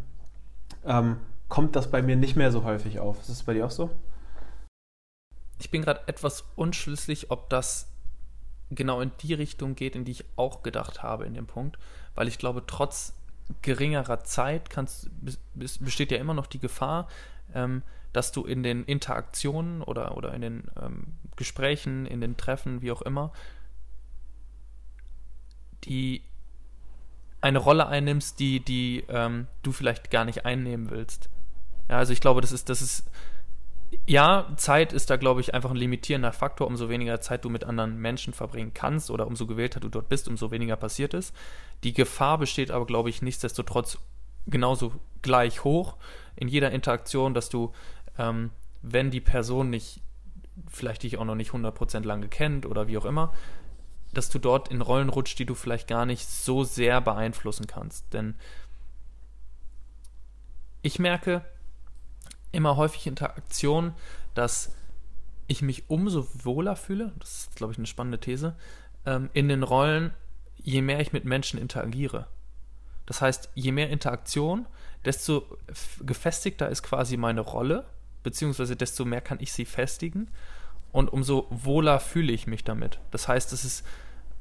ähm, 0.85 1.17
kommt 1.53 1.77
das 1.77 1.91
bei 1.91 2.01
mir 2.01 2.17
nicht 2.17 2.35
mehr 2.35 2.51
so 2.51 2.65
häufig 2.65 2.99
auf. 2.99 3.21
Ist 3.21 3.29
das 3.29 3.43
bei 3.43 3.53
dir 3.53 3.67
auch 3.67 3.71
so? 3.71 3.91
Ich 5.59 5.71
bin 5.71 5.83
gerade 5.83 6.01
etwas 6.07 6.45
unschlüssig, 6.57 7.31
ob 7.31 7.51
das 7.51 7.93
genau 8.71 9.03
in 9.03 9.11
die 9.21 9.35
Richtung 9.35 9.75
geht, 9.75 9.95
in 9.95 10.07
die 10.07 10.13
ich 10.13 10.25
auch 10.37 10.63
gedacht 10.63 11.03
habe 11.03 11.27
in 11.27 11.35
dem 11.35 11.47
Punkt, 11.47 11.79
weil 12.15 12.27
ich 12.27 12.39
glaube, 12.39 12.65
trotz 12.67 13.13
geringerer 13.61 14.25
Zeit 14.25 14.71
kannst, 14.71 15.11
besteht 15.55 16.11
ja 16.11 16.17
immer 16.17 16.33
noch 16.33 16.47
die 16.47 16.59
Gefahr, 16.59 17.07
ähm, 17.55 17.83
dass 18.15 18.33
du 18.33 18.47
in 18.47 18.63
den 18.63 18.85
Interaktionen 18.85 19.83
oder, 19.83 20.17
oder 20.17 20.33
in 20.33 20.41
den 20.41 20.71
ähm, 20.81 21.19
Gesprächen, 21.37 22.07
in 22.07 22.23
den 22.23 22.39
Treffen, 22.39 22.81
wie 22.81 22.93
auch 22.93 23.03
immer, 23.03 23.31
die 25.85 26.23
eine 27.43 27.59
Rolle 27.59 27.89
einnimmst, 27.89 28.41
die, 28.41 28.61
die 28.61 29.05
ähm, 29.11 29.49
du 29.63 29.73
vielleicht 29.73 30.11
gar 30.11 30.25
nicht 30.25 30.47
einnehmen 30.47 30.89
willst. 30.89 31.29
Ja, 31.89 31.99
also 31.99 32.13
ich 32.13 32.21
glaube, 32.21 32.41
das 32.41 32.53
ist, 32.53 32.69
das 32.69 32.83
ist, 32.83 33.11
ja, 34.07 34.53
Zeit 34.57 34.93
ist 34.93 35.11
da, 35.11 35.17
glaube 35.17 35.41
ich, 35.41 35.55
einfach 35.55 35.71
ein 35.71 35.77
limitierender 35.77 36.33
Faktor. 36.33 36.67
Umso 36.67 36.89
weniger 36.89 37.21
Zeit 37.21 37.45
du 37.45 37.51
mit 37.51 37.65
anderen 37.65 37.99
Menschen 37.99 38.33
verbringen 38.33 38.73
kannst 38.75 39.11
oder 39.11 39.27
umso 39.27 39.47
gewählter 39.47 39.81
du 39.81 39.89
dort 39.89 40.09
bist, 40.09 40.29
umso 40.29 40.51
weniger 40.51 40.77
passiert 40.77 41.15
ist. 41.15 41.35
Die 41.85 41.93
Gefahr 41.93 42.39
besteht 42.39 42.71
aber, 42.71 42.87
glaube 42.87 43.11
ich, 43.11 43.23
nichtsdestotrotz 43.23 43.99
genauso 44.47 44.93
gleich 45.21 45.65
hoch 45.65 45.97
in 46.37 46.49
jeder 46.49 46.71
Interaktion, 46.73 47.35
dass 47.35 47.49
du, 47.49 47.73
ähm, 48.19 48.51
wenn 48.83 49.11
die 49.11 49.21
Person 49.21 49.71
nicht, 49.71 50.01
vielleicht 50.69 51.03
dich 51.03 51.19
auch 51.19 51.25
noch 51.25 51.35
nicht 51.35 51.53
100% 51.53 52.05
lange 52.05 52.29
kennt 52.29 52.67
oder 52.67 52.89
wie 52.89 52.99
auch 52.99 53.05
immer, 53.05 53.33
dass 54.13 54.29
du 54.29 54.39
dort 54.39 54.69
in 54.69 54.83
Rollen 54.83 55.09
rutscht, 55.09 55.39
die 55.39 55.47
du 55.47 55.55
vielleicht 55.55 55.89
gar 55.89 56.07
nicht 56.07 56.29
so 56.29 56.65
sehr 56.65 57.01
beeinflussen 57.01 57.67
kannst. 57.67 58.13
Denn 58.13 58.35
ich 60.83 60.99
merke, 60.99 61.45
immer 62.53 62.77
häufig 62.77 63.07
Interaktion, 63.07 63.95
dass 64.35 64.75
ich 65.47 65.63
mich 65.63 65.85
umso 65.89 66.27
wohler 66.45 66.77
fühle, 66.77 67.13
das 67.19 67.39
ist, 67.39 67.57
glaube 67.57 67.73
ich, 67.73 67.79
eine 67.79 67.87
spannende 67.87 68.21
These, 68.21 68.55
ähm, 69.07 69.29
in 69.33 69.49
den 69.49 69.63
Rollen, 69.63 70.13
je 70.57 70.83
mehr 70.83 71.01
ich 71.01 71.13
mit 71.13 71.25
Menschen 71.25 71.59
interagiere. 71.59 72.27
Das 73.07 73.21
heißt, 73.21 73.51
je 73.55 73.73
mehr 73.73 73.91
Interaktion, 73.91 74.67
desto 75.05 75.59
gefestigter 76.01 76.69
ist 76.69 76.83
quasi 76.83 77.17
meine 77.17 77.41
Rolle, 77.41 77.85
beziehungsweise 78.23 78.77
desto 78.77 79.05
mehr 79.05 79.21
kann 79.21 79.39
ich 79.41 79.53
sie 79.53 79.65
festigen 79.65 80.29
und 80.93 81.13
umso 81.13 81.47
wohler 81.51 81.99
fühle 81.99 82.33
ich 82.33 82.47
mich 82.47 82.63
damit. 82.63 83.01
Das 83.11 83.27
heißt, 83.27 83.53
es 83.53 83.65
ist 83.65 83.85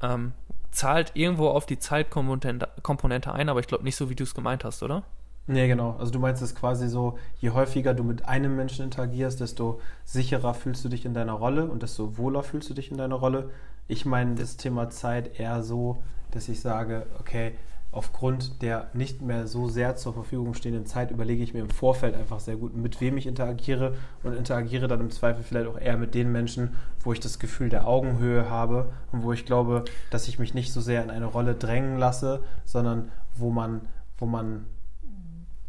ähm, 0.00 0.32
zahlt 0.70 1.12
irgendwo 1.14 1.48
auf 1.48 1.66
die 1.66 1.78
Zeitkomponente 1.78 2.68
Komponente 2.82 3.32
ein, 3.32 3.48
aber 3.48 3.60
ich 3.60 3.66
glaube 3.66 3.84
nicht 3.84 3.96
so, 3.96 4.08
wie 4.10 4.14
du 4.14 4.24
es 4.24 4.34
gemeint 4.34 4.64
hast, 4.64 4.82
oder? 4.82 5.04
Nee, 5.46 5.66
genau. 5.66 5.96
Also 5.98 6.12
du 6.12 6.20
meinst 6.20 6.40
es 6.40 6.54
quasi 6.54 6.88
so, 6.88 7.18
je 7.40 7.50
häufiger 7.50 7.94
du 7.94 8.04
mit 8.04 8.26
einem 8.26 8.54
Menschen 8.54 8.84
interagierst, 8.84 9.40
desto 9.40 9.80
sicherer 10.04 10.54
fühlst 10.54 10.84
du 10.84 10.88
dich 10.88 11.04
in 11.04 11.14
deiner 11.14 11.32
Rolle 11.32 11.66
und 11.66 11.82
desto 11.82 12.16
wohler 12.16 12.42
fühlst 12.42 12.70
du 12.70 12.74
dich 12.74 12.90
in 12.92 12.96
deiner 12.96 13.16
Rolle. 13.16 13.50
Ich 13.88 14.06
meine 14.06 14.36
das 14.36 14.56
Thema 14.56 14.88
Zeit 14.90 15.40
eher 15.40 15.62
so, 15.62 16.00
dass 16.30 16.48
ich 16.48 16.60
sage, 16.60 17.06
okay, 17.18 17.54
aufgrund 17.90 18.62
der 18.62 18.88
nicht 18.94 19.20
mehr 19.20 19.46
so 19.46 19.68
sehr 19.68 19.96
zur 19.96 20.14
Verfügung 20.14 20.54
stehenden 20.54 20.86
Zeit 20.86 21.10
überlege 21.10 21.42
ich 21.42 21.52
mir 21.52 21.60
im 21.60 21.70
Vorfeld 21.70 22.14
einfach 22.14 22.40
sehr 22.40 22.56
gut, 22.56 22.74
mit 22.74 23.00
wem 23.00 23.18
ich 23.18 23.26
interagiere 23.26 23.96
und 24.22 24.34
interagiere 24.34 24.88
dann 24.88 25.00
im 25.00 25.10
Zweifel 25.10 25.42
vielleicht 25.42 25.66
auch 25.66 25.78
eher 25.78 25.98
mit 25.98 26.14
den 26.14 26.32
Menschen, 26.32 26.74
wo 27.00 27.12
ich 27.12 27.20
das 27.20 27.38
Gefühl 27.38 27.68
der 27.68 27.86
Augenhöhe 27.86 28.48
habe 28.48 28.92
und 29.10 29.24
wo 29.24 29.32
ich 29.32 29.44
glaube, 29.44 29.84
dass 30.10 30.28
ich 30.28 30.38
mich 30.38 30.54
nicht 30.54 30.72
so 30.72 30.80
sehr 30.80 31.02
in 31.02 31.10
eine 31.10 31.26
Rolle 31.26 31.54
drängen 31.54 31.98
lasse, 31.98 32.42
sondern 32.64 33.10
wo 33.34 33.50
man, 33.50 33.82
wo 34.16 34.24
man 34.24 34.64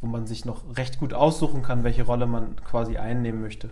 wo 0.04 0.08
man 0.08 0.28
sich 0.28 0.44
noch 0.44 0.64
recht 0.76 1.00
gut 1.00 1.14
aussuchen 1.14 1.64
kann, 1.64 1.86
welche 1.86 2.04
Rolle 2.04 2.28
man 2.28 2.58
quasi 2.58 2.98
einnehmen 2.98 3.42
möchte. 3.42 3.70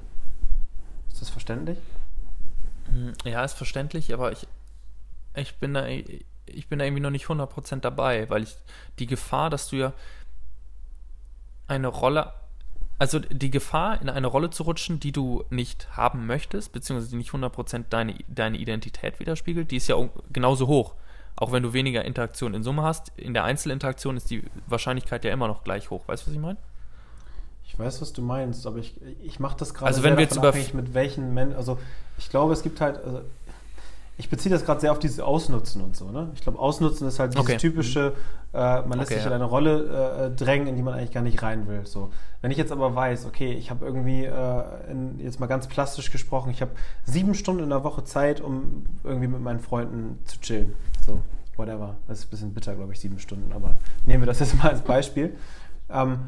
Ist 1.11 1.21
das 1.21 1.29
verständlich? 1.29 1.77
Hm, 2.85 3.13
ja, 3.25 3.43
ist 3.43 3.55
verständlich, 3.55 4.13
aber 4.13 4.31
ich, 4.31 4.47
ich, 5.35 5.57
bin, 5.57 5.73
da, 5.73 5.85
ich 5.87 6.67
bin 6.69 6.79
da 6.79 6.85
irgendwie 6.85 7.01
noch 7.01 7.09
nicht 7.09 7.25
100% 7.25 7.81
dabei, 7.81 8.29
weil 8.29 8.43
ich 8.43 8.55
die 8.97 9.07
Gefahr, 9.07 9.49
dass 9.49 9.67
du 9.67 9.75
ja 9.75 9.93
eine 11.67 11.89
Rolle, 11.89 12.31
also 12.97 13.19
die 13.19 13.51
Gefahr, 13.51 14.01
in 14.01 14.09
eine 14.09 14.27
Rolle 14.27 14.51
zu 14.51 14.63
rutschen, 14.63 15.01
die 15.01 15.11
du 15.11 15.43
nicht 15.49 15.97
haben 15.97 16.27
möchtest, 16.27 16.71
beziehungsweise 16.71 17.11
die 17.11 17.17
nicht 17.17 17.31
100% 17.31 17.85
deine, 17.89 18.15
deine 18.29 18.57
Identität 18.57 19.19
widerspiegelt, 19.19 19.69
die 19.69 19.77
ist 19.77 19.89
ja 19.89 19.97
genauso 20.31 20.67
hoch 20.67 20.95
auch 21.41 21.51
wenn 21.51 21.63
du 21.63 21.73
weniger 21.73 22.05
Interaktion 22.05 22.53
in 22.53 22.61
Summe 22.61 22.83
hast, 22.83 23.11
in 23.17 23.33
der 23.33 23.43
Einzelinteraktion 23.43 24.15
ist 24.15 24.29
die 24.29 24.43
Wahrscheinlichkeit 24.67 25.25
ja 25.25 25.31
immer 25.31 25.47
noch 25.47 25.63
gleich 25.63 25.89
hoch. 25.89 26.07
Weißt 26.07 26.23
du, 26.23 26.27
was 26.27 26.35
ich 26.35 26.39
meine? 26.39 26.57
Ich 27.65 27.79
weiß, 27.79 27.99
was 27.99 28.13
du 28.13 28.21
meinst, 28.21 28.67
aber 28.67 28.77
ich, 28.77 29.01
ich 29.23 29.39
mache 29.39 29.57
das 29.57 29.73
gerade 29.73 29.87
also 29.87 30.03
wenn 30.03 30.17
wir 30.17 30.23
jetzt 30.23 30.35
über 30.35 30.49
abhängig, 30.49 30.75
mit 30.75 30.93
welchen 30.93 31.33
Menschen. 31.33 31.55
Also 31.55 31.79
ich 32.19 32.29
glaube, 32.29 32.53
es 32.53 32.61
gibt 32.61 32.79
halt. 32.79 33.03
Also 33.03 33.21
ich 34.21 34.29
beziehe 34.29 34.53
das 34.53 34.65
gerade 34.65 34.79
sehr 34.79 34.91
auf 34.91 34.99
dieses 34.99 35.19
Ausnutzen 35.19 35.81
und 35.81 35.95
so. 35.95 36.11
Ne? 36.11 36.29
Ich 36.35 36.41
glaube, 36.41 36.59
Ausnutzen 36.59 37.07
ist 37.07 37.17
halt 37.17 37.33
dieses 37.33 37.43
okay. 37.43 37.57
typische, 37.57 38.13
äh, 38.53 38.81
man 38.83 38.99
lässt 38.99 39.09
okay, 39.09 39.15
sich 39.15 39.25
in 39.25 39.33
eine 39.33 39.45
Rolle 39.45 40.27
äh, 40.27 40.35
drängen, 40.35 40.67
in 40.67 40.75
die 40.75 40.83
man 40.83 40.93
eigentlich 40.93 41.11
gar 41.11 41.23
nicht 41.23 41.41
rein 41.41 41.67
will. 41.67 41.87
So. 41.87 42.11
Wenn 42.39 42.51
ich 42.51 42.57
jetzt 42.57 42.71
aber 42.71 42.93
weiß, 42.93 43.25
okay, 43.25 43.51
ich 43.51 43.71
habe 43.71 43.83
irgendwie, 43.83 44.25
äh, 44.25 44.63
in, 44.91 45.19
jetzt 45.19 45.39
mal 45.39 45.47
ganz 45.47 45.65
plastisch 45.65 46.11
gesprochen, 46.11 46.51
ich 46.51 46.61
habe 46.61 46.69
sieben 47.03 47.33
Stunden 47.33 47.63
in 47.63 47.69
der 47.69 47.83
Woche 47.83 48.03
Zeit, 48.03 48.41
um 48.41 48.85
irgendwie 49.03 49.27
mit 49.27 49.41
meinen 49.41 49.59
Freunden 49.59 50.19
zu 50.25 50.39
chillen. 50.39 50.75
So, 51.03 51.21
whatever. 51.55 51.95
Das 52.07 52.19
ist 52.19 52.25
ein 52.25 52.29
bisschen 52.29 52.53
bitter, 52.53 52.75
glaube 52.75 52.93
ich, 52.93 52.99
sieben 52.99 53.17
Stunden, 53.17 53.51
aber 53.53 53.73
nehmen 54.05 54.21
wir 54.21 54.27
das 54.27 54.39
jetzt 54.39 54.55
mal 54.61 54.69
als 54.69 54.81
Beispiel. 54.81 55.35
Ähm, 55.89 56.19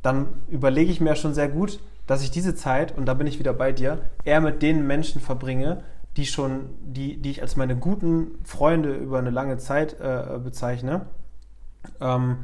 dann 0.00 0.28
überlege 0.48 0.90
ich 0.90 1.02
mir 1.02 1.16
schon 1.16 1.34
sehr 1.34 1.48
gut, 1.48 1.80
dass 2.06 2.22
ich 2.22 2.30
diese 2.30 2.54
Zeit, 2.54 2.96
und 2.96 3.04
da 3.04 3.12
bin 3.12 3.26
ich 3.26 3.38
wieder 3.38 3.52
bei 3.52 3.72
dir, 3.72 3.98
eher 4.24 4.40
mit 4.40 4.62
den 4.62 4.86
Menschen 4.86 5.20
verbringe, 5.20 5.82
die 6.16 6.26
schon, 6.26 6.70
die, 6.80 7.16
die 7.16 7.30
ich 7.30 7.42
als 7.42 7.56
meine 7.56 7.76
guten 7.76 8.38
Freunde 8.44 8.94
über 8.94 9.18
eine 9.18 9.30
lange 9.30 9.58
Zeit 9.58 9.98
äh, 10.00 10.38
bezeichne. 10.42 11.06
Ähm, 12.00 12.38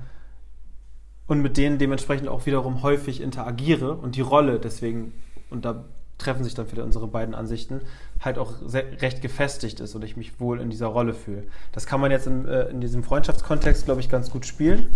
und 1.26 1.42
mit 1.42 1.58
denen 1.58 1.78
dementsprechend 1.78 2.28
auch 2.28 2.46
wiederum 2.46 2.82
häufig 2.82 3.20
interagiere 3.20 3.94
und 3.94 4.16
die 4.16 4.22
Rolle 4.22 4.58
deswegen, 4.58 5.12
und 5.50 5.64
da 5.66 5.84
treffen 6.16 6.42
sich 6.42 6.54
dann 6.54 6.70
wieder 6.72 6.84
unsere 6.84 7.06
beiden 7.06 7.34
Ansichten, 7.34 7.82
halt 8.20 8.38
auch 8.38 8.52
sehr, 8.66 9.00
recht 9.00 9.22
gefestigt 9.22 9.78
ist 9.80 9.94
und 9.94 10.02
ich 10.02 10.16
mich 10.16 10.40
wohl 10.40 10.60
in 10.60 10.68
dieser 10.68 10.88
Rolle 10.88 11.14
fühle. 11.14 11.44
Das 11.72 11.86
kann 11.86 12.00
man 12.00 12.10
jetzt 12.10 12.26
in, 12.26 12.46
äh, 12.46 12.64
in 12.64 12.80
diesem 12.80 13.04
Freundschaftskontext, 13.04 13.84
glaube 13.84 14.00
ich, 14.00 14.08
ganz 14.08 14.30
gut 14.30 14.44
spielen. 14.44 14.88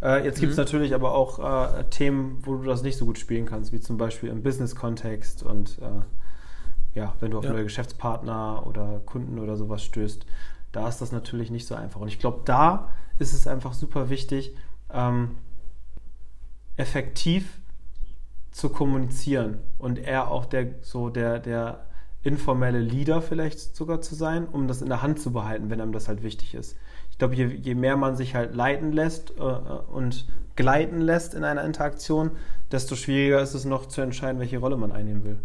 Äh, 0.00 0.24
jetzt 0.24 0.40
gibt 0.40 0.52
es 0.52 0.56
mhm. 0.56 0.64
natürlich 0.64 0.94
aber 0.94 1.12
auch 1.12 1.74
äh, 1.78 1.84
Themen, 1.90 2.38
wo 2.42 2.54
du 2.54 2.64
das 2.64 2.82
nicht 2.82 2.96
so 2.96 3.04
gut 3.04 3.18
spielen 3.18 3.44
kannst, 3.44 3.72
wie 3.72 3.80
zum 3.80 3.98
Beispiel 3.98 4.30
im 4.30 4.42
Business-Kontext 4.42 5.42
und 5.42 5.78
äh, 5.82 6.00
ja, 6.94 7.14
wenn 7.20 7.30
du 7.30 7.38
auf 7.38 7.44
ja. 7.44 7.52
neue 7.52 7.64
Geschäftspartner 7.64 8.66
oder 8.66 9.00
Kunden 9.06 9.38
oder 9.38 9.56
sowas 9.56 9.82
stößt, 9.82 10.26
da 10.72 10.88
ist 10.88 11.00
das 11.00 11.12
natürlich 11.12 11.50
nicht 11.50 11.66
so 11.66 11.74
einfach. 11.74 12.00
Und 12.00 12.08
ich 12.08 12.18
glaube, 12.18 12.42
da 12.44 12.88
ist 13.18 13.32
es 13.32 13.46
einfach 13.46 13.74
super 13.74 14.08
wichtig, 14.10 14.54
ähm, 14.92 15.36
effektiv 16.76 17.60
zu 18.50 18.70
kommunizieren 18.70 19.58
und 19.78 19.98
eher 19.98 20.30
auch 20.30 20.46
der 20.46 20.82
so 20.82 21.08
der, 21.08 21.38
der 21.38 21.86
informelle 22.22 22.80
Leader 22.80 23.22
vielleicht 23.22 23.76
sogar 23.76 24.00
zu 24.00 24.14
sein, 24.14 24.46
um 24.46 24.68
das 24.68 24.82
in 24.82 24.88
der 24.88 25.02
Hand 25.02 25.20
zu 25.20 25.32
behalten, 25.32 25.70
wenn 25.70 25.80
einem 25.80 25.92
das 25.92 26.08
halt 26.08 26.22
wichtig 26.22 26.54
ist. 26.54 26.76
Ich 27.10 27.18
glaube, 27.18 27.34
je, 27.34 27.46
je 27.46 27.74
mehr 27.74 27.96
man 27.96 28.16
sich 28.16 28.34
halt 28.34 28.54
leiten 28.54 28.92
lässt 28.92 29.30
äh, 29.38 29.42
und 29.42 30.26
gleiten 30.56 31.00
lässt 31.00 31.34
in 31.34 31.44
einer 31.44 31.64
Interaktion, 31.64 32.32
desto 32.72 32.96
schwieriger 32.96 33.40
ist 33.40 33.54
es 33.54 33.64
noch 33.64 33.86
zu 33.86 34.00
entscheiden, 34.00 34.40
welche 34.40 34.58
Rolle 34.58 34.76
man 34.76 34.92
einnehmen 34.92 35.24
will. 35.24 35.38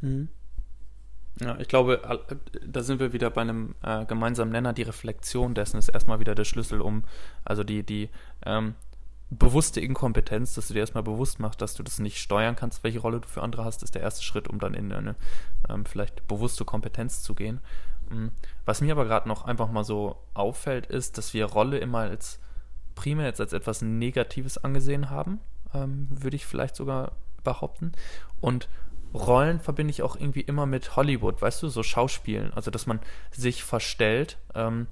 Mhm. 0.00 0.28
Ja, 1.40 1.56
ich 1.58 1.68
glaube, 1.68 2.00
da 2.66 2.82
sind 2.82 2.98
wir 2.98 3.12
wieder 3.12 3.30
bei 3.30 3.42
einem 3.42 3.74
äh, 3.82 4.04
gemeinsamen 4.06 4.50
Nenner. 4.50 4.72
Die 4.72 4.82
Reflexion 4.82 5.54
dessen 5.54 5.78
ist 5.78 5.88
erstmal 5.88 6.18
wieder 6.18 6.34
der 6.34 6.44
Schlüssel, 6.44 6.80
um, 6.80 7.04
also 7.44 7.62
die, 7.62 7.84
die 7.84 8.08
ähm, 8.44 8.74
bewusste 9.30 9.80
Inkompetenz, 9.80 10.54
dass 10.54 10.68
du 10.68 10.74
dir 10.74 10.80
erstmal 10.80 11.02
bewusst 11.02 11.38
machst, 11.38 11.60
dass 11.60 11.74
du 11.74 11.82
das 11.82 11.98
nicht 11.98 12.18
steuern 12.18 12.56
kannst, 12.56 12.82
welche 12.82 12.98
Rolle 12.98 13.20
du 13.20 13.28
für 13.28 13.42
andere 13.42 13.64
hast, 13.64 13.82
ist 13.82 13.94
der 13.94 14.02
erste 14.02 14.24
Schritt, 14.24 14.48
um 14.48 14.58
dann 14.58 14.74
in 14.74 14.92
eine 14.92 15.14
ähm, 15.68 15.84
vielleicht 15.84 16.26
bewusste 16.26 16.64
Kompetenz 16.64 17.22
zu 17.22 17.34
gehen. 17.34 17.60
Mhm. 18.10 18.32
Was 18.64 18.80
mir 18.80 18.92
aber 18.92 19.04
gerade 19.04 19.28
noch 19.28 19.44
einfach 19.44 19.70
mal 19.70 19.84
so 19.84 20.16
auffällt, 20.34 20.86
ist, 20.86 21.18
dass 21.18 21.34
wir 21.34 21.44
Rolle 21.44 21.78
immer 21.78 21.98
als 22.00 22.40
primär 22.94 23.26
jetzt 23.26 23.40
als 23.40 23.52
etwas 23.52 23.80
Negatives 23.82 24.58
angesehen 24.58 25.10
haben, 25.10 25.40
ähm, 25.72 26.08
würde 26.10 26.36
ich 26.36 26.46
vielleicht 26.46 26.74
sogar 26.74 27.12
behaupten. 27.44 27.92
Und 28.40 28.68
Rollen 29.14 29.60
verbinde 29.60 29.90
ich 29.90 30.02
auch 30.02 30.16
irgendwie 30.16 30.42
immer 30.42 30.66
mit 30.66 30.96
Hollywood, 30.96 31.40
weißt 31.40 31.62
du, 31.62 31.68
so 31.68 31.82
Schauspielen. 31.82 32.52
Also, 32.52 32.70
dass 32.70 32.86
man 32.86 33.00
sich 33.30 33.64
verstellt, 33.64 34.38
ähm, 34.54 34.86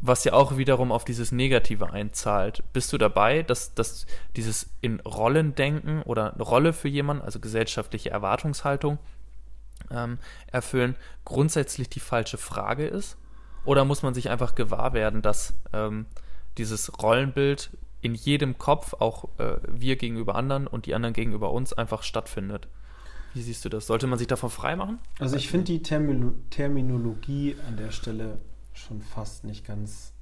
was 0.00 0.24
ja 0.24 0.34
auch 0.34 0.58
wiederum 0.58 0.92
auf 0.92 1.04
dieses 1.04 1.32
Negative 1.32 1.90
einzahlt. 1.90 2.62
Bist 2.74 2.92
du 2.92 2.98
dabei, 2.98 3.42
dass, 3.42 3.74
dass 3.74 4.06
dieses 4.36 4.68
in 4.82 5.00
Rollen 5.00 5.54
denken 5.54 6.02
oder 6.02 6.34
eine 6.34 6.42
Rolle 6.42 6.72
für 6.74 6.88
jemanden, 6.88 7.22
also 7.22 7.40
gesellschaftliche 7.40 8.10
Erwartungshaltung 8.10 8.98
ähm, 9.90 10.18
erfüllen, 10.46 10.96
grundsätzlich 11.24 11.88
die 11.88 12.00
falsche 12.00 12.36
Frage 12.36 12.86
ist? 12.86 13.16
Oder 13.64 13.86
muss 13.86 14.02
man 14.02 14.12
sich 14.12 14.28
einfach 14.28 14.54
gewahr 14.54 14.92
werden, 14.92 15.22
dass 15.22 15.54
ähm, 15.72 16.04
dieses 16.58 17.00
Rollenbild 17.02 17.70
in 18.02 18.14
jedem 18.14 18.58
Kopf, 18.58 18.92
auch 18.98 19.30
äh, 19.38 19.56
wir 19.66 19.96
gegenüber 19.96 20.34
anderen 20.34 20.66
und 20.66 20.84
die 20.84 20.94
anderen 20.94 21.14
gegenüber 21.14 21.50
uns, 21.50 21.72
einfach 21.72 22.02
stattfindet? 22.02 22.68
Wie 23.34 23.42
siehst 23.42 23.64
du 23.64 23.68
das? 23.68 23.86
Sollte 23.86 24.06
man 24.06 24.18
sich 24.18 24.28
davon 24.28 24.48
freimachen? 24.48 24.98
Also 25.18 25.36
ich 25.36 25.48
finde 25.48 25.66
die 25.66 25.82
Termino 25.82 26.32
Terminologie 26.50 27.56
an 27.68 27.76
der 27.76 27.90
Stelle 27.90 28.38
schon 28.72 29.00
fast 29.02 29.44
nicht 29.44 29.66
ganz 29.66 30.14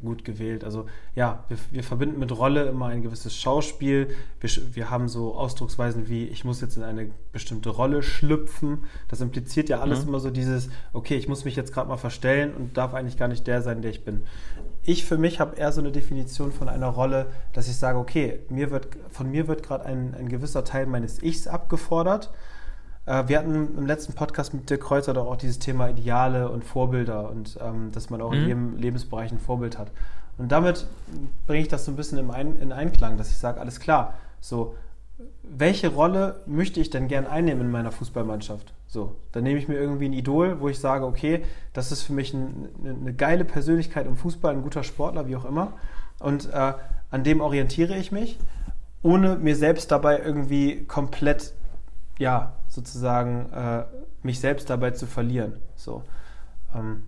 gut 0.00 0.24
gewählt. 0.24 0.64
Also 0.64 0.86
ja, 1.14 1.44
wir, 1.48 1.58
wir, 1.70 1.84
verbinden 1.84 2.18
mit 2.18 2.32
Rolle 2.32 2.68
immer 2.68 2.86
ein 2.86 3.02
gewisses 3.02 3.36
Schauspiel. 3.36 4.08
Wir, 4.40 4.50
wir, 4.74 4.90
haben 4.90 5.08
so 5.08 5.34
Ausdrucksweisen 5.34 6.08
wie, 6.08 6.24
ich 6.24 6.44
muss 6.44 6.60
jetzt 6.60 6.76
in 6.76 6.82
eine 6.82 7.10
bestimmte 7.32 7.68
Rolle 7.70 8.02
schlüpfen. 8.02 8.84
Das 9.08 9.20
impliziert 9.20 9.68
ja 9.68 9.80
alles 9.80 10.02
mhm. 10.02 10.08
immer 10.08 10.20
so 10.20 10.30
dieses, 10.30 10.70
okay, 10.92 11.16
ich 11.16 11.28
muss 11.28 11.44
mich 11.44 11.56
jetzt 11.56 11.72
gerade 11.74 11.88
mal 11.88 11.98
verstellen 11.98 12.54
und 12.54 12.76
darf 12.76 12.94
eigentlich 12.94 13.18
gar 13.18 13.28
nicht 13.28 13.46
der 13.46 13.60
sein, 13.60 13.82
der 13.82 13.90
ich 13.90 14.04
bin 14.04 14.22
ich 14.90 15.04
für 15.04 15.18
mich 15.18 15.38
habe 15.40 15.56
eher 15.56 15.70
so 15.72 15.80
eine 15.80 15.92
Definition 15.92 16.52
von 16.52 16.68
einer 16.68 16.88
Rolle, 16.88 17.26
dass 17.52 17.68
ich 17.68 17.76
sage, 17.76 17.98
okay, 17.98 18.40
mir 18.48 18.70
wird, 18.70 18.88
von 19.10 19.30
mir 19.30 19.46
wird 19.46 19.62
gerade 19.62 19.84
ein, 19.84 20.14
ein 20.18 20.28
gewisser 20.28 20.64
Teil 20.64 20.86
meines 20.86 21.22
Ichs 21.22 21.46
abgefordert. 21.46 22.30
Äh, 23.06 23.28
wir 23.28 23.38
hatten 23.38 23.78
im 23.78 23.86
letzten 23.86 24.14
Podcast 24.14 24.52
mit 24.52 24.68
Dirk 24.68 24.82
Kreuzer 24.82 25.14
doch 25.14 25.26
auch 25.26 25.36
dieses 25.36 25.60
Thema 25.60 25.88
Ideale 25.88 26.50
und 26.50 26.64
Vorbilder 26.64 27.30
und 27.30 27.56
ähm, 27.62 27.92
dass 27.92 28.10
man 28.10 28.20
auch 28.20 28.32
mhm. 28.32 28.38
in 28.38 28.46
jedem 28.46 28.76
Lebensbereich 28.76 29.30
ein 29.30 29.38
Vorbild 29.38 29.78
hat. 29.78 29.92
Und 30.38 30.50
damit 30.50 30.86
bringe 31.46 31.62
ich 31.62 31.68
das 31.68 31.84
so 31.84 31.92
ein 31.92 31.96
bisschen 31.96 32.18
in, 32.18 32.30
ein, 32.30 32.56
in 32.56 32.72
Einklang, 32.72 33.16
dass 33.16 33.30
ich 33.30 33.36
sage, 33.36 33.60
alles 33.60 33.78
klar, 33.78 34.14
so, 34.40 34.74
welche 35.42 35.88
Rolle 35.88 36.40
möchte 36.46 36.80
ich 36.80 36.90
denn 36.90 37.08
gern 37.08 37.26
einnehmen 37.26 37.62
in 37.62 37.70
meiner 37.70 37.92
Fußballmannschaft? 37.92 38.72
So, 38.86 39.16
dann 39.32 39.44
nehme 39.44 39.58
ich 39.58 39.68
mir 39.68 39.74
irgendwie 39.74 40.08
ein 40.08 40.12
Idol, 40.12 40.60
wo 40.60 40.68
ich 40.68 40.78
sage, 40.78 41.06
okay, 41.06 41.44
das 41.72 41.92
ist 41.92 42.02
für 42.02 42.12
mich 42.12 42.34
ein, 42.34 42.68
eine 42.84 43.14
geile 43.14 43.44
Persönlichkeit 43.44 44.06
im 44.06 44.16
Fußball, 44.16 44.54
ein 44.54 44.62
guter 44.62 44.82
Sportler, 44.82 45.26
wie 45.28 45.36
auch 45.36 45.44
immer. 45.44 45.72
Und 46.18 46.52
äh, 46.52 46.72
an 47.10 47.24
dem 47.24 47.40
orientiere 47.40 47.96
ich 47.96 48.12
mich, 48.12 48.38
ohne 49.02 49.36
mir 49.36 49.56
selbst 49.56 49.90
dabei 49.90 50.18
irgendwie 50.18 50.84
komplett, 50.84 51.54
ja, 52.18 52.52
sozusagen, 52.68 53.52
äh, 53.52 53.84
mich 54.22 54.40
selbst 54.40 54.68
dabei 54.70 54.90
zu 54.90 55.06
verlieren. 55.06 55.56
So. 55.76 56.02
Ähm, 56.74 57.04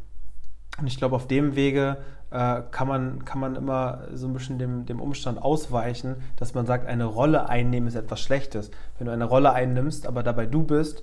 und 0.79 0.87
ich 0.87 0.97
glaube, 0.97 1.17
auf 1.17 1.27
dem 1.27 1.55
Wege 1.55 1.99
äh, 2.33 2.63
kann, 2.71 2.89
man, 2.89 3.25
kann 3.25 3.41
man 3.41 3.57
immer 3.57 4.03
so 4.15 4.27
ein 4.27 4.33
bisschen 4.33 4.59
dem, 4.59 4.87
dem 4.87 5.01
Umstand 5.01 5.41
ausweichen, 5.41 6.17
dass 6.37 6.55
man 6.55 6.67
sagt, 6.67 6.87
eine 6.87 7.05
Rolle 7.05 7.49
einnehmen 7.49 7.89
ist 7.89 7.95
etwas 7.95 8.21
Schlechtes. 8.21 8.71
Wenn 8.99 9.07
du 9.07 9.13
eine 9.13 9.25
Rolle 9.25 9.53
einnimmst, 9.53 10.07
aber 10.07 10.23
dabei 10.23 10.47
du 10.47 10.63
bist, 10.63 11.03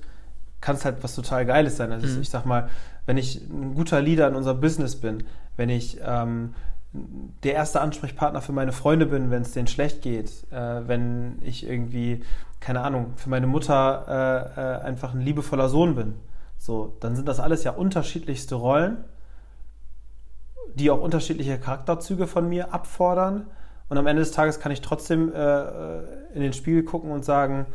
kann 0.61 0.75
es 0.75 0.85
halt 0.85 1.03
was 1.03 1.15
total 1.15 1.45
Geiles 1.45 1.77
sein. 1.77 1.91
Also 1.91 2.07
mhm. 2.07 2.21
ich 2.21 2.29
sag 2.29 2.45
mal, 2.45 2.69
wenn 3.05 3.17
ich 3.17 3.41
ein 3.49 3.75
guter 3.75 4.01
Leader 4.01 4.27
in 4.27 4.35
unserem 4.35 4.59
Business 4.59 4.95
bin, 4.95 5.23
wenn 5.55 5.69
ich 5.69 5.99
ähm, 6.05 6.53
der 7.43 7.53
erste 7.53 7.81
Ansprechpartner 7.81 8.41
für 8.41 8.51
meine 8.51 8.71
Freunde 8.71 9.05
bin, 9.05 9.29
wenn 9.29 9.43
es 9.43 9.51
denen 9.51 9.67
schlecht 9.67 10.01
geht, 10.01 10.31
äh, 10.51 10.87
wenn 10.87 11.37
ich 11.41 11.67
irgendwie, 11.67 12.23
keine 12.59 12.81
Ahnung, 12.81 13.13
für 13.15 13.29
meine 13.29 13.47
Mutter 13.47 14.53
äh, 14.57 14.61
äh, 14.61 14.81
einfach 14.81 15.13
ein 15.13 15.21
liebevoller 15.21 15.69
Sohn 15.69 15.95
bin. 15.95 16.15
So, 16.57 16.97
dann 16.99 17.15
sind 17.15 17.27
das 17.27 17.39
alles 17.39 17.63
ja 17.63 17.71
unterschiedlichste 17.71 18.55
Rollen, 18.55 18.97
die 20.75 20.91
auch 20.91 21.01
unterschiedliche 21.01 21.59
Charakterzüge 21.59 22.27
von 22.27 22.47
mir 22.47 22.73
abfordern. 22.73 23.47
Und 23.89 23.97
am 23.97 24.07
Ende 24.07 24.21
des 24.21 24.31
Tages 24.31 24.59
kann 24.59 24.71
ich 24.71 24.81
trotzdem 24.81 25.33
äh, 25.33 25.37
äh, 25.37 26.03
in 26.33 26.41
den 26.41 26.53
Spiegel 26.53 26.83
gucken 26.83 27.11
und 27.11 27.25
sagen, 27.25 27.65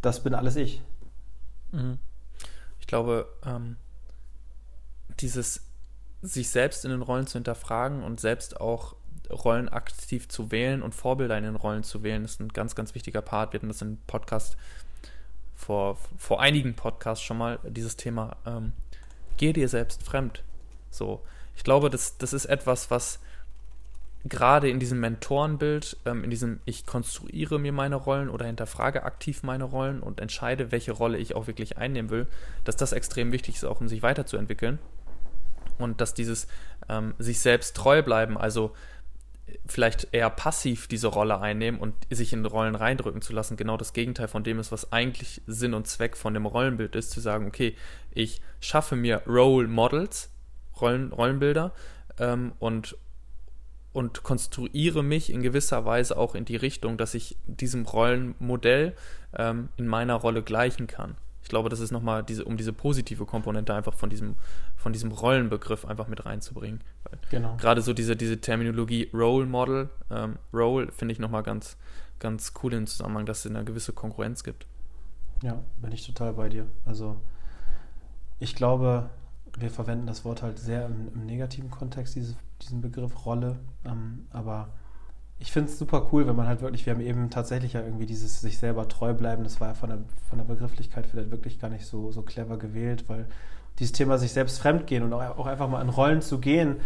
das 0.00 0.22
bin 0.22 0.34
alles 0.34 0.56
ich. 0.56 0.82
Mhm. 1.72 1.98
Ich 2.80 2.86
glaube, 2.86 3.26
ähm, 3.44 3.76
dieses 5.20 5.62
sich 6.22 6.48
selbst 6.48 6.84
in 6.84 6.90
den 6.90 7.02
Rollen 7.02 7.26
zu 7.26 7.34
hinterfragen 7.34 8.02
und 8.02 8.20
selbst 8.20 8.60
auch 8.60 8.96
Rollen 9.30 9.68
aktiv 9.68 10.28
zu 10.28 10.50
wählen 10.50 10.82
und 10.82 10.94
Vorbilder 10.94 11.36
in 11.36 11.44
den 11.44 11.56
Rollen 11.56 11.84
zu 11.84 12.02
wählen, 12.02 12.24
ist 12.24 12.40
ein 12.40 12.48
ganz, 12.48 12.74
ganz 12.74 12.94
wichtiger 12.94 13.20
Part. 13.20 13.52
Wir 13.52 13.58
hatten 13.58 13.68
das 13.68 13.82
im 13.82 13.98
Podcast 14.06 14.56
vor, 15.54 15.98
vor 16.16 16.40
einigen 16.40 16.74
Podcasts 16.74 17.22
schon 17.22 17.38
mal, 17.38 17.58
dieses 17.64 17.96
Thema, 17.96 18.36
ähm, 18.46 18.72
geh 19.36 19.52
dir 19.52 19.68
selbst 19.68 20.02
fremd. 20.02 20.42
So, 20.90 21.22
ich 21.58 21.64
glaube, 21.64 21.90
das, 21.90 22.18
das 22.18 22.32
ist 22.32 22.44
etwas, 22.44 22.88
was 22.88 23.18
gerade 24.24 24.70
in 24.70 24.78
diesem 24.78 25.00
Mentorenbild, 25.00 25.96
ähm, 26.06 26.22
in 26.22 26.30
diesem 26.30 26.60
ich 26.66 26.86
konstruiere 26.86 27.58
mir 27.58 27.72
meine 27.72 27.96
Rollen 27.96 28.28
oder 28.28 28.46
hinterfrage 28.46 29.02
aktiv 29.02 29.42
meine 29.42 29.64
Rollen 29.64 29.98
und 29.98 30.20
entscheide, 30.20 30.70
welche 30.70 30.92
Rolle 30.92 31.18
ich 31.18 31.34
auch 31.34 31.48
wirklich 31.48 31.76
einnehmen 31.76 32.10
will, 32.10 32.28
dass 32.62 32.76
das 32.76 32.92
extrem 32.92 33.32
wichtig 33.32 33.56
ist, 33.56 33.64
auch 33.64 33.80
um 33.80 33.88
sich 33.88 34.02
weiterzuentwickeln. 34.02 34.78
Und 35.78 36.00
dass 36.00 36.14
dieses 36.14 36.46
ähm, 36.88 37.14
sich 37.18 37.40
selbst 37.40 37.74
treu 37.74 38.04
bleiben, 38.04 38.38
also 38.38 38.72
vielleicht 39.66 40.08
eher 40.12 40.30
passiv 40.30 40.86
diese 40.86 41.08
Rolle 41.08 41.40
einnehmen 41.40 41.80
und 41.80 41.96
sich 42.08 42.32
in 42.32 42.46
Rollen 42.46 42.76
reindrücken 42.76 43.20
zu 43.20 43.32
lassen, 43.32 43.56
genau 43.56 43.76
das 43.76 43.94
Gegenteil 43.94 44.28
von 44.28 44.44
dem 44.44 44.60
ist, 44.60 44.70
was 44.70 44.92
eigentlich 44.92 45.42
Sinn 45.48 45.74
und 45.74 45.88
Zweck 45.88 46.16
von 46.16 46.34
dem 46.34 46.46
Rollenbild 46.46 46.94
ist, 46.94 47.10
zu 47.10 47.18
sagen, 47.18 47.48
okay, 47.48 47.74
ich 48.12 48.40
schaffe 48.60 48.94
mir 48.94 49.22
Role 49.26 49.66
Models, 49.66 50.30
Rollen, 50.80 51.12
Rollenbilder 51.12 51.72
ähm, 52.18 52.52
und, 52.58 52.96
und 53.92 54.22
konstruiere 54.22 55.02
mich 55.02 55.32
in 55.32 55.42
gewisser 55.42 55.84
Weise 55.84 56.16
auch 56.16 56.34
in 56.34 56.44
die 56.44 56.56
Richtung, 56.56 56.96
dass 56.96 57.14
ich 57.14 57.36
diesem 57.46 57.86
Rollenmodell 57.86 58.94
ähm, 59.36 59.68
in 59.76 59.86
meiner 59.86 60.14
Rolle 60.14 60.42
gleichen 60.42 60.86
kann. 60.86 61.16
Ich 61.42 61.48
glaube, 61.48 61.70
das 61.70 61.80
ist 61.80 61.92
nochmal 61.92 62.22
diese, 62.22 62.44
um 62.44 62.58
diese 62.58 62.74
positive 62.74 63.24
Komponente 63.24 63.72
einfach 63.74 63.94
von 63.94 64.10
diesem, 64.10 64.34
von 64.76 64.92
diesem 64.92 65.12
Rollenbegriff 65.12 65.86
einfach 65.86 66.06
mit 66.06 66.26
reinzubringen. 66.26 66.82
Genau. 67.30 67.56
Gerade 67.56 67.80
so 67.80 67.94
diese, 67.94 68.16
diese 68.16 68.38
Terminologie 68.38 69.08
Role 69.14 69.46
Model, 69.46 69.88
ähm, 70.10 70.36
Role 70.52 70.92
finde 70.92 71.12
ich 71.12 71.18
nochmal 71.18 71.42
ganz, 71.42 71.78
ganz 72.18 72.52
cool 72.62 72.74
im 72.74 72.86
Zusammenhang, 72.86 73.24
dass 73.24 73.46
es 73.46 73.50
eine 73.50 73.64
gewisse 73.64 73.94
Konkurrenz 73.94 74.44
gibt. 74.44 74.66
Ja, 75.42 75.62
bin 75.78 75.92
ich 75.92 76.06
total 76.06 76.34
bei 76.34 76.50
dir. 76.50 76.66
Also 76.84 77.16
ich 78.40 78.54
glaube, 78.54 79.08
wir 79.60 79.70
verwenden 79.70 80.06
das 80.06 80.24
Wort 80.24 80.42
halt 80.42 80.58
sehr 80.58 80.86
im, 80.86 81.08
im 81.14 81.26
negativen 81.26 81.70
Kontext, 81.70 82.14
diese, 82.14 82.34
diesen 82.62 82.80
Begriff 82.80 83.26
Rolle, 83.26 83.56
ähm, 83.84 84.26
aber 84.30 84.68
ich 85.40 85.52
finde 85.52 85.70
es 85.70 85.78
super 85.78 86.08
cool, 86.12 86.26
wenn 86.26 86.34
man 86.36 86.48
halt 86.48 86.62
wirklich, 86.62 86.84
wir 86.86 86.94
haben 86.94 87.00
eben 87.00 87.30
tatsächlich 87.30 87.74
ja 87.74 87.82
irgendwie 87.82 88.06
dieses 88.06 88.40
sich 88.40 88.58
selber 88.58 88.88
treu 88.88 89.14
bleiben, 89.14 89.44
das 89.44 89.60
war 89.60 89.68
ja 89.68 89.74
von 89.74 89.88
der, 89.90 89.98
von 90.28 90.38
der 90.38 90.44
Begrifflichkeit 90.44 91.06
vielleicht 91.06 91.30
wirklich 91.30 91.60
gar 91.60 91.70
nicht 91.70 91.86
so, 91.86 92.10
so 92.10 92.22
clever 92.22 92.58
gewählt, 92.58 93.08
weil 93.08 93.26
dieses 93.78 93.92
Thema 93.92 94.18
sich 94.18 94.32
selbst 94.32 94.58
fremdgehen 94.58 95.04
und 95.04 95.12
auch, 95.12 95.38
auch 95.38 95.46
einfach 95.46 95.68
mal 95.68 95.80
in 95.80 95.88
Rollen 95.88 96.22
zu 96.22 96.38
gehen, 96.38 96.76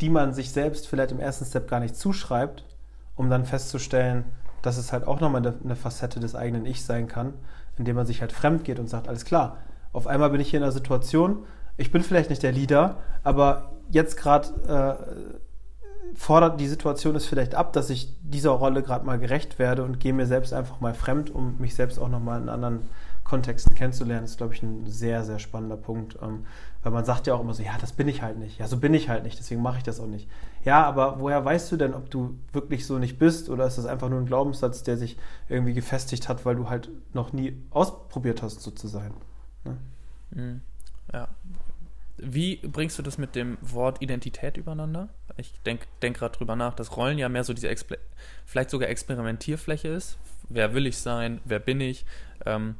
die 0.00 0.10
man 0.10 0.34
sich 0.34 0.50
selbst 0.50 0.86
vielleicht 0.86 1.12
im 1.12 1.20
ersten 1.20 1.44
Step 1.46 1.68
gar 1.68 1.80
nicht 1.80 1.96
zuschreibt, 1.96 2.64
um 3.16 3.30
dann 3.30 3.46
festzustellen, 3.46 4.24
dass 4.62 4.76
es 4.76 4.92
halt 4.92 5.06
auch 5.06 5.20
nochmal 5.20 5.54
eine, 5.64 5.76
Facette 5.76 6.20
des 6.20 6.34
eigenen 6.34 6.66
Ich 6.66 6.84
sein 6.84 7.08
kann, 7.08 7.34
indem 7.78 7.96
man 7.96 8.06
sich 8.06 8.20
halt 8.20 8.32
fremd 8.32 8.64
geht 8.64 8.78
und 8.78 8.88
sagt, 8.88 9.08
alles 9.08 9.24
klar, 9.24 9.58
auf 9.92 10.06
einmal 10.06 10.30
bin 10.30 10.40
ich 10.40 10.50
hier 10.50 10.58
in 10.58 10.64
einer 10.64 10.72
Situation, 10.72 11.44
ich 11.78 11.90
bin 11.90 12.02
vielleicht 12.02 12.28
nicht 12.28 12.42
der 12.42 12.52
Leader, 12.52 12.98
aber 13.24 13.72
jetzt 13.90 14.16
gerade 14.16 14.48
äh, 14.68 16.14
fordert 16.14 16.60
die 16.60 16.66
Situation 16.66 17.16
es 17.16 17.26
vielleicht 17.26 17.54
ab, 17.54 17.72
dass 17.72 17.88
ich 17.88 18.14
dieser 18.22 18.50
Rolle 18.50 18.82
gerade 18.82 19.06
mal 19.06 19.18
gerecht 19.18 19.58
werde 19.58 19.84
und 19.84 20.00
gehe 20.00 20.12
mir 20.12 20.26
selbst 20.26 20.52
einfach 20.52 20.80
mal 20.80 20.94
fremd, 20.94 21.30
um 21.30 21.56
mich 21.58 21.74
selbst 21.74 21.98
auch 21.98 22.08
nochmal 22.08 22.42
in 22.42 22.48
anderen 22.48 22.80
Kontexten 23.24 23.74
kennenzulernen, 23.74 24.24
Das 24.24 24.32
ist, 24.32 24.36
glaube 24.38 24.54
ich, 24.54 24.62
ein 24.62 24.86
sehr, 24.86 25.22
sehr 25.22 25.38
spannender 25.38 25.76
Punkt. 25.76 26.18
Ähm, 26.22 26.46
weil 26.82 26.92
man 26.92 27.04
sagt 27.04 27.26
ja 27.26 27.34
auch 27.34 27.40
immer 27.40 27.52
so, 27.52 27.62
ja, 27.62 27.76
das 27.78 27.92
bin 27.92 28.08
ich 28.08 28.22
halt 28.22 28.38
nicht. 28.38 28.58
Ja, 28.58 28.66
so 28.66 28.78
bin 28.78 28.94
ich 28.94 29.08
halt 29.08 29.24
nicht, 29.24 29.38
deswegen 29.38 29.60
mache 29.60 29.78
ich 29.78 29.84
das 29.84 30.00
auch 30.00 30.06
nicht. 30.06 30.28
Ja, 30.64 30.84
aber 30.84 31.20
woher 31.20 31.44
weißt 31.44 31.70
du 31.70 31.76
denn, 31.76 31.92
ob 31.92 32.10
du 32.10 32.38
wirklich 32.52 32.86
so 32.86 32.98
nicht 32.98 33.18
bist 33.18 33.50
oder 33.50 33.66
ist 33.66 33.76
das 33.76 33.84
einfach 33.84 34.08
nur 34.08 34.18
ein 34.18 34.26
Glaubenssatz, 34.26 34.82
der 34.82 34.96
sich 34.96 35.18
irgendwie 35.48 35.74
gefestigt 35.74 36.28
hat, 36.28 36.46
weil 36.46 36.56
du 36.56 36.70
halt 36.70 36.88
noch 37.12 37.32
nie 37.32 37.60
ausprobiert 37.70 38.42
hast, 38.42 38.62
so 38.62 38.70
zu 38.70 38.88
sein? 38.88 39.12
Ne? 39.64 39.76
Mhm. 40.30 40.60
Ja, 41.12 41.28
wie 42.18 42.56
bringst 42.56 42.98
du 42.98 43.02
das 43.02 43.18
mit 43.18 43.34
dem 43.34 43.58
Wort 43.60 44.02
Identität 44.02 44.56
übereinander? 44.56 45.08
Ich 45.36 45.52
denke 45.64 45.86
denk 46.02 46.18
gerade 46.18 46.36
drüber 46.36 46.56
nach, 46.56 46.74
dass 46.74 46.96
Rollen 46.96 47.18
ja 47.18 47.28
mehr 47.28 47.44
so 47.44 47.52
diese 47.52 47.68
Expl 47.68 47.98
vielleicht 48.44 48.70
sogar 48.70 48.88
Experimentierfläche 48.88 49.88
ist. 49.88 50.18
Wer 50.48 50.74
will 50.74 50.86
ich 50.86 50.98
sein? 50.98 51.40
Wer 51.44 51.58
bin 51.60 51.80
ich? 51.80 52.04
Ähm, 52.46 52.76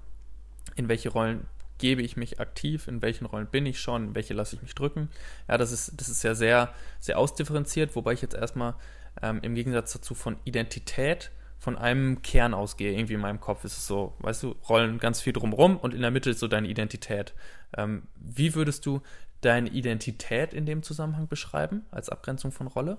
in 0.76 0.88
welche 0.88 1.10
Rollen 1.10 1.46
gebe 1.78 2.02
ich 2.02 2.16
mich 2.16 2.40
aktiv? 2.40 2.88
In 2.88 3.02
welchen 3.02 3.26
Rollen 3.26 3.46
bin 3.46 3.66
ich 3.66 3.80
schon? 3.80 4.08
In 4.08 4.14
welche 4.14 4.34
lasse 4.34 4.56
ich 4.56 4.62
mich 4.62 4.74
drücken? 4.74 5.10
Ja, 5.48 5.58
das 5.58 5.72
ist, 5.72 6.00
das 6.00 6.08
ist 6.08 6.22
ja 6.22 6.34
sehr, 6.34 6.72
sehr 6.98 7.18
ausdifferenziert, 7.18 7.94
wobei 7.96 8.12
ich 8.12 8.22
jetzt 8.22 8.34
erstmal 8.34 8.74
ähm, 9.22 9.40
im 9.42 9.54
Gegensatz 9.54 9.92
dazu 9.92 10.14
von 10.14 10.36
Identität 10.44 11.30
von 11.58 11.76
einem 11.76 12.22
Kern 12.22 12.54
ausgehe. 12.54 12.92
Irgendwie 12.92 13.14
in 13.14 13.20
meinem 13.20 13.40
Kopf 13.40 13.64
ist 13.64 13.76
es 13.76 13.86
so, 13.86 14.14
weißt 14.20 14.42
du, 14.44 14.54
rollen 14.68 14.98
ganz 14.98 15.20
viel 15.20 15.32
drumrum 15.32 15.76
und 15.76 15.92
in 15.92 16.02
der 16.02 16.10
Mitte 16.10 16.30
ist 16.30 16.38
so 16.38 16.48
deine 16.48 16.68
Identität. 16.68 17.34
Ähm, 17.76 18.04
wie 18.16 18.54
würdest 18.54 18.86
du 18.86 19.02
deine 19.40 19.68
Identität 19.68 20.52
in 20.52 20.66
dem 20.66 20.82
Zusammenhang 20.82 21.28
beschreiben, 21.28 21.86
als 21.90 22.08
Abgrenzung 22.08 22.52
von 22.52 22.66
Rolle? 22.66 22.98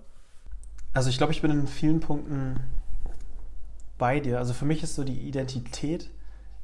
Also 0.94 1.10
ich 1.10 1.18
glaube, 1.18 1.34
ich 1.34 1.42
bin 1.42 1.52
in 1.52 1.68
vielen 1.68 2.00
Punkten 2.00 2.60
bei 3.98 4.20
dir. 4.20 4.40
Also 4.40 4.54
für 4.54 4.66
mich 4.66 4.82
ist 4.82 4.96
so 4.96 5.04
die 5.04 5.20
Identität 5.28 6.10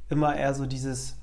immer 0.10 0.36
eher 0.36 0.54
so 0.54 0.66
dieses, 0.66 1.18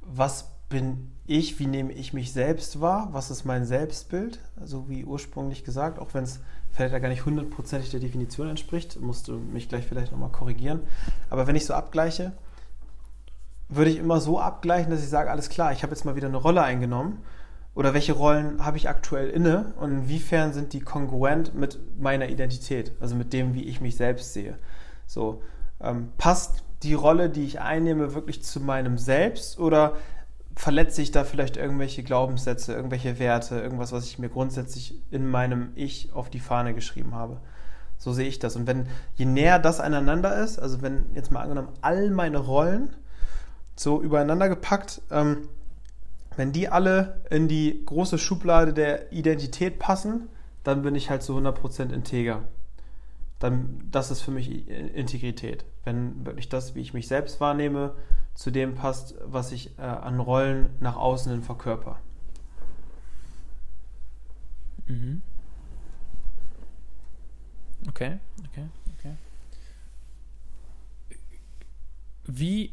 was 0.00 0.50
bin 0.68 1.12
ich, 1.26 1.58
wie 1.58 1.66
nehme 1.66 1.92
ich 1.92 2.12
mich 2.12 2.32
selbst 2.32 2.80
wahr, 2.80 3.08
was 3.12 3.30
ist 3.30 3.44
mein 3.44 3.64
Selbstbild, 3.64 4.40
also 4.58 4.88
wie 4.88 5.04
ursprünglich 5.04 5.64
gesagt, 5.64 5.98
auch 5.98 6.14
wenn 6.14 6.24
es 6.24 6.40
vielleicht 6.72 6.98
gar 7.00 7.08
nicht 7.08 7.26
hundertprozentig 7.26 7.90
der 7.90 8.00
Definition 8.00 8.48
entspricht, 8.48 8.98
musst 8.98 9.28
du 9.28 9.34
mich 9.34 9.68
gleich 9.68 9.86
vielleicht 9.86 10.12
nochmal 10.12 10.30
korrigieren. 10.30 10.80
Aber 11.28 11.46
wenn 11.46 11.56
ich 11.56 11.66
so 11.66 11.74
abgleiche, 11.74 12.32
würde 13.68 13.90
ich 13.90 13.98
immer 13.98 14.20
so 14.20 14.40
abgleichen, 14.40 14.90
dass 14.90 15.02
ich 15.02 15.08
sage, 15.08 15.30
alles 15.30 15.50
klar, 15.50 15.72
ich 15.72 15.82
habe 15.82 15.92
jetzt 15.92 16.04
mal 16.04 16.16
wieder 16.16 16.28
eine 16.28 16.38
Rolle 16.38 16.62
eingenommen 16.62 17.22
oder 17.74 17.94
welche 17.94 18.12
Rollen 18.12 18.64
habe 18.64 18.76
ich 18.76 18.88
aktuell 18.88 19.30
inne 19.30 19.72
und 19.76 19.90
inwiefern 19.92 20.52
sind 20.52 20.72
die 20.72 20.80
kongruent 20.80 21.54
mit 21.54 21.78
meiner 21.98 22.28
Identität, 22.28 22.92
also 23.00 23.14
mit 23.14 23.32
dem, 23.32 23.54
wie 23.54 23.64
ich 23.64 23.80
mich 23.80 23.96
selbst 23.96 24.34
sehe. 24.34 24.58
So, 25.06 25.42
ähm, 25.80 26.12
passt 26.18 26.64
die 26.82 26.94
Rolle, 26.94 27.30
die 27.30 27.44
ich 27.44 27.60
einnehme, 27.60 28.14
wirklich 28.14 28.42
zu 28.42 28.60
meinem 28.60 28.98
Selbst 28.98 29.58
oder 29.58 29.94
verletze 30.54 31.00
ich 31.00 31.12
da 31.12 31.24
vielleicht 31.24 31.56
irgendwelche 31.56 32.02
Glaubenssätze, 32.02 32.74
irgendwelche 32.74 33.18
Werte, 33.18 33.60
irgendwas, 33.60 33.92
was 33.92 34.04
ich 34.06 34.18
mir 34.18 34.28
grundsätzlich 34.28 35.00
in 35.10 35.30
meinem 35.30 35.72
Ich 35.74 36.12
auf 36.12 36.28
die 36.28 36.40
Fahne 36.40 36.74
geschrieben 36.74 37.14
habe? 37.14 37.40
So 37.96 38.12
sehe 38.12 38.28
ich 38.28 38.38
das. 38.38 38.56
Und 38.56 38.66
wenn, 38.66 38.86
je 39.14 39.24
näher 39.24 39.58
das 39.58 39.80
aneinander 39.80 40.36
ist, 40.42 40.58
also 40.58 40.82
wenn 40.82 41.06
jetzt 41.14 41.30
mal 41.30 41.40
angenommen, 41.40 41.68
all 41.80 42.10
meine 42.10 42.38
Rollen 42.38 42.90
so 43.76 44.02
übereinander 44.02 44.48
gepackt, 44.48 45.00
ähm, 45.10 45.48
wenn 46.36 46.52
die 46.52 46.68
alle 46.68 47.20
in 47.30 47.48
die 47.48 47.82
große 47.84 48.18
Schublade 48.18 48.72
der 48.72 49.12
Identität 49.12 49.78
passen, 49.78 50.28
dann 50.64 50.82
bin 50.82 50.94
ich 50.94 51.10
halt 51.10 51.22
zu 51.22 51.36
100% 51.36 51.92
integer. 51.92 52.44
Dann, 53.38 53.88
das 53.90 54.10
ist 54.10 54.20
für 54.22 54.30
mich 54.30 54.68
Integrität. 54.68 55.64
Wenn 55.84 56.24
wirklich 56.24 56.48
das, 56.48 56.74
wie 56.74 56.80
ich 56.80 56.94
mich 56.94 57.08
selbst 57.08 57.40
wahrnehme, 57.40 57.94
zu 58.34 58.50
dem 58.50 58.74
passt, 58.74 59.16
was 59.24 59.52
ich 59.52 59.78
äh, 59.78 59.82
an 59.82 60.20
Rollen 60.20 60.70
nach 60.80 60.96
außen 60.96 61.32
hin 61.32 61.42
verkörper. 61.42 61.98
Mhm. 64.86 65.22
Okay, 67.88 68.18
okay, 68.48 68.66
okay. 68.98 69.16
Wie 72.24 72.72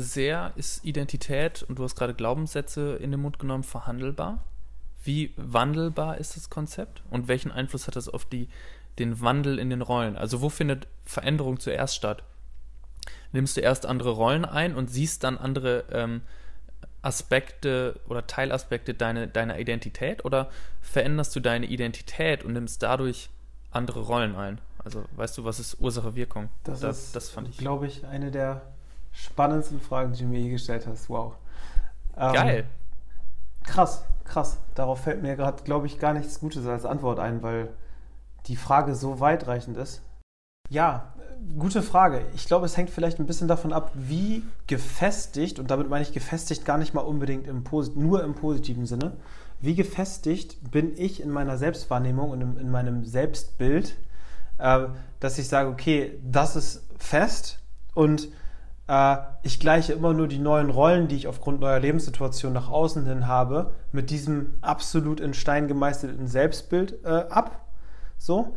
sehr 0.00 0.52
ist 0.56 0.84
Identität, 0.84 1.64
und 1.68 1.78
du 1.78 1.84
hast 1.84 1.96
gerade 1.96 2.14
Glaubenssätze 2.14 2.96
in 2.96 3.10
den 3.10 3.20
Mund 3.20 3.38
genommen, 3.38 3.64
verhandelbar? 3.64 4.44
Wie 5.04 5.32
wandelbar 5.36 6.18
ist 6.18 6.36
das 6.36 6.50
Konzept? 6.50 7.02
Und 7.10 7.28
welchen 7.28 7.52
Einfluss 7.52 7.86
hat 7.86 7.96
das 7.96 8.08
auf 8.08 8.24
die, 8.24 8.48
den 8.98 9.20
Wandel 9.20 9.58
in 9.58 9.70
den 9.70 9.82
Rollen? 9.82 10.16
Also 10.16 10.40
wo 10.40 10.48
findet 10.48 10.88
Veränderung 11.04 11.60
zuerst 11.60 11.94
statt? 11.94 12.22
Nimmst 13.32 13.56
du 13.56 13.60
erst 13.60 13.86
andere 13.86 14.10
Rollen 14.10 14.44
ein 14.44 14.74
und 14.74 14.88
siehst 14.90 15.24
dann 15.24 15.38
andere, 15.38 15.84
ähm, 15.92 16.22
Aspekte 17.02 18.00
oder 18.08 18.26
Teilaspekte 18.26 18.94
deine, 18.94 19.28
deiner 19.28 19.58
Identität 19.58 20.24
oder 20.24 20.50
veränderst 20.82 21.34
du 21.36 21.40
deine 21.40 21.66
Identität 21.66 22.44
und 22.44 22.52
nimmst 22.52 22.82
dadurch 22.82 23.30
andere 23.70 24.00
Rollen 24.00 24.34
ein? 24.34 24.60
Also 24.84 25.04
weißt 25.12 25.38
du, 25.38 25.44
was 25.44 25.60
ist 25.60 25.80
Ursache-Wirkung? 25.80 26.48
Das, 26.64 26.80
das, 26.80 26.98
ist, 26.98 27.16
das 27.16 27.30
fand 27.30 27.48
ich, 27.48 27.58
glaube 27.58 27.86
ich, 27.86 28.04
eine 28.06 28.30
der 28.30 28.62
spannendsten 29.18 29.80
Fragen, 29.80 30.12
die 30.12 30.22
du 30.22 30.28
mir 30.28 30.40
je 30.40 30.50
gestellt 30.50 30.86
hast. 30.86 31.08
Wow. 31.10 31.34
Ähm, 32.16 32.32
Geil. 32.32 32.64
Krass, 33.64 34.04
krass. 34.24 34.58
Darauf 34.74 35.00
fällt 35.00 35.22
mir 35.22 35.36
gerade, 35.36 35.62
glaube 35.64 35.86
ich, 35.86 35.98
gar 35.98 36.12
nichts 36.12 36.40
Gutes 36.40 36.66
als 36.66 36.84
Antwort 36.84 37.18
ein, 37.18 37.42
weil 37.42 37.68
die 38.46 38.56
Frage 38.56 38.94
so 38.94 39.20
weitreichend 39.20 39.76
ist. 39.76 40.02
Ja, 40.70 41.12
gute 41.58 41.82
Frage. 41.82 42.22
Ich 42.34 42.46
glaube, 42.46 42.66
es 42.66 42.76
hängt 42.76 42.90
vielleicht 42.90 43.18
ein 43.18 43.26
bisschen 43.26 43.48
davon 43.48 43.72
ab, 43.72 43.90
wie 43.94 44.42
gefestigt, 44.66 45.58
und 45.58 45.70
damit 45.70 45.88
meine 45.88 46.02
ich 46.02 46.12
gefestigt 46.12 46.64
gar 46.64 46.78
nicht 46.78 46.94
mal 46.94 47.00
unbedingt 47.00 47.46
im 47.46 47.64
nur 47.94 48.22
im 48.22 48.34
positiven 48.34 48.86
Sinne, 48.86 49.16
wie 49.60 49.74
gefestigt 49.74 50.70
bin 50.70 50.96
ich 50.96 51.20
in 51.20 51.30
meiner 51.30 51.58
Selbstwahrnehmung 51.58 52.30
und 52.30 52.40
in, 52.40 52.56
in 52.58 52.70
meinem 52.70 53.04
Selbstbild, 53.04 53.96
äh, 54.58 54.86
dass 55.20 55.38
ich 55.38 55.48
sage, 55.48 55.68
okay, 55.68 56.18
das 56.22 56.54
ist 56.54 56.84
fest 56.98 57.58
und 57.94 58.26
äh, 58.26 58.28
ich 59.42 59.60
gleiche 59.60 59.92
immer 59.92 60.14
nur 60.14 60.28
die 60.28 60.38
neuen 60.38 60.70
Rollen, 60.70 61.08
die 61.08 61.16
ich 61.16 61.28
aufgrund 61.28 61.60
neuer 61.60 61.78
Lebenssituationen 61.78 62.54
nach 62.54 62.70
außen 62.70 63.04
hin 63.04 63.26
habe, 63.26 63.72
mit 63.92 64.08
diesem 64.08 64.54
absolut 64.62 65.20
in 65.20 65.34
Stein 65.34 65.68
gemeißelten 65.68 66.26
Selbstbild 66.26 67.04
äh, 67.04 67.26
ab. 67.28 67.66
So. 68.16 68.56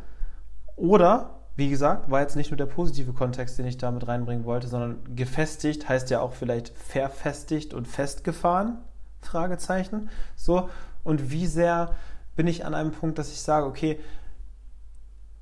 Oder 0.78 1.42
wie 1.58 1.70
gesagt, 1.70 2.10
war 2.10 2.22
jetzt 2.22 2.38
nicht 2.38 2.50
nur 2.50 2.58
der 2.58 2.66
positive 2.66 3.12
Kontext, 3.12 3.60
den 3.60 3.66
ich 3.66 3.78
da 3.78 3.92
mit 3.92 4.08
reinbringen 4.08 4.46
wollte, 4.46 4.70
sondern 4.70 5.00
gefestigt 5.16 5.90
heißt 5.90 6.10
ja 6.10 6.22
auch 6.22 6.32
vielleicht 6.34 6.70
verfestigt 6.70 7.74
und 7.74 7.90
festgefahren? 7.90 8.78
Fragezeichen. 9.20 10.10
So. 10.38 10.70
Und 11.04 11.30
wie 11.30 11.46
sehr 11.46 11.94
bin 12.38 12.48
ich 12.48 12.66
an 12.66 12.74
einem 12.74 12.92
Punkt, 12.92 13.20
dass 13.20 13.34
ich 13.34 13.42
sage, 13.42 13.66
okay, 13.66 14.00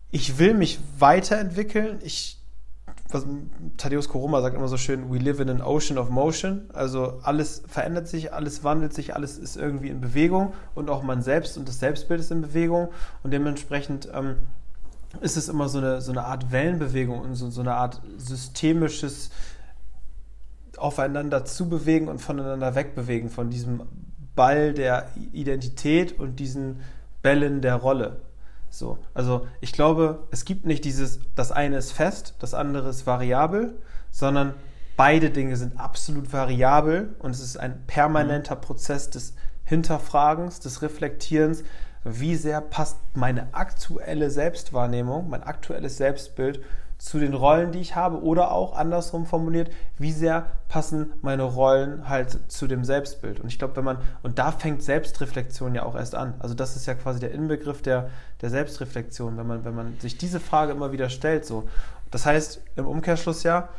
ich 0.10 0.40
will 0.40 0.56
mich 0.56 0.80
weiterentwickeln. 0.98 2.00
Ich, 2.02 2.39
was 3.12 3.26
Thaddeus 3.78 4.08
Koroma 4.08 4.42
sagt 4.42 4.56
immer 4.56 4.68
so 4.68 4.78
schön, 4.78 5.12
we 5.12 5.18
live 5.18 5.40
in 5.40 5.50
an 5.50 5.62
ocean 5.62 5.98
of 5.98 6.10
motion. 6.10 6.70
Also 6.74 7.20
alles 7.24 7.64
verändert 7.68 8.08
sich, 8.08 8.34
alles 8.34 8.64
wandelt 8.64 8.94
sich, 8.94 9.16
alles 9.16 9.38
ist 9.38 9.58
irgendwie 9.58 9.90
in 9.90 10.00
Bewegung 10.00 10.54
und 10.76 10.90
auch 10.90 11.02
man 11.02 11.22
selbst 11.22 11.58
und 11.58 11.68
das 11.68 11.80
Selbstbild 11.80 12.20
ist 12.20 12.32
in 12.32 12.42
Bewegung. 12.42 12.90
Und 13.24 13.32
dementsprechend 13.32 14.10
ähm, 14.14 14.36
ist 15.22 15.38
es 15.38 15.50
immer 15.50 15.70
so 15.70 15.80
eine, 15.80 16.02
so 16.02 16.12
eine 16.12 16.26
Art 16.26 16.52
Wellenbewegung 16.52 17.20
und 17.20 17.34
so, 17.34 17.50
so 17.50 17.62
eine 17.62 17.74
Art 17.74 18.00
systemisches 18.18 19.32
Aufeinander 20.78 21.46
zubewegen 21.46 22.08
und 22.08 22.20
voneinander 22.20 22.76
wegbewegen 22.76 23.30
von 23.30 23.50
diesem 23.50 23.82
Ball 24.36 24.74
der 24.74 25.08
Identität 25.34 26.18
und 26.18 26.40
diesen 26.40 26.82
Bällen 27.24 27.62
der 27.62 27.76
Rolle. 27.76 28.22
So, 28.70 29.00
also 29.14 29.48
ich 29.62 29.74
glaube, 29.74 30.28
es 30.32 30.46
gibt 30.46 30.66
nicht 30.66 30.86
dieses, 30.86 31.20
das 31.36 31.52
eine 31.52 31.78
ist 31.78 31.92
fest, 31.92 32.36
das 32.40 32.54
andere 32.54 32.90
ist 32.90 33.08
variabel, 33.08 33.76
sondern 34.12 34.54
beide 34.96 35.30
Dinge 35.30 35.56
sind 35.56 35.80
absolut 35.80 36.32
variabel 36.32 37.16
und 37.20 37.32
es 37.32 37.40
ist 37.40 37.58
ein 37.58 37.84
permanenter 37.88 38.56
mhm. 38.56 38.62
Prozess 38.62 39.10
des 39.10 39.34
Hinterfragens, 39.64 40.60
des 40.60 40.82
Reflektierens, 40.82 41.64
wie 42.04 42.36
sehr 42.36 42.62
passt 42.62 42.98
meine 43.14 43.54
aktuelle 43.54 44.32
Selbstwahrnehmung, 44.32 45.30
mein 45.30 45.44
aktuelles 45.44 45.98
Selbstbild 45.98 46.62
zu 47.00 47.18
den 47.18 47.34
Rollen, 47.34 47.72
die 47.72 47.80
ich 47.80 47.96
habe 47.96 48.22
oder 48.22 48.52
auch 48.52 48.76
andersrum 48.76 49.26
formuliert, 49.26 49.72
wie 49.98 50.12
sehr 50.12 50.48
passen 50.68 51.14
meine 51.22 51.44
Rollen 51.44 52.10
halt 52.10 52.52
zu 52.52 52.68
dem 52.68 52.84
Selbstbild. 52.84 53.40
Und 53.40 53.48
ich 53.48 53.58
glaube, 53.58 53.78
wenn 53.78 53.86
man, 53.86 54.00
und 54.22 54.38
da 54.38 54.52
fängt 54.52 54.84
Selbstreflexion 54.84 55.74
ja 55.74 55.84
auch 55.84 55.96
erst 55.96 56.14
an. 56.14 56.34
Also 56.40 56.56
das 56.56 56.76
ist 56.76 56.86
ja 56.86 56.96
quasi 56.96 57.22
der 57.22 57.32
Inbegriff 57.32 57.82
der, 57.82 58.10
der 58.42 58.50
Selbstreflexion, 58.50 59.38
wenn 59.38 59.48
man, 59.48 59.64
wenn 59.64 59.76
man 59.76 59.98
sich 60.00 60.18
diese 60.18 60.42
Frage 60.42 60.74
immer 60.74 60.92
wieder 60.92 61.10
stellt. 61.10 61.46
So. 61.46 61.70
Das 62.12 62.26
heißt, 62.26 62.62
im 62.76 62.86
Umkehrschluss 62.86 63.44
ja, 63.44 63.70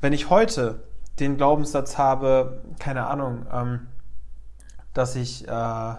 wenn 0.00 0.12
ich 0.12 0.30
heute 0.30 0.84
den 1.18 1.36
Glaubenssatz 1.36 1.98
habe, 1.98 2.62
keine 2.78 3.08
Ahnung, 3.08 3.44
ähm, 3.52 3.88
dass 4.94 5.16
ich 5.16 5.48
äh, 5.48 5.94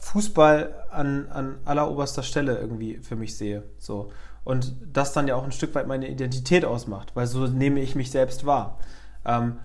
Fußball 0.00 0.74
an, 0.90 1.28
an 1.30 1.58
alleroberster 1.64 2.22
Stelle 2.22 2.58
irgendwie 2.58 2.98
für 2.98 3.16
mich 3.16 3.38
sehe. 3.38 3.62
So. 3.78 4.10
Und 4.48 4.76
das 4.94 5.12
dann 5.12 5.28
ja 5.28 5.36
auch 5.36 5.44
ein 5.44 5.52
Stück 5.52 5.74
weit 5.74 5.86
meine 5.86 6.08
Identität 6.08 6.64
ausmacht, 6.64 7.10
weil 7.14 7.26
so 7.26 7.46
nehme 7.46 7.80
ich 7.80 7.94
mich 7.94 8.10
selbst 8.10 8.46
wahr. 8.46 8.78
Ähm, 9.26 9.58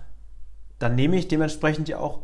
dann 0.78 0.94
nehme 0.94 1.16
ich 1.16 1.26
dementsprechend 1.26 1.88
ja 1.88 1.96
auch 1.96 2.18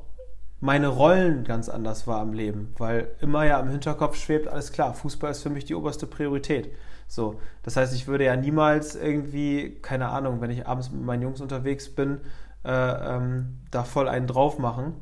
meine 0.60 0.88
Rollen 0.88 1.44
ganz 1.44 1.70
anders 1.70 2.06
wahr 2.06 2.22
im 2.22 2.34
Leben, 2.34 2.74
weil 2.76 3.08
immer 3.22 3.46
ja 3.46 3.58
im 3.60 3.70
Hinterkopf 3.70 4.16
schwebt, 4.16 4.46
alles 4.46 4.72
klar, 4.72 4.92
Fußball 4.92 5.30
ist 5.30 5.42
für 5.42 5.48
mich 5.48 5.64
die 5.64 5.74
oberste 5.74 6.06
Priorität. 6.06 6.70
So, 7.08 7.40
das 7.62 7.78
heißt, 7.78 7.94
ich 7.94 8.06
würde 8.06 8.26
ja 8.26 8.36
niemals 8.36 8.94
irgendwie, 8.94 9.78
keine 9.80 10.10
Ahnung, 10.10 10.42
wenn 10.42 10.50
ich 10.50 10.66
abends 10.66 10.90
mit 10.90 11.00
meinen 11.00 11.22
Jungs 11.22 11.40
unterwegs 11.40 11.88
bin, 11.88 12.20
äh, 12.66 12.70
ähm, 12.70 13.60
da 13.70 13.84
voll 13.84 14.06
einen 14.06 14.26
drauf 14.26 14.58
machen, 14.58 14.96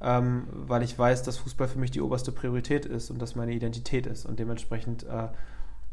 ähm, 0.00 0.48
weil 0.50 0.82
ich 0.82 0.98
weiß, 0.98 1.22
dass 1.22 1.38
Fußball 1.38 1.68
für 1.68 1.78
mich 1.78 1.92
die 1.92 2.00
oberste 2.00 2.32
Priorität 2.32 2.84
ist 2.84 3.12
und 3.12 3.22
das 3.22 3.36
meine 3.36 3.52
Identität 3.52 4.08
ist 4.08 4.26
und 4.26 4.40
dementsprechend 4.40 5.04
äh, 5.04 5.28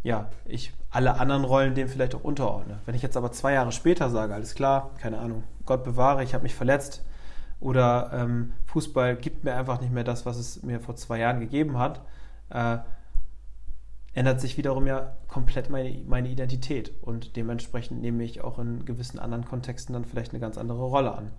ja, 0.03 0.29
ich 0.45 0.73
alle 0.89 1.19
anderen 1.19 1.45
Rollen 1.45 1.75
dem 1.75 1.87
vielleicht 1.87 2.13
auch 2.13 2.23
unterordne. 2.23 2.79
Wenn 2.85 2.93
ich 2.93 3.01
jetzt 3.01 3.17
aber 3.17 3.31
zwei 3.31 3.53
Jahre 3.53 3.71
später 3.71 4.09
sage, 4.09 4.33
alles 4.33 4.53
klar, 4.53 4.91
keine 4.99 5.17
Ahnung, 5.17 5.43
Gott 5.65 5.83
bewahre, 5.83 6.23
ich 6.23 6.33
habe 6.33 6.43
mich 6.43 6.53
verletzt 6.53 7.03
oder 7.59 8.11
ähm, 8.13 8.53
Fußball 8.65 9.15
gibt 9.15 9.43
mir 9.43 9.55
einfach 9.55 9.79
nicht 9.79 9.93
mehr 9.93 10.03
das, 10.03 10.25
was 10.25 10.37
es 10.37 10.61
mir 10.61 10.81
vor 10.81 10.95
zwei 10.95 11.19
Jahren 11.19 11.39
gegeben 11.39 11.79
hat, 11.79 12.01
äh, 12.49 12.77
ändert 14.13 14.41
sich 14.41 14.57
wiederum 14.57 14.85
ja 14.85 15.15
komplett 15.27 15.69
meine, 15.69 15.97
meine 16.05 16.29
Identität 16.29 16.91
und 17.01 17.35
dementsprechend 17.35 18.01
nehme 18.01 18.23
ich 18.23 18.41
auch 18.41 18.59
in 18.59 18.85
gewissen 18.85 19.17
anderen 19.17 19.45
Kontexten 19.45 19.93
dann 19.93 20.05
vielleicht 20.05 20.31
eine 20.31 20.39
ganz 20.39 20.57
andere 20.57 20.83
Rolle 20.83 21.13
an. 21.13 21.31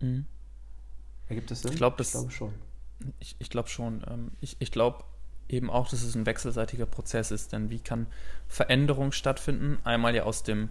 Mhm. 0.00 0.26
Ergibt 1.28 1.50
das 1.50 1.62
Sinn? 1.62 1.70
Ich, 1.70 1.78
glaub, 1.78 1.96
glaube 1.96 2.30
schon. 2.30 2.52
Ich, 3.20 3.36
ich 3.38 3.48
glaube 3.48 3.68
schon. 3.68 4.02
Ich 4.40 4.56
ich 4.58 4.70
glaube 4.70 5.04
eben 5.48 5.70
auch, 5.70 5.88
dass 5.88 6.02
es 6.02 6.14
ein 6.14 6.26
wechselseitiger 6.26 6.86
Prozess 6.86 7.30
ist. 7.30 7.52
Denn 7.52 7.70
wie 7.70 7.80
kann 7.80 8.06
Veränderung 8.48 9.12
stattfinden? 9.12 9.78
Einmal 9.84 10.14
ja 10.14 10.24
aus 10.24 10.42
dem, 10.42 10.70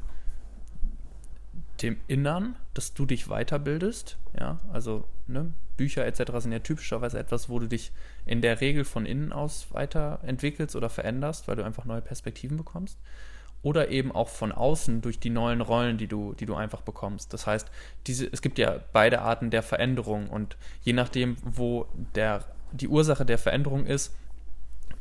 dem 1.81 1.97
Innern, 2.07 2.55
dass 2.73 2.93
du 2.93 3.05
dich 3.05 3.27
weiterbildest. 3.27 4.17
Ja, 4.39 4.59
also 4.71 5.05
ne, 5.27 5.53
Bücher 5.77 6.05
etc. 6.05 6.31
sind 6.37 6.51
ja 6.51 6.59
typischerweise 6.59 7.19
etwas, 7.19 7.49
wo 7.49 7.59
du 7.59 7.67
dich 7.67 7.91
in 8.25 8.41
der 8.41 8.61
Regel 8.61 8.85
von 8.85 9.05
innen 9.05 9.33
aus 9.33 9.67
weiterentwickelst 9.71 10.75
oder 10.75 10.89
veränderst, 10.89 11.47
weil 11.47 11.55
du 11.55 11.63
einfach 11.63 11.85
neue 11.85 12.01
Perspektiven 12.01 12.57
bekommst 12.57 12.97
oder 13.63 13.89
eben 13.89 14.11
auch 14.11 14.29
von 14.29 14.51
außen 14.51 15.01
durch 15.01 15.19
die 15.19 15.29
neuen 15.29 15.61
Rollen, 15.61 15.97
die 15.97 16.07
du, 16.07 16.33
die 16.33 16.45
du 16.45 16.55
einfach 16.55 16.81
bekommst. 16.81 17.33
Das 17.33 17.45
heißt, 17.45 17.69
diese, 18.07 18.27
es 18.31 18.41
gibt 18.41 18.57
ja 18.57 18.79
beide 18.91 19.21
Arten 19.21 19.51
der 19.51 19.63
Veränderung 19.63 20.29
und 20.29 20.57
je 20.81 20.93
nachdem, 20.93 21.37
wo 21.43 21.87
der, 22.15 22.45
die 22.71 22.87
Ursache 22.87 23.25
der 23.25 23.37
Veränderung 23.37 23.85
ist, 23.85 24.15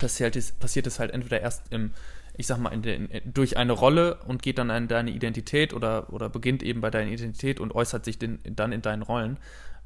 passiert 0.00 0.34
es, 0.34 0.50
passiert 0.50 0.88
es 0.88 0.98
halt 0.98 1.12
entweder 1.12 1.40
erst 1.40 1.72
im, 1.72 1.92
ich 2.36 2.48
sag 2.48 2.58
mal, 2.58 2.70
in 2.70 2.82
der, 2.82 2.96
in, 2.96 3.08
durch 3.32 3.56
eine 3.56 3.72
Rolle 3.72 4.16
und 4.26 4.42
geht 4.42 4.58
dann 4.58 4.70
in 4.70 4.88
deine 4.88 5.12
Identität 5.12 5.72
oder, 5.72 6.12
oder 6.12 6.28
beginnt 6.28 6.64
eben 6.64 6.80
bei 6.80 6.90
deiner 6.90 7.10
Identität 7.10 7.60
und 7.60 7.72
äußert 7.72 8.04
sich 8.04 8.18
den, 8.18 8.40
dann 8.44 8.72
in 8.72 8.82
deinen 8.82 9.02
Rollen. 9.02 9.38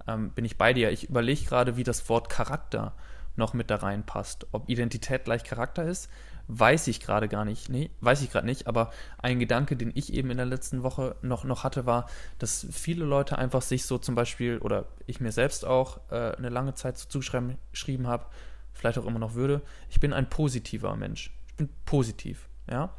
Ähm, 0.06 0.30
bin 0.30 0.46
ich 0.46 0.56
bei 0.56 0.72
dir. 0.72 0.90
Ich 0.90 1.10
überlege 1.10 1.44
gerade, 1.44 1.76
wie 1.76 1.84
das 1.84 2.08
Wort 2.08 2.30
Charakter 2.30 2.94
noch 3.36 3.52
mit 3.52 3.70
da 3.70 3.76
reinpasst. 3.76 4.46
Ob 4.52 4.68
Identität 4.68 5.24
gleich 5.24 5.44
Charakter 5.44 5.84
ist, 5.84 6.08
weiß 6.46 6.88
ich 6.88 7.00
gerade 7.00 7.26
gar 7.28 7.44
nicht. 7.44 7.68
Nee, 7.68 7.90
weiß 8.00 8.22
ich 8.22 8.30
gerade 8.30 8.46
nicht. 8.46 8.66
Aber 8.66 8.92
ein 9.18 9.40
Gedanke, 9.40 9.76
den 9.76 9.90
ich 9.94 10.12
eben 10.12 10.30
in 10.30 10.36
der 10.36 10.46
letzten 10.46 10.82
Woche 10.82 11.16
noch, 11.22 11.44
noch 11.44 11.64
hatte, 11.64 11.86
war, 11.86 12.08
dass 12.38 12.66
viele 12.70 13.04
Leute 13.04 13.38
einfach 13.38 13.62
sich 13.62 13.86
so 13.86 13.98
zum 13.98 14.14
Beispiel, 14.14 14.58
oder 14.58 14.86
ich 15.06 15.20
mir 15.20 15.32
selbst 15.32 15.64
auch 15.64 16.00
äh, 16.10 16.36
eine 16.36 16.50
lange 16.50 16.74
Zeit 16.74 16.98
so 16.98 17.08
zugeschrieben 17.08 18.06
habe, 18.06 18.26
vielleicht 18.74 18.98
auch 18.98 19.06
immer 19.06 19.18
noch 19.18 19.34
würde, 19.34 19.62
ich 19.88 20.00
bin 20.00 20.12
ein 20.12 20.28
positiver 20.28 20.94
Mensch. 20.96 21.32
Ich 21.48 21.54
bin 21.54 21.68
positiv. 21.86 22.48
Ja. 22.70 22.94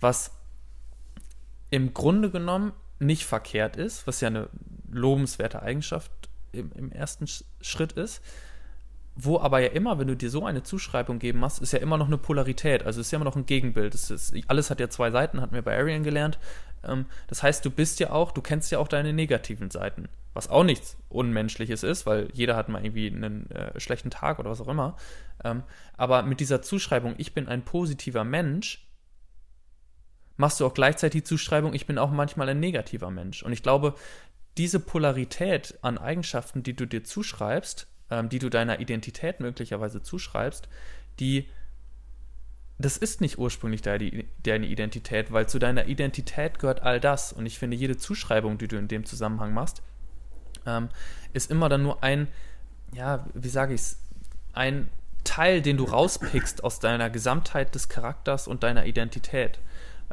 Was 0.00 0.32
im 1.70 1.94
Grunde 1.94 2.30
genommen 2.30 2.72
nicht 2.98 3.24
verkehrt 3.24 3.76
ist, 3.76 4.06
was 4.06 4.20
ja 4.20 4.28
eine 4.28 4.48
lobenswerte 4.90 5.62
Eigenschaft 5.62 6.10
im, 6.52 6.72
im 6.72 6.92
ersten 6.92 7.26
Schritt 7.60 7.92
ist 7.92 8.22
wo 9.14 9.38
aber 9.38 9.60
ja 9.60 9.68
immer, 9.68 9.98
wenn 9.98 10.08
du 10.08 10.16
dir 10.16 10.30
so 10.30 10.46
eine 10.46 10.62
Zuschreibung 10.62 11.18
geben 11.18 11.40
machst, 11.40 11.60
ist 11.60 11.72
ja 11.72 11.78
immer 11.78 11.98
noch 11.98 12.06
eine 12.06 12.18
Polarität, 12.18 12.84
also 12.84 13.00
ist 13.00 13.10
ja 13.10 13.16
immer 13.16 13.26
noch 13.26 13.36
ein 13.36 13.46
Gegenbild. 13.46 13.94
Ist, 13.94 14.34
alles 14.48 14.70
hat 14.70 14.80
ja 14.80 14.88
zwei 14.88 15.10
Seiten, 15.10 15.40
hatten 15.40 15.54
wir 15.54 15.62
bei 15.62 15.76
Arian 15.76 16.02
gelernt. 16.02 16.38
Ähm, 16.82 17.06
das 17.26 17.42
heißt, 17.42 17.64
du 17.64 17.70
bist 17.70 18.00
ja 18.00 18.10
auch, 18.10 18.32
du 18.32 18.40
kennst 18.40 18.70
ja 18.70 18.78
auch 18.78 18.88
deine 18.88 19.12
negativen 19.12 19.70
Seiten, 19.70 20.08
was 20.32 20.48
auch 20.48 20.64
nichts 20.64 20.96
Unmenschliches 21.10 21.82
ist, 21.82 22.06
weil 22.06 22.28
jeder 22.32 22.56
hat 22.56 22.68
mal 22.68 22.82
irgendwie 22.84 23.08
einen 23.08 23.50
äh, 23.50 23.78
schlechten 23.78 24.10
Tag 24.10 24.38
oder 24.38 24.50
was 24.50 24.60
auch 24.60 24.68
immer. 24.68 24.96
Ähm, 25.44 25.62
aber 25.96 26.22
mit 26.22 26.40
dieser 26.40 26.62
Zuschreibung, 26.62 27.14
ich 27.18 27.34
bin 27.34 27.48
ein 27.48 27.64
positiver 27.64 28.24
Mensch, 28.24 28.88
machst 30.38 30.58
du 30.58 30.66
auch 30.66 30.74
gleichzeitig 30.74 31.22
die 31.22 31.28
Zuschreibung, 31.28 31.74
ich 31.74 31.86
bin 31.86 31.98
auch 31.98 32.10
manchmal 32.10 32.48
ein 32.48 32.60
negativer 32.60 33.10
Mensch. 33.10 33.42
Und 33.42 33.52
ich 33.52 33.62
glaube, 33.62 33.94
diese 34.56 34.80
Polarität 34.80 35.78
an 35.82 35.98
Eigenschaften, 35.98 36.62
die 36.62 36.74
du 36.74 36.86
dir 36.86 37.04
zuschreibst, 37.04 37.91
ähm, 38.12 38.28
die 38.28 38.38
du 38.38 38.50
deiner 38.50 38.78
Identität 38.78 39.40
möglicherweise 39.40 40.02
zuschreibst, 40.02 40.68
die 41.18 41.48
das 42.78 42.96
ist 42.96 43.20
nicht 43.20 43.38
ursprünglich 43.38 43.80
deine, 43.80 44.66
Identität, 44.66 45.30
weil 45.30 45.48
zu 45.48 45.60
deiner 45.60 45.86
Identität 45.86 46.58
gehört 46.58 46.82
all 46.82 46.98
das. 46.98 47.32
Und 47.32 47.46
ich 47.46 47.58
finde, 47.58 47.76
jede 47.76 47.96
Zuschreibung, 47.96 48.58
die 48.58 48.66
du 48.66 48.76
in 48.76 48.88
dem 48.88 49.04
Zusammenhang 49.04 49.54
machst, 49.54 49.82
ähm, 50.66 50.88
ist 51.32 51.50
immer 51.50 51.68
dann 51.68 51.84
nur 51.84 52.02
ein, 52.02 52.26
ja, 52.92 53.24
wie 53.34 53.48
sage 53.48 53.74
ich 53.74 53.82
es, 53.82 53.98
ein 54.52 54.88
Teil, 55.22 55.62
den 55.62 55.76
du 55.76 55.84
rauspickst 55.84 56.64
aus 56.64 56.80
deiner 56.80 57.08
Gesamtheit 57.08 57.72
des 57.76 57.88
Charakters 57.88 58.48
und 58.48 58.64
deiner 58.64 58.84
Identität. 58.84 59.60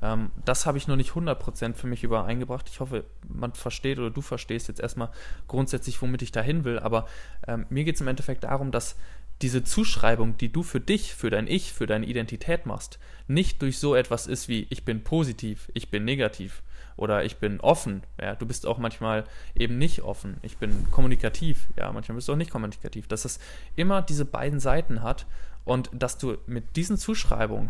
Ähm, 0.02 0.32
das 0.46 0.66
habe 0.66 0.78
ich 0.78 0.88
noch 0.88 0.96
nicht 0.96 1.12
100% 1.12 1.76
für 1.76 1.88
mich 1.88 2.04
übereingebracht. 2.04 2.70
Ich 2.70 2.80
hoffe, 2.80 3.06
man 3.28 3.54
versteht 3.54 4.00
oder 4.00 4.12
du 4.12 4.22
verstehst 4.22 4.68
jetzt 4.68 4.80
erstmal 4.80 5.10
grundsätzlich, 5.48 6.02
womit 6.02 6.22
ich 6.22 6.32
dahin 6.32 6.64
will. 6.64 6.80
Aber 6.80 7.08
ähm, 7.48 7.66
mir 7.70 7.84
geht 7.84 7.96
es 7.96 8.02
im 8.02 8.08
Endeffekt 8.08 8.44
darum, 8.44 8.72
dass 8.72 8.96
diese 9.42 9.64
Zuschreibung, 9.64 10.38
die 10.38 10.52
du 10.52 10.64
für 10.64 10.82
dich, 10.82 11.14
für 11.14 11.30
dein 11.30 11.48
Ich, 11.48 11.72
für 11.72 11.88
deine 11.88 12.06
Identität 12.06 12.66
machst, 12.66 13.00
nicht 13.28 13.62
durch 13.62 13.80
so 13.80 13.96
etwas 13.96 14.28
ist 14.28 14.50
wie 14.50 14.68
ich 14.70 14.84
bin 14.84 15.04
positiv, 15.04 15.72
ich 15.74 15.90
bin 15.90 16.04
negativ 16.04 16.62
oder 16.98 17.24
ich 17.24 17.38
bin 17.38 17.62
offen. 17.62 18.04
Ja, 18.22 18.36
du 18.36 18.46
bist 18.46 18.66
auch 18.66 18.78
manchmal 18.78 19.24
eben 19.56 19.78
nicht 19.78 20.02
offen. 20.02 20.38
Ich 20.42 20.58
bin 20.58 20.92
kommunikativ. 20.92 21.68
Ja, 21.78 21.92
manchmal 21.94 22.18
bist 22.18 22.28
du 22.28 22.34
auch 22.34 22.38
nicht 22.38 22.52
kommunikativ. 22.52 23.08
Dass 23.08 23.24
es 23.24 23.40
immer 23.78 24.02
diese 24.02 24.26
beiden 24.26 24.60
Seiten 24.60 25.02
hat 25.02 25.26
und 25.64 25.90
dass 25.94 26.18
du 26.18 26.38
mit 26.46 26.76
diesen 26.76 26.98
Zuschreibungen 26.98 27.70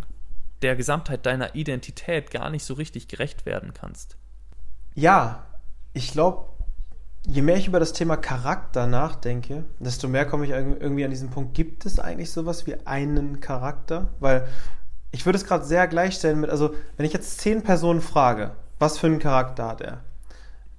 der 0.61 0.75
Gesamtheit 0.75 1.25
deiner 1.25 1.55
Identität 1.55 2.31
gar 2.31 2.49
nicht 2.49 2.65
so 2.65 2.73
richtig 2.73 3.07
gerecht 3.07 3.45
werden 3.45 3.73
kannst. 3.73 4.17
Ja, 4.95 5.43
ich 5.93 6.11
glaube, 6.11 6.45
je 7.27 7.41
mehr 7.41 7.57
ich 7.57 7.67
über 7.67 7.79
das 7.79 7.93
Thema 7.93 8.17
Charakter 8.17 8.87
nachdenke, 8.87 9.65
desto 9.79 10.07
mehr 10.07 10.25
komme 10.25 10.45
ich 10.45 10.51
irgendwie 10.51 11.05
an 11.05 11.11
diesen 11.11 11.29
Punkt, 11.29 11.53
gibt 11.53 11.85
es 11.85 11.99
eigentlich 11.99 12.31
sowas 12.31 12.67
wie 12.67 12.75
einen 12.85 13.39
Charakter? 13.39 14.09
Weil 14.19 14.47
ich 15.11 15.25
würde 15.25 15.37
es 15.37 15.45
gerade 15.45 15.65
sehr 15.65 15.87
gleichstellen 15.87 16.39
mit, 16.39 16.49
also 16.49 16.73
wenn 16.97 17.05
ich 17.05 17.13
jetzt 17.13 17.39
zehn 17.39 17.63
Personen 17.63 18.01
frage, 18.01 18.51
was 18.77 18.97
für 18.97 19.07
einen 19.07 19.19
Charakter 19.19 19.67
hat 19.67 19.81
er? 19.81 20.03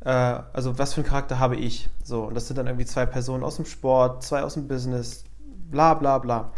Äh, 0.00 0.42
also 0.52 0.78
was 0.78 0.94
für 0.94 1.00
einen 1.00 1.08
Charakter 1.08 1.38
habe 1.38 1.56
ich? 1.56 1.88
So, 2.02 2.24
und 2.24 2.34
das 2.34 2.46
sind 2.46 2.56
dann 2.56 2.66
irgendwie 2.66 2.86
zwei 2.86 3.06
Personen 3.06 3.44
aus 3.44 3.56
dem 3.56 3.66
Sport, 3.66 4.22
zwei 4.22 4.42
aus 4.42 4.54
dem 4.54 4.68
Business, 4.68 5.24
bla 5.70 5.94
bla 5.94 6.18
bla. 6.18 6.52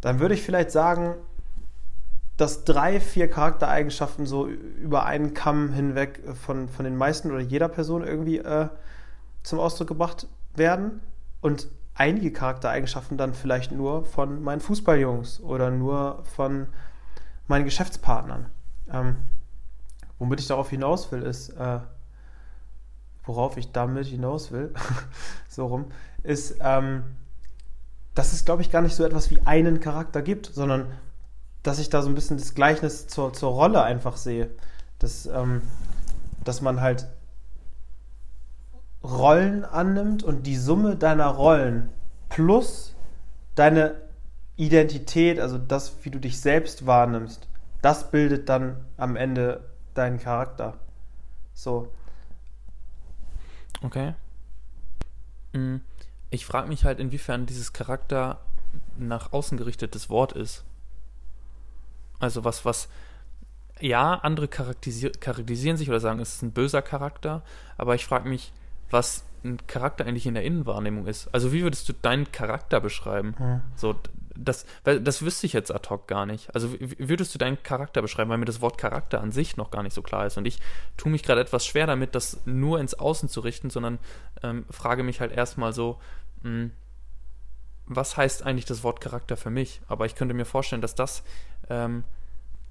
Dann 0.00 0.18
würde 0.18 0.34
ich 0.34 0.42
vielleicht 0.42 0.70
sagen, 0.70 1.14
dass 2.42 2.64
drei, 2.64 2.98
vier 2.98 3.30
Charaktereigenschaften 3.30 4.26
so 4.26 4.48
über 4.48 5.06
einen 5.06 5.32
Kamm 5.32 5.72
hinweg 5.72 6.20
von, 6.34 6.68
von 6.68 6.84
den 6.84 6.96
meisten 6.96 7.30
oder 7.30 7.38
jeder 7.38 7.68
Person 7.68 8.04
irgendwie 8.04 8.38
äh, 8.38 8.68
zum 9.44 9.60
Ausdruck 9.60 9.86
gebracht 9.86 10.26
werden 10.56 11.02
und 11.40 11.68
einige 11.94 12.32
Charaktereigenschaften 12.32 13.16
dann 13.16 13.34
vielleicht 13.34 13.70
nur 13.70 14.04
von 14.04 14.42
meinen 14.42 14.60
Fußballjungs 14.60 15.38
oder 15.38 15.70
nur 15.70 16.24
von 16.34 16.66
meinen 17.46 17.64
Geschäftspartnern. 17.64 18.46
Ähm, 18.92 19.18
womit 20.18 20.40
ich 20.40 20.48
darauf 20.48 20.68
hinaus 20.68 21.12
will, 21.12 21.22
ist, 21.22 21.50
äh, 21.50 21.78
worauf 23.22 23.56
ich 23.56 23.70
damit 23.70 24.08
hinaus 24.08 24.50
will, 24.50 24.74
so 25.48 25.66
rum, 25.66 25.92
ist, 26.24 26.56
ähm, 26.58 27.04
dass 28.16 28.32
es, 28.32 28.44
glaube 28.44 28.62
ich, 28.62 28.72
gar 28.72 28.82
nicht 28.82 28.96
so 28.96 29.04
etwas 29.04 29.30
wie 29.30 29.40
einen 29.42 29.78
Charakter 29.78 30.22
gibt, 30.22 30.46
sondern 30.46 30.88
dass 31.62 31.78
ich 31.78 31.90
da 31.90 32.02
so 32.02 32.08
ein 32.08 32.14
bisschen 32.14 32.38
das 32.38 32.54
Gleichnis 32.54 33.06
zur, 33.06 33.32
zur 33.32 33.52
Rolle 33.52 33.82
einfach 33.82 34.16
sehe. 34.16 34.50
Dass, 34.98 35.26
ähm, 35.26 35.62
dass 36.44 36.60
man 36.60 36.80
halt 36.80 37.06
Rollen 39.02 39.64
annimmt 39.64 40.22
und 40.22 40.46
die 40.46 40.56
Summe 40.56 40.96
deiner 40.96 41.26
Rollen 41.26 41.90
plus 42.28 42.94
deine 43.54 43.96
Identität, 44.56 45.40
also 45.40 45.58
das, 45.58 46.04
wie 46.04 46.10
du 46.10 46.18
dich 46.18 46.40
selbst 46.40 46.86
wahrnimmst, 46.86 47.48
das 47.80 48.10
bildet 48.10 48.48
dann 48.48 48.84
am 48.96 49.16
Ende 49.16 49.68
deinen 49.94 50.18
Charakter. 50.18 50.78
So. 51.52 51.92
Okay. 53.82 54.14
Mm, 55.52 55.76
ich 56.30 56.46
frage 56.46 56.68
mich 56.68 56.84
halt, 56.84 57.00
inwiefern 57.00 57.46
dieses 57.46 57.72
Charakter 57.72 58.40
nach 58.96 59.32
außen 59.32 59.58
gerichtetes 59.58 60.08
Wort 60.08 60.32
ist. 60.32 60.64
Also 62.22 62.44
was, 62.44 62.64
was, 62.64 62.88
ja, 63.80 64.14
andere 64.14 64.46
charakterisier 64.46 65.10
charakterisieren 65.10 65.76
sich 65.76 65.88
oder 65.88 65.98
sagen, 65.98 66.20
es 66.20 66.36
ist 66.36 66.42
ein 66.42 66.52
böser 66.52 66.80
Charakter, 66.80 67.42
aber 67.76 67.96
ich 67.96 68.06
frage 68.06 68.28
mich, 68.28 68.52
was 68.90 69.24
ein 69.44 69.58
Charakter 69.66 70.06
eigentlich 70.06 70.26
in 70.26 70.34
der 70.34 70.44
Innenwahrnehmung 70.44 71.08
ist. 71.08 71.28
Also 71.34 71.52
wie 71.52 71.62
würdest 71.62 71.88
du 71.88 71.92
deinen 71.92 72.30
Charakter 72.30 72.80
beschreiben? 72.80 73.34
Hm. 73.38 73.60
So, 73.74 73.96
das, 74.36 74.66
das 74.84 75.22
wüsste 75.22 75.46
ich 75.46 75.52
jetzt 75.52 75.74
ad 75.74 75.88
hoc 75.90 76.06
gar 76.06 76.26
nicht. 76.26 76.54
Also 76.54 76.72
wie 76.78 77.08
würdest 77.08 77.34
du 77.34 77.38
deinen 77.38 77.60
Charakter 77.64 78.02
beschreiben, 78.02 78.30
weil 78.30 78.38
mir 78.38 78.44
das 78.44 78.60
Wort 78.60 78.78
Charakter 78.78 79.20
an 79.20 79.32
sich 79.32 79.56
noch 79.56 79.72
gar 79.72 79.82
nicht 79.82 79.94
so 79.94 80.02
klar 80.02 80.26
ist. 80.26 80.38
Und 80.38 80.46
ich 80.46 80.60
tue 80.96 81.10
mich 81.10 81.24
gerade 81.24 81.40
etwas 81.40 81.66
schwer 81.66 81.88
damit, 81.88 82.14
das 82.14 82.40
nur 82.44 82.78
ins 82.78 82.94
Außen 82.94 83.28
zu 83.28 83.40
richten, 83.40 83.68
sondern 83.68 83.98
ähm, 84.44 84.64
frage 84.70 85.02
mich 85.02 85.20
halt 85.20 85.32
erstmal 85.32 85.72
so, 85.72 85.98
mh, 86.42 86.50
hm, 86.50 86.70
was 87.86 88.16
heißt 88.16 88.44
eigentlich 88.44 88.64
das 88.64 88.84
Wort 88.84 89.00
Charakter 89.00 89.36
für 89.36 89.50
mich? 89.50 89.82
Aber 89.88 90.06
ich 90.06 90.14
könnte 90.14 90.34
mir 90.34 90.44
vorstellen, 90.44 90.82
dass 90.82 90.94
das 90.94 91.24
ähm, 91.72 92.04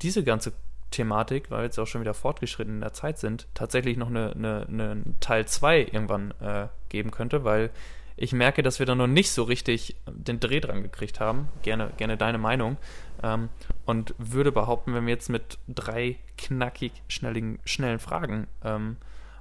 diese 0.01 0.23
ganze 0.23 0.53
Thematik, 0.91 1.49
weil 1.49 1.59
wir 1.59 1.65
jetzt 1.65 1.79
auch 1.79 1.87
schon 1.87 2.01
wieder 2.01 2.13
fortgeschritten 2.13 2.75
in 2.75 2.81
der 2.81 2.93
Zeit 2.93 3.17
sind, 3.17 3.47
tatsächlich 3.53 3.97
noch 3.97 4.09
eine, 4.09 4.33
eine, 4.33 4.65
eine 4.67 5.03
Teil 5.19 5.47
2 5.47 5.79
irgendwann 5.79 6.31
äh, 6.41 6.67
geben 6.89 7.11
könnte, 7.11 7.43
weil 7.43 7.71
ich 8.17 8.33
merke, 8.33 8.61
dass 8.61 8.79
wir 8.79 8.85
da 8.85 8.93
noch 8.93 9.07
nicht 9.07 9.31
so 9.31 9.43
richtig 9.43 9.95
den 10.05 10.39
Dreh 10.39 10.59
dran 10.59 10.83
gekriegt 10.83 11.19
haben. 11.19 11.47
Gerne, 11.63 11.91
gerne 11.97 12.17
deine 12.17 12.37
Meinung. 12.37 12.77
Ähm, 13.23 13.49
und 13.85 14.13
würde 14.17 14.51
behaupten, 14.51 14.93
wenn 14.93 15.05
wir 15.05 15.13
jetzt 15.13 15.29
mit 15.29 15.57
drei 15.67 16.19
knackig 16.37 16.91
schnelligen, 17.07 17.59
schnellen 17.65 17.99
Fragen 17.99 18.47
ähm, 18.63 18.97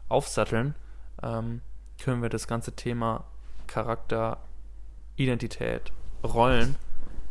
aufsatteln, 0.09 0.75
ähm, 1.23 1.61
können 2.03 2.23
wir 2.23 2.29
das 2.29 2.47
ganze 2.47 2.73
Thema 2.73 3.25
Charakter, 3.67 4.39
Identität, 5.17 5.93
Rollen 6.25 6.77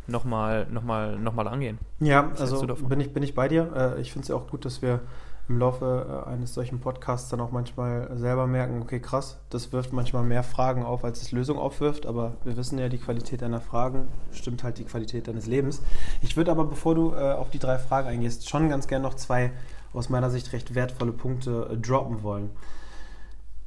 nochmal 0.10 0.68
noch 0.70 0.84
mal, 0.84 1.18
noch 1.18 1.34
mal 1.34 1.48
angehen. 1.48 1.78
Ja, 2.00 2.32
also 2.38 2.66
bin 2.76 3.00
ich, 3.00 3.14
bin 3.14 3.24
ich 3.24 3.36
bei 3.36 3.48
dir. 3.48 3.96
Äh, 3.98 4.02
ich 4.02 4.12
finde 4.12 4.24
es 4.24 4.28
ja 4.30 4.36
auch 4.36 4.48
gut, 4.48 4.66
dass 4.66 4.82
wir 4.82 5.02
im 5.50 5.58
Laufe 5.58 6.24
äh, 6.28 6.30
eines 6.30 6.54
solchen 6.54 6.80
Podcasts 6.80 7.30
dann 7.30 7.42
auch 7.42 7.52
manchmal 7.52 8.16
selber 8.18 8.46
merken, 8.46 8.82
okay, 8.82 9.00
krass, 9.00 9.38
das 9.50 9.74
wirft 9.74 9.92
manchmal 9.92 10.24
mehr 10.24 10.44
Fragen 10.44 10.84
auf, 10.84 11.04
als 11.04 11.22
es 11.24 11.32
Lösungen 11.32 11.60
aufwirft, 11.60 12.06
aber 12.06 12.34
wir 12.44 12.56
wissen 12.56 12.78
ja, 12.78 12.88
die 12.88 13.00
Qualität 13.00 13.42
deiner 13.42 13.60
Fragen 13.60 14.08
stimmt 14.32 14.64
halt 14.64 14.78
die 14.78 14.84
Qualität 14.84 15.28
deines 15.28 15.48
Lebens. 15.48 15.82
Ich 16.22 16.38
würde 16.38 16.52
aber, 16.52 16.66
bevor 16.66 16.94
du 16.94 17.14
äh, 17.14 17.34
auf 17.34 17.50
die 17.50 17.60
drei 17.60 17.80
Fragen 17.80 18.08
eingehst, 18.08 18.48
schon 18.48 18.70
ganz 18.70 18.88
gerne 18.88 19.04
noch 19.04 19.16
zwei 19.16 19.52
aus 19.92 20.10
meiner 20.10 20.30
Sicht 20.30 20.54
recht 20.54 20.76
wertvolle 20.76 21.12
Punkte 21.12 21.78
droppen 21.82 22.22
wollen. 22.22 22.52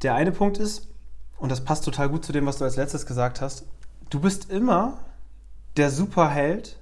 Der 0.02 0.14
eine 0.14 0.30
Punkt 0.30 0.58
ist, 0.58 0.88
und 1.36 1.50
das 1.50 1.64
passt 1.64 1.84
total 1.84 2.08
gut 2.08 2.24
zu 2.24 2.32
dem, 2.32 2.46
was 2.46 2.58
du 2.58 2.64
als 2.64 2.76
letztes 2.76 3.06
gesagt 3.06 3.40
hast, 3.40 3.66
du 4.10 4.20
bist 4.20 4.50
immer 4.50 4.98
der 5.76 5.90
Superheld 5.90 6.80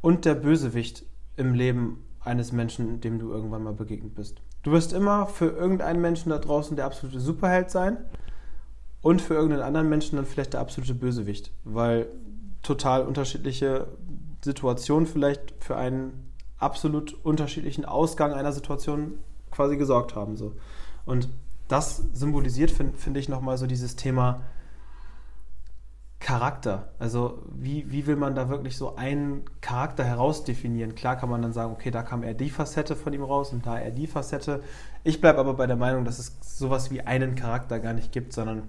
und 0.00 0.24
der 0.24 0.34
Bösewicht 0.34 1.04
im 1.36 1.54
Leben 1.54 2.04
eines 2.20 2.52
Menschen, 2.52 3.00
dem 3.00 3.18
du 3.18 3.30
irgendwann 3.30 3.62
mal 3.62 3.72
begegnet 3.72 4.14
bist. 4.14 4.40
Du 4.62 4.72
wirst 4.72 4.92
immer 4.92 5.26
für 5.26 5.46
irgendeinen 5.46 6.00
Menschen 6.00 6.30
da 6.30 6.38
draußen 6.38 6.76
der 6.76 6.86
absolute 6.86 7.20
Superheld 7.20 7.70
sein 7.70 7.98
und 9.00 9.22
für 9.22 9.34
irgendeinen 9.34 9.62
anderen 9.62 9.88
Menschen 9.88 10.16
dann 10.16 10.26
vielleicht 10.26 10.54
der 10.54 10.60
absolute 10.60 10.94
Bösewicht, 10.94 11.52
weil 11.64 12.08
total 12.62 13.06
unterschiedliche 13.06 13.86
Situationen 14.42 15.06
vielleicht 15.06 15.54
für 15.60 15.76
einen 15.76 16.32
absolut 16.58 17.14
unterschiedlichen 17.24 17.84
Ausgang 17.84 18.32
einer 18.32 18.52
Situation 18.52 19.18
quasi 19.50 19.76
gesorgt 19.76 20.16
haben. 20.16 20.36
So. 20.36 20.54
Und 21.04 21.28
das 21.68 22.02
symbolisiert, 22.12 22.70
finde 22.70 22.96
find 22.96 23.16
ich, 23.16 23.28
nochmal 23.28 23.58
so 23.58 23.66
dieses 23.66 23.96
Thema 23.96 24.42
Charakter. 26.18 26.88
Also 26.98 27.42
wie, 27.52 27.90
wie 27.90 28.06
will 28.06 28.16
man 28.16 28.34
da 28.34 28.48
wirklich 28.48 28.76
so 28.76 28.96
einen 28.96 29.44
Charakter 29.60 30.02
herausdefinieren? 30.02 30.94
Klar 30.94 31.16
kann 31.16 31.28
man 31.28 31.42
dann 31.42 31.52
sagen, 31.52 31.72
okay, 31.72 31.90
da 31.90 32.02
kam 32.02 32.22
eher 32.22 32.34
die 32.34 32.50
Facette 32.50 32.96
von 32.96 33.12
ihm 33.12 33.22
raus 33.22 33.52
und 33.52 33.66
da 33.66 33.78
eher 33.78 33.90
die 33.90 34.06
Facette. 34.06 34.62
Ich 35.04 35.20
bleibe 35.20 35.38
aber 35.38 35.54
bei 35.54 35.66
der 35.66 35.76
Meinung, 35.76 36.04
dass 36.04 36.18
es 36.18 36.32
sowas 36.40 36.90
wie 36.90 37.02
einen 37.02 37.34
Charakter 37.34 37.78
gar 37.78 37.92
nicht 37.92 38.12
gibt, 38.12 38.32
sondern 38.32 38.62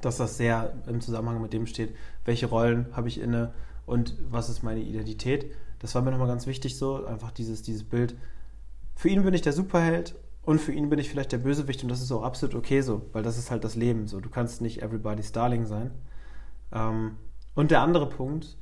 dass 0.00 0.16
das 0.16 0.36
sehr 0.36 0.72
im 0.86 1.00
Zusammenhang 1.00 1.40
mit 1.40 1.52
dem 1.52 1.66
steht, 1.66 1.94
welche 2.24 2.46
Rollen 2.46 2.86
habe 2.92 3.08
ich 3.08 3.20
inne 3.20 3.52
und 3.86 4.16
was 4.30 4.48
ist 4.48 4.62
meine 4.62 4.80
Identität. 4.80 5.52
Das 5.78 5.94
war 5.94 6.02
mir 6.02 6.10
nochmal 6.10 6.28
ganz 6.28 6.46
wichtig 6.46 6.78
so, 6.78 7.04
einfach 7.04 7.32
dieses, 7.32 7.62
dieses 7.62 7.84
Bild. 7.84 8.16
Für 8.94 9.08
ihn 9.08 9.22
bin 9.24 9.34
ich 9.34 9.42
der 9.42 9.52
Superheld 9.52 10.14
und 10.42 10.60
für 10.60 10.72
ihn 10.72 10.88
bin 10.88 10.98
ich 10.98 11.10
vielleicht 11.10 11.32
der 11.32 11.38
Bösewicht 11.38 11.82
und 11.82 11.88
das 11.90 12.00
ist 12.00 12.10
auch 12.12 12.22
absolut 12.22 12.54
okay 12.54 12.80
so, 12.80 13.02
weil 13.12 13.22
das 13.22 13.38
ist 13.38 13.50
halt 13.50 13.62
das 13.62 13.76
Leben 13.76 14.08
so. 14.08 14.20
Du 14.20 14.30
kannst 14.30 14.60
nicht 14.60 14.82
everybody's 14.82 15.32
darling 15.32 15.66
sein. 15.66 15.92
Ähm, 16.72 17.16
und 17.54 17.70
der 17.70 17.82
andere 17.82 18.08
Punkt, 18.08 18.56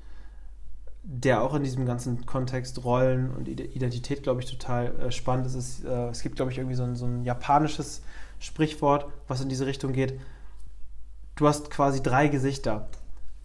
der 1.02 1.42
auch 1.42 1.54
in 1.54 1.62
diesem 1.62 1.86
ganzen 1.86 2.26
Kontext 2.26 2.84
Rollen 2.84 3.30
und 3.30 3.48
Identität, 3.48 4.22
glaube 4.22 4.42
ich, 4.42 4.50
total 4.50 4.98
äh, 4.98 5.10
spannend 5.10 5.46
ist, 5.46 5.54
ist 5.54 5.84
äh, 5.84 6.08
es 6.08 6.22
gibt, 6.22 6.36
glaube 6.36 6.50
ich, 6.52 6.58
irgendwie 6.58 6.76
so 6.76 6.82
ein, 6.82 6.96
so 6.96 7.06
ein, 7.06 7.24
japanisches 7.24 8.02
Sprichwort, 8.38 9.06
was 9.26 9.40
in 9.40 9.48
diese 9.48 9.66
Richtung 9.66 9.92
geht. 9.92 10.18
Du 11.36 11.46
hast 11.46 11.70
quasi 11.70 12.02
drei 12.02 12.28
Gesichter. 12.28 12.88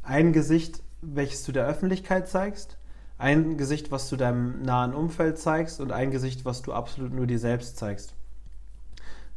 Ein 0.03 0.33
Gesicht, 0.33 0.81
welches 1.01 1.43
du 1.43 1.51
der 1.51 1.65
Öffentlichkeit 1.65 2.27
zeigst, 2.27 2.77
ein 3.17 3.57
Gesicht, 3.57 3.91
was 3.91 4.09
du 4.09 4.17
deinem 4.17 4.61
nahen 4.61 4.93
Umfeld 4.93 5.39
zeigst 5.39 5.79
und 5.79 5.91
ein 5.91 6.11
Gesicht, 6.11 6.43
was 6.43 6.61
du 6.61 6.73
absolut 6.73 7.13
nur 7.13 7.27
dir 7.27 7.39
selbst 7.39 7.77
zeigst. 7.77 8.13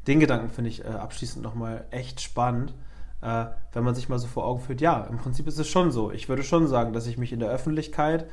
Den 0.07 0.21
Gedanken 0.21 0.51
finde 0.51 0.71
ich 0.71 0.85
äh, 0.85 0.89
abschließend 0.89 1.43
nochmal 1.43 1.85
echt 1.91 2.21
spannend, 2.21 2.75
äh, 3.21 3.47
wenn 3.73 3.85
man 3.85 3.95
sich 3.95 4.09
mal 4.09 4.19
so 4.19 4.27
vor 4.27 4.45
Augen 4.45 4.61
führt, 4.61 4.81
ja, 4.81 5.05
im 5.05 5.19
Prinzip 5.19 5.47
ist 5.47 5.59
es 5.59 5.69
schon 5.69 5.91
so. 5.91 6.11
Ich 6.11 6.29
würde 6.29 6.43
schon 6.43 6.67
sagen, 6.69 6.93
dass 6.93 7.07
ich 7.07 7.19
mich 7.19 7.33
in 7.33 7.41
der 7.41 7.51
Öffentlichkeit 7.51 8.27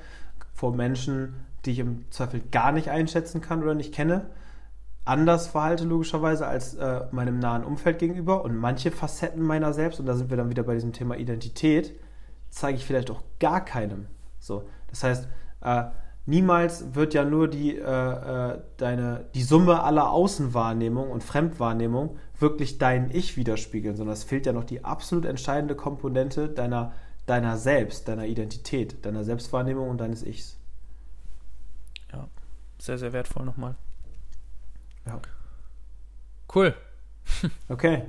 vor 0.54 0.74
Menschen, 0.76 1.36
die 1.66 1.72
ich 1.72 1.80
im 1.80 2.06
Zweifel 2.12 2.42
gar 2.52 2.72
nicht 2.72 2.90
einschätzen 2.90 3.42
kann 3.42 3.64
oder 3.64 3.74
nicht 3.74 3.94
kenne, 3.94 4.28
anders 5.04 5.48
verhalte 5.48 5.86
logischerweise 5.86 6.48
als 6.48 6.74
äh, 6.76 7.02
meinem 7.12 7.40
nahen 7.40 7.64
Umfeld 7.64 8.00
gegenüber 8.00 8.44
und 8.44 8.58
manche 8.58 8.92
Facetten 8.92 9.42
meiner 9.42 9.74
selbst, 9.74 10.00
und 10.00 10.08
da 10.08 10.16
sind 10.16 10.30
wir 10.30 10.38
dann 10.38 10.50
wieder 10.50 10.64
bei 10.64 10.74
diesem 10.74 10.94
Thema 10.94 11.16
Identität, 11.16 11.94
zeige 12.50 12.78
ich 12.78 12.86
vielleicht 12.86 13.12
auch 13.12 13.22
gar 13.40 13.64
keinem. 13.64 14.08
So, 14.40 14.68
das 14.90 15.04
heißt, 15.04 15.28
äh, 15.62 15.84
niemals 16.26 16.96
wird 16.96 17.14
ja 17.14 17.24
nur 17.24 17.48
die, 17.48 17.78
äh, 17.78 17.82
äh, 17.82 18.62
deine, 18.78 19.26
die 19.34 19.44
Summe 19.44 19.84
aller 19.84 20.12
Außenwahrnehmung 20.12 21.10
und 21.10 21.24
Fremdwahrnehmung 21.24 22.18
wirklich 22.40 22.78
dein 22.78 23.10
Ich 23.12 23.38
widerspiegeln, 23.38 23.96
sondern 23.96 24.14
es 24.14 24.24
fehlt 24.24 24.46
ja 24.46 24.54
noch 24.54 24.64
die 24.64 24.84
absolut 24.84 25.26
entscheidende 25.26 25.76
Komponente 25.76 26.50
deiner, 26.50 26.94
deiner 27.26 27.58
Selbst, 27.58 28.08
deiner 28.08 28.26
Identität, 28.26 29.06
deiner 29.06 29.24
Selbstwahrnehmung 29.24 29.90
und 29.90 30.00
deines 30.00 30.24
Ichs. 30.24 30.58
Ja, 32.12 32.28
sehr, 32.80 32.98
sehr 32.98 33.14
wertvoll 33.14 33.46
nochmal. 33.46 33.76
Ja. 35.06 35.22
Cool. 36.54 36.74
Okay. 37.70 38.04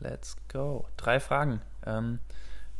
Let's 0.00 0.36
go. 0.46 0.86
Drei 0.96 1.18
Fragen. 1.18 1.60
Ähm, 1.84 2.20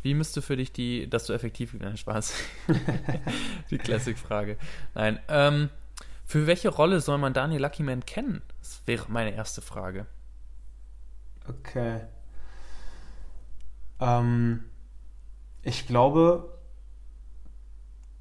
wie 0.03 0.15
müsste 0.15 0.43
für 0.43 0.57
dich 0.57 0.73
die, 0.73 1.09
dass 1.09 1.27
du 1.27 1.33
effektiv, 1.33 1.75
nein, 1.75 1.97
Spaß. 1.97 2.35
die 3.71 3.79
Classic-Frage. 3.79 4.57
Nein, 4.95 5.19
ähm, 5.29 5.71
für 6.25 6.47
welche 6.47 6.69
Rolle 6.69 7.01
soll 7.01 7.19
man 7.19 7.33
Daniel 7.33 7.63
Luckyman 7.63 8.05
kennen? 8.05 8.43
Das 8.61 8.83
wäre 8.87 9.07
meine 9.09 9.35
erste 9.35 9.63
Frage. 9.63 10.07
Okay. 11.49 12.03
Ähm, 14.01 14.65
ich 15.63 15.87
glaube, 15.87 16.59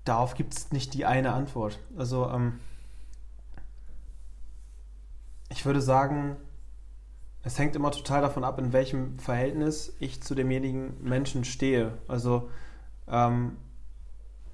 darauf 0.06 0.34
gibt 0.34 0.54
es 0.54 0.72
nicht 0.72 0.94
die 0.94 1.06
eine 1.06 1.34
Antwort. 1.34 1.80
Also, 1.98 2.30
ähm, 2.30 2.60
ich 5.50 5.66
würde 5.66 5.82
sagen, 5.82 6.38
es 7.48 7.58
hängt 7.58 7.78
immer 7.78 7.92
total 7.92 8.22
davon 8.22 8.44
ab, 8.44 8.60
in 8.60 8.74
welchem 8.74 9.18
Verhältnis 9.20 9.96
ich 10.00 10.22
zu 10.22 10.36
demjenigen 10.36 11.02
Menschen 11.02 11.46
stehe. 11.46 11.94
Also 12.10 12.50
ähm, 13.08 13.56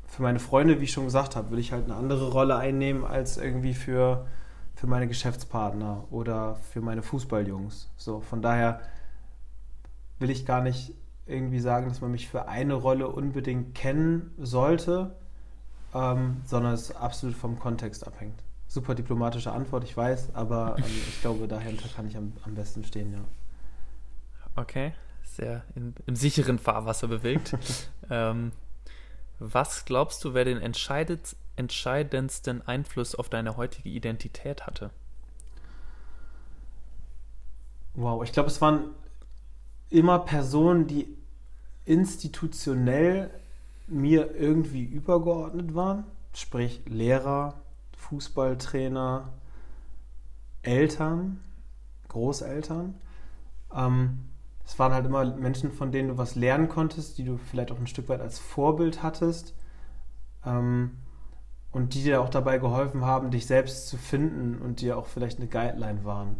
für 0.05 0.21
meine 0.21 0.37
Freunde, 0.37 0.79
wie 0.79 0.83
ich 0.83 0.91
schon 0.91 1.05
gesagt 1.05 1.35
habe, 1.35 1.49
will 1.49 1.57
ich 1.57 1.71
halt 1.71 1.85
eine 1.85 1.95
andere 1.95 2.29
Rolle 2.29 2.55
einnehmen 2.55 3.03
als 3.03 3.37
irgendwie 3.37 3.73
für, 3.73 4.27
für 4.75 4.85
meine 4.85 5.07
Geschäftspartner 5.07 6.03
oder 6.11 6.55
für 6.55 6.81
meine 6.81 7.01
Fußballjungs. 7.01 7.89
So, 7.97 8.19
von 8.19 8.43
daher 8.43 8.81
will 10.19 10.29
ich 10.29 10.45
gar 10.45 10.61
nicht 10.61 10.93
irgendwie 11.25 11.59
sagen, 11.59 11.89
dass 11.89 11.99
man 11.99 12.11
mich 12.11 12.29
für 12.29 12.47
eine 12.47 12.75
Rolle 12.75 13.07
unbedingt 13.07 13.73
kennen 13.73 14.35
sollte, 14.37 15.15
ähm, 15.95 16.41
sondern 16.45 16.73
es 16.73 16.95
absolut 16.95 17.35
vom 17.35 17.57
Kontext 17.57 18.05
abhängt 18.05 18.42
super 18.73 18.95
diplomatische 18.95 19.51
Antwort, 19.51 19.83
ich 19.83 19.95
weiß, 19.95 20.33
aber 20.33 20.75
ähm, 20.79 20.85
ich 20.85 21.21
glaube, 21.21 21.47
dahinter 21.47 21.87
kann 21.95 22.07
ich 22.07 22.17
am, 22.17 22.33
am 22.43 22.55
besten 22.55 22.83
stehen, 22.83 23.13
ja. 23.13 23.19
Okay, 24.55 24.93
sehr 25.23 25.63
in, 25.75 25.93
im 26.07 26.15
sicheren 26.15 26.57
Fahrwasser 26.57 27.07
bewegt. 27.07 27.55
ähm, 28.09 28.51
was 29.37 29.85
glaubst 29.85 30.23
du, 30.23 30.33
wer 30.33 30.45
den 30.45 30.59
entscheidendsten 30.59 32.67
Einfluss 32.67 33.13
auf 33.13 33.29
deine 33.29 33.57
heutige 33.57 33.89
Identität 33.89 34.65
hatte? 34.65 34.89
Wow, 37.93 38.23
ich 38.23 38.31
glaube, 38.31 38.49
es 38.49 38.59
waren 38.59 38.85
immer 39.91 40.17
Personen, 40.19 40.87
die 40.87 41.15
institutionell 41.85 43.29
mir 43.85 44.33
irgendwie 44.35 44.83
übergeordnet 44.83 45.75
waren, 45.75 46.05
sprich 46.33 46.81
Lehrer, 46.87 47.61
Fußballtrainer, 48.03 49.33
Eltern, 50.61 51.39
Großeltern. 52.09 52.95
Ähm, 53.73 54.29
es 54.65 54.77
waren 54.79 54.93
halt 54.93 55.05
immer 55.05 55.25
Menschen, 55.35 55.71
von 55.71 55.91
denen 55.91 56.09
du 56.09 56.17
was 56.17 56.35
lernen 56.35 56.69
konntest, 56.69 57.17
die 57.17 57.23
du 57.23 57.37
vielleicht 57.37 57.71
auch 57.71 57.79
ein 57.79 57.87
Stück 57.87 58.09
weit 58.09 58.21
als 58.21 58.39
Vorbild 58.39 59.03
hattest 59.03 59.55
ähm, 60.45 60.97
und 61.71 61.93
die 61.93 62.03
dir 62.03 62.21
auch 62.21 62.29
dabei 62.29 62.59
geholfen 62.59 63.03
haben, 63.03 63.31
dich 63.31 63.45
selbst 63.45 63.87
zu 63.87 63.97
finden 63.97 64.61
und 64.61 64.81
dir 64.81 64.97
auch 64.97 65.07
vielleicht 65.07 65.39
eine 65.39 65.47
Guideline 65.47 66.05
waren. 66.05 66.37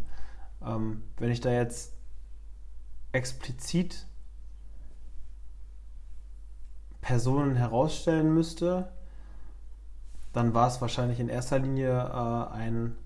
Ähm, 0.64 1.02
wenn 1.18 1.30
ich 1.30 1.40
da 1.40 1.50
jetzt 1.50 1.94
explizit 3.12 4.06
Personen 7.00 7.56
herausstellen 7.56 8.32
müsste, 8.32 8.90
dann 10.34 10.52
war 10.52 10.68
es 10.68 10.80
wahrscheinlich 10.80 11.20
in 11.20 11.28
erster 11.28 11.58
Linie 11.58 11.90
äh, 11.90 12.54
ein 12.54 12.96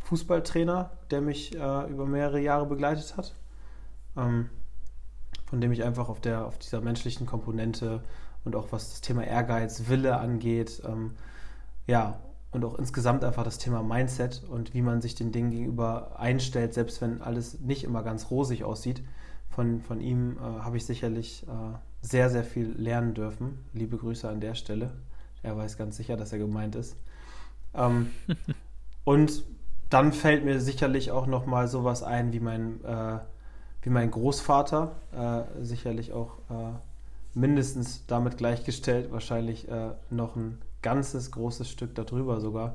Fußballtrainer, 0.00 0.90
der 1.10 1.20
mich 1.22 1.54
äh, 1.56 1.90
über 1.90 2.06
mehrere 2.06 2.40
Jahre 2.40 2.66
begleitet 2.66 3.16
hat, 3.16 3.34
ähm, 4.16 4.50
von 5.46 5.60
dem 5.60 5.72
ich 5.72 5.82
einfach 5.82 6.08
auf, 6.08 6.20
der, 6.20 6.46
auf 6.46 6.58
dieser 6.58 6.80
menschlichen 6.80 7.26
Komponente 7.26 8.04
und 8.44 8.54
auch 8.54 8.70
was 8.70 8.90
das 8.90 9.00
Thema 9.00 9.24
Ehrgeiz, 9.24 9.88
Wille 9.88 10.18
angeht, 10.18 10.82
ähm, 10.86 11.12
ja, 11.86 12.20
und 12.50 12.64
auch 12.64 12.78
insgesamt 12.78 13.24
einfach 13.24 13.42
das 13.42 13.58
Thema 13.58 13.82
Mindset 13.82 14.44
und 14.48 14.74
wie 14.74 14.82
man 14.82 15.00
sich 15.00 15.14
den 15.16 15.32
Dingen 15.32 15.50
gegenüber 15.50 16.20
einstellt, 16.20 16.72
selbst 16.72 17.00
wenn 17.00 17.20
alles 17.20 17.58
nicht 17.60 17.82
immer 17.82 18.02
ganz 18.02 18.30
rosig 18.30 18.62
aussieht. 18.62 19.02
Von, 19.48 19.80
von 19.80 20.00
ihm 20.00 20.36
äh, 20.36 20.40
habe 20.40 20.76
ich 20.76 20.84
sicherlich 20.84 21.46
äh, 21.48 21.76
sehr, 22.00 22.30
sehr 22.30 22.44
viel 22.44 22.74
lernen 22.76 23.14
dürfen. 23.14 23.64
Liebe 23.72 23.96
Grüße 23.96 24.28
an 24.28 24.40
der 24.40 24.54
Stelle. 24.54 24.92
Er 25.44 25.56
weiß 25.56 25.76
ganz 25.76 25.96
sicher, 25.96 26.16
dass 26.16 26.32
er 26.32 26.38
gemeint 26.38 26.74
ist. 26.74 26.96
Ähm, 27.74 28.10
und 29.04 29.44
dann 29.90 30.12
fällt 30.12 30.44
mir 30.44 30.60
sicherlich 30.60 31.12
auch 31.12 31.26
noch 31.26 31.46
mal 31.46 31.68
sowas 31.68 32.02
ein 32.02 32.32
wie 32.32 32.40
mein, 32.40 32.82
äh, 32.84 33.18
wie 33.82 33.90
mein 33.90 34.10
Großvater, 34.10 34.96
äh, 35.12 35.64
sicherlich 35.64 36.12
auch 36.12 36.38
äh, 36.50 36.72
mindestens 37.34 38.06
damit 38.06 38.38
gleichgestellt, 38.38 39.12
wahrscheinlich 39.12 39.68
äh, 39.68 39.90
noch 40.10 40.34
ein 40.34 40.58
ganzes 40.82 41.30
großes 41.30 41.68
Stück 41.70 41.94
darüber 41.94 42.40
sogar, 42.40 42.74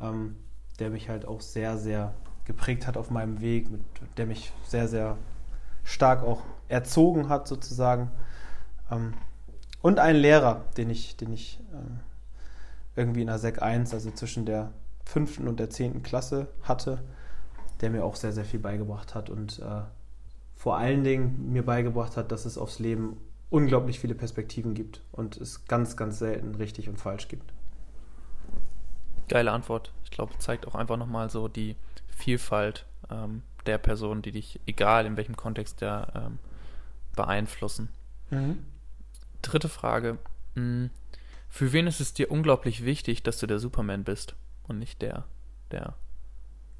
ähm, 0.00 0.36
der 0.78 0.90
mich 0.90 1.08
halt 1.08 1.26
auch 1.26 1.40
sehr, 1.40 1.78
sehr 1.78 2.14
geprägt 2.44 2.86
hat 2.86 2.96
auf 2.96 3.10
meinem 3.10 3.40
Weg, 3.40 3.70
mit, 3.70 3.80
der 4.16 4.26
mich 4.26 4.52
sehr, 4.66 4.86
sehr 4.86 5.16
stark 5.82 6.22
auch 6.22 6.42
erzogen 6.68 7.28
hat 7.28 7.48
sozusagen. 7.48 8.10
Ähm, 8.90 9.14
und 9.82 9.98
einen 9.98 10.18
Lehrer, 10.18 10.64
den 10.76 10.88
ich, 10.90 11.16
den 11.16 11.32
ich 11.32 11.60
äh, 11.72 11.76
irgendwie 12.96 13.22
in 13.22 13.26
der 13.26 13.38
Sek 13.38 13.62
1, 13.62 13.92
also 13.92 14.10
zwischen 14.10 14.46
der 14.46 14.72
fünften 15.04 15.48
und 15.48 15.60
der 15.60 15.70
zehnten 15.70 16.02
Klasse 16.02 16.48
hatte, 16.62 17.02
der 17.80 17.90
mir 17.90 18.04
auch 18.04 18.16
sehr, 18.16 18.32
sehr 18.32 18.44
viel 18.44 18.60
beigebracht 18.60 19.14
hat 19.14 19.30
und 19.30 19.58
äh, 19.58 19.82
vor 20.56 20.76
allen 20.78 21.04
Dingen 21.04 21.52
mir 21.52 21.64
beigebracht 21.64 22.16
hat, 22.16 22.32
dass 22.32 22.44
es 22.44 22.56
aufs 22.56 22.78
Leben 22.78 23.18
unglaublich 23.50 24.00
viele 24.00 24.14
Perspektiven 24.14 24.74
gibt 24.74 25.00
und 25.12 25.36
es 25.36 25.66
ganz, 25.66 25.96
ganz 25.96 26.18
selten 26.18 26.54
richtig 26.54 26.88
und 26.88 26.98
falsch 26.98 27.28
gibt. 27.28 27.52
Geile 29.28 29.52
Antwort. 29.52 29.92
Ich 30.04 30.10
glaube, 30.10 30.36
zeigt 30.38 30.66
auch 30.66 30.74
einfach 30.74 30.96
nochmal 30.96 31.30
so 31.30 31.48
die 31.48 31.76
Vielfalt 32.08 32.86
ähm, 33.10 33.42
der 33.66 33.78
Personen, 33.78 34.22
die 34.22 34.32
dich, 34.32 34.60
egal 34.66 35.06
in 35.06 35.16
welchem 35.16 35.36
Kontext, 35.36 35.80
der 35.80 36.12
ähm, 36.14 36.38
beeinflussen. 37.14 37.88
Mhm. 38.30 38.64
Dritte 39.42 39.68
Frage. 39.68 40.18
Hm, 40.54 40.90
für 41.54 41.72
wen 41.72 41.86
ist 41.86 42.00
es 42.00 42.12
dir 42.12 42.32
unglaublich 42.32 42.84
wichtig, 42.84 43.22
dass 43.22 43.38
du 43.38 43.46
der 43.46 43.60
Superman 43.60 44.02
bist 44.02 44.34
und 44.66 44.80
nicht 44.80 45.00
der, 45.02 45.22
der. 45.70 45.94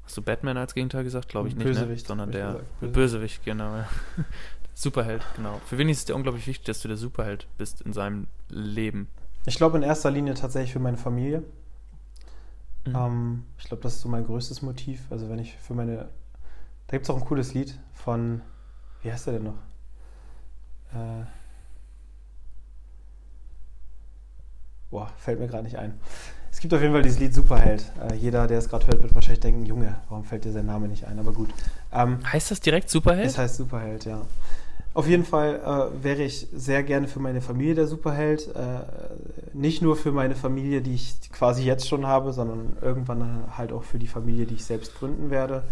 Hast 0.03 0.17
du 0.17 0.21
Batman 0.21 0.57
als 0.57 0.73
Gegenteil 0.73 1.05
gesagt? 1.05 1.29
Glaube 1.29 1.47
ich 1.47 1.55
nicht, 1.55 1.65
ne? 1.65 1.71
Bösewicht, 1.71 2.03
ne? 2.03 2.07
sondern 2.09 2.31
der 2.33 2.59
Bösewicht. 2.81 2.93
Bösewicht, 2.93 3.45
genau. 3.45 3.85
Superheld, 4.73 5.25
genau. 5.37 5.61
Für 5.65 5.77
wen 5.77 5.87
ist 5.87 5.99
es 5.99 6.05
dir 6.05 6.13
unglaublich 6.13 6.45
wichtig, 6.45 6.65
dass 6.65 6.81
du 6.81 6.89
der 6.89 6.97
Superheld 6.97 7.47
bist 7.57 7.83
in 7.83 7.93
seinem 7.93 8.27
Leben? 8.49 9.07
Ich 9.45 9.55
glaube 9.55 9.77
in 9.77 9.83
erster 9.83 10.11
Linie 10.11 10.33
tatsächlich 10.33 10.73
für 10.73 10.79
meine 10.79 10.97
Familie. 10.97 11.43
Mhm. 12.85 12.95
Ähm, 12.95 13.43
ich 13.57 13.63
glaube, 13.63 13.81
das 13.81 13.95
ist 13.95 14.01
so 14.01 14.09
mein 14.09 14.25
größtes 14.25 14.61
Motiv. 14.61 15.09
Also 15.09 15.29
wenn 15.29 15.39
ich 15.39 15.55
für 15.55 15.73
meine... 15.73 16.09
Da 16.87 16.97
gibt 16.97 17.05
es 17.05 17.09
auch 17.09 17.17
ein 17.17 17.23
cooles 17.23 17.53
Lied 17.53 17.79
von... 17.93 18.41
Wie 19.03 19.09
heißt 19.09 19.25
der 19.27 19.35
denn 19.35 19.43
noch? 19.43 19.59
Äh, 20.93 21.23
boah, 24.95 25.09
fällt 25.17 25.41
mir 25.41 25.47
gerade 25.47 25.65
nicht 25.65 25.77
ein. 25.77 25.93
Es 26.53 26.61
gibt 26.61 26.73
auf 26.73 26.79
jeden 26.79 26.93
Fall 26.93 27.01
dieses 27.01 27.19
Lied 27.19 27.33
Superheld. 27.33 27.83
Äh, 28.09 28.15
jeder, 28.15 28.47
der 28.47 28.59
es 28.59 28.69
gerade 28.69 28.87
hört, 28.87 29.03
wird 29.03 29.13
wahrscheinlich 29.13 29.41
denken, 29.41 29.65
Junge, 29.65 29.97
warum 30.07 30.23
fällt 30.23 30.45
dir 30.45 30.53
sein 30.53 30.67
Name 30.67 30.87
nicht 30.87 31.05
ein? 31.05 31.19
Aber 31.19 31.33
gut. 31.33 31.49
Ähm, 31.91 32.19
heißt 32.31 32.49
das 32.49 32.61
direkt 32.61 32.89
Superheld? 32.89 33.25
Das 33.25 33.37
heißt 33.37 33.57
Superheld, 33.57 34.05
ja. 34.05 34.21
Auf 34.93 35.09
jeden 35.09 35.25
Fall 35.25 35.59
äh, 35.59 36.01
wäre 36.01 36.23
ich 36.23 36.47
sehr 36.53 36.81
gerne 36.83 37.09
für 37.09 37.19
meine 37.19 37.41
Familie 37.41 37.75
der 37.75 37.87
Superheld. 37.87 38.55
Äh, 38.55 38.85
nicht 39.51 39.81
nur 39.81 39.97
für 39.97 40.13
meine 40.13 40.33
Familie, 40.33 40.81
die 40.81 40.95
ich 40.95 41.29
quasi 41.33 41.63
jetzt 41.63 41.89
schon 41.89 42.05
habe, 42.07 42.31
sondern 42.31 42.77
irgendwann 42.81 43.57
halt 43.57 43.73
auch 43.73 43.83
für 43.83 43.99
die 43.99 44.07
Familie, 44.07 44.45
die 44.45 44.55
ich 44.55 44.63
selbst 44.63 44.97
gründen 44.97 45.29
werde. 45.29 45.63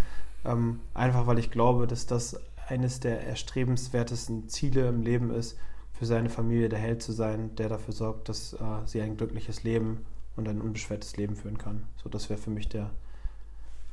Ähm, 0.44 0.82
einfach 0.94 1.28
weil 1.28 1.40
ich 1.40 1.50
glaube, 1.50 1.88
dass 1.88 2.08
das 2.08 2.42
eines 2.68 3.00
der 3.00 3.26
erstrebenswertesten 3.26 4.50
Ziele 4.50 4.90
im 4.90 5.02
Leben 5.02 5.34
ist, 5.34 5.56
für 5.94 6.06
seine 6.06 6.30
Familie 6.30 6.70
der 6.70 6.80
Held 6.80 7.02
zu 7.02 7.12
sein, 7.12 7.56
der 7.56 7.70
dafür 7.70 7.94
sorgt, 7.94 8.30
dass 8.30 8.54
äh, 8.54 8.58
sie 8.86 9.02
ein 9.02 9.16
glückliches 9.16 9.64
Leben 9.64 10.06
und 10.36 10.48
ein 10.50 10.62
unbeschwertes 10.62 11.18
Leben 11.18 11.36
führen 11.36 11.58
kann. 11.58 11.86
So, 12.02 12.10
das 12.10 12.30
wäre 12.30 12.40
für 12.40 12.50
mich 12.50 12.68
der 12.70 12.90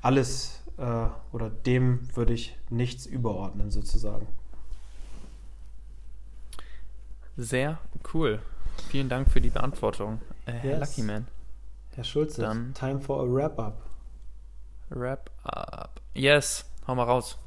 alles 0.02 0.62
äh, 0.78 1.06
oder 1.32 1.50
dem 1.50 2.08
würde 2.16 2.32
ich 2.32 2.56
nichts 2.70 3.06
überordnen 3.06 3.70
sozusagen. 3.70 4.26
Sehr 7.36 7.78
cool. 8.14 8.40
Vielen 8.88 9.08
Dank 9.08 9.30
für 9.30 9.40
die 9.40 9.50
Beantwortung, 9.50 10.20
äh, 10.46 10.66
yes. 10.66 10.80
Lucky 10.80 11.02
Man. 11.02 11.26
Herr 11.94 12.04
Schulze, 12.04 12.42
Dann 12.42 12.72
time 12.74 13.00
for 13.00 13.20
a 13.20 13.24
wrap-up. 13.26 13.82
Wrap-up. 14.90 16.00
Yes, 16.14 16.64
hau 16.86 16.94
mal 16.94 17.04
raus. 17.04 17.38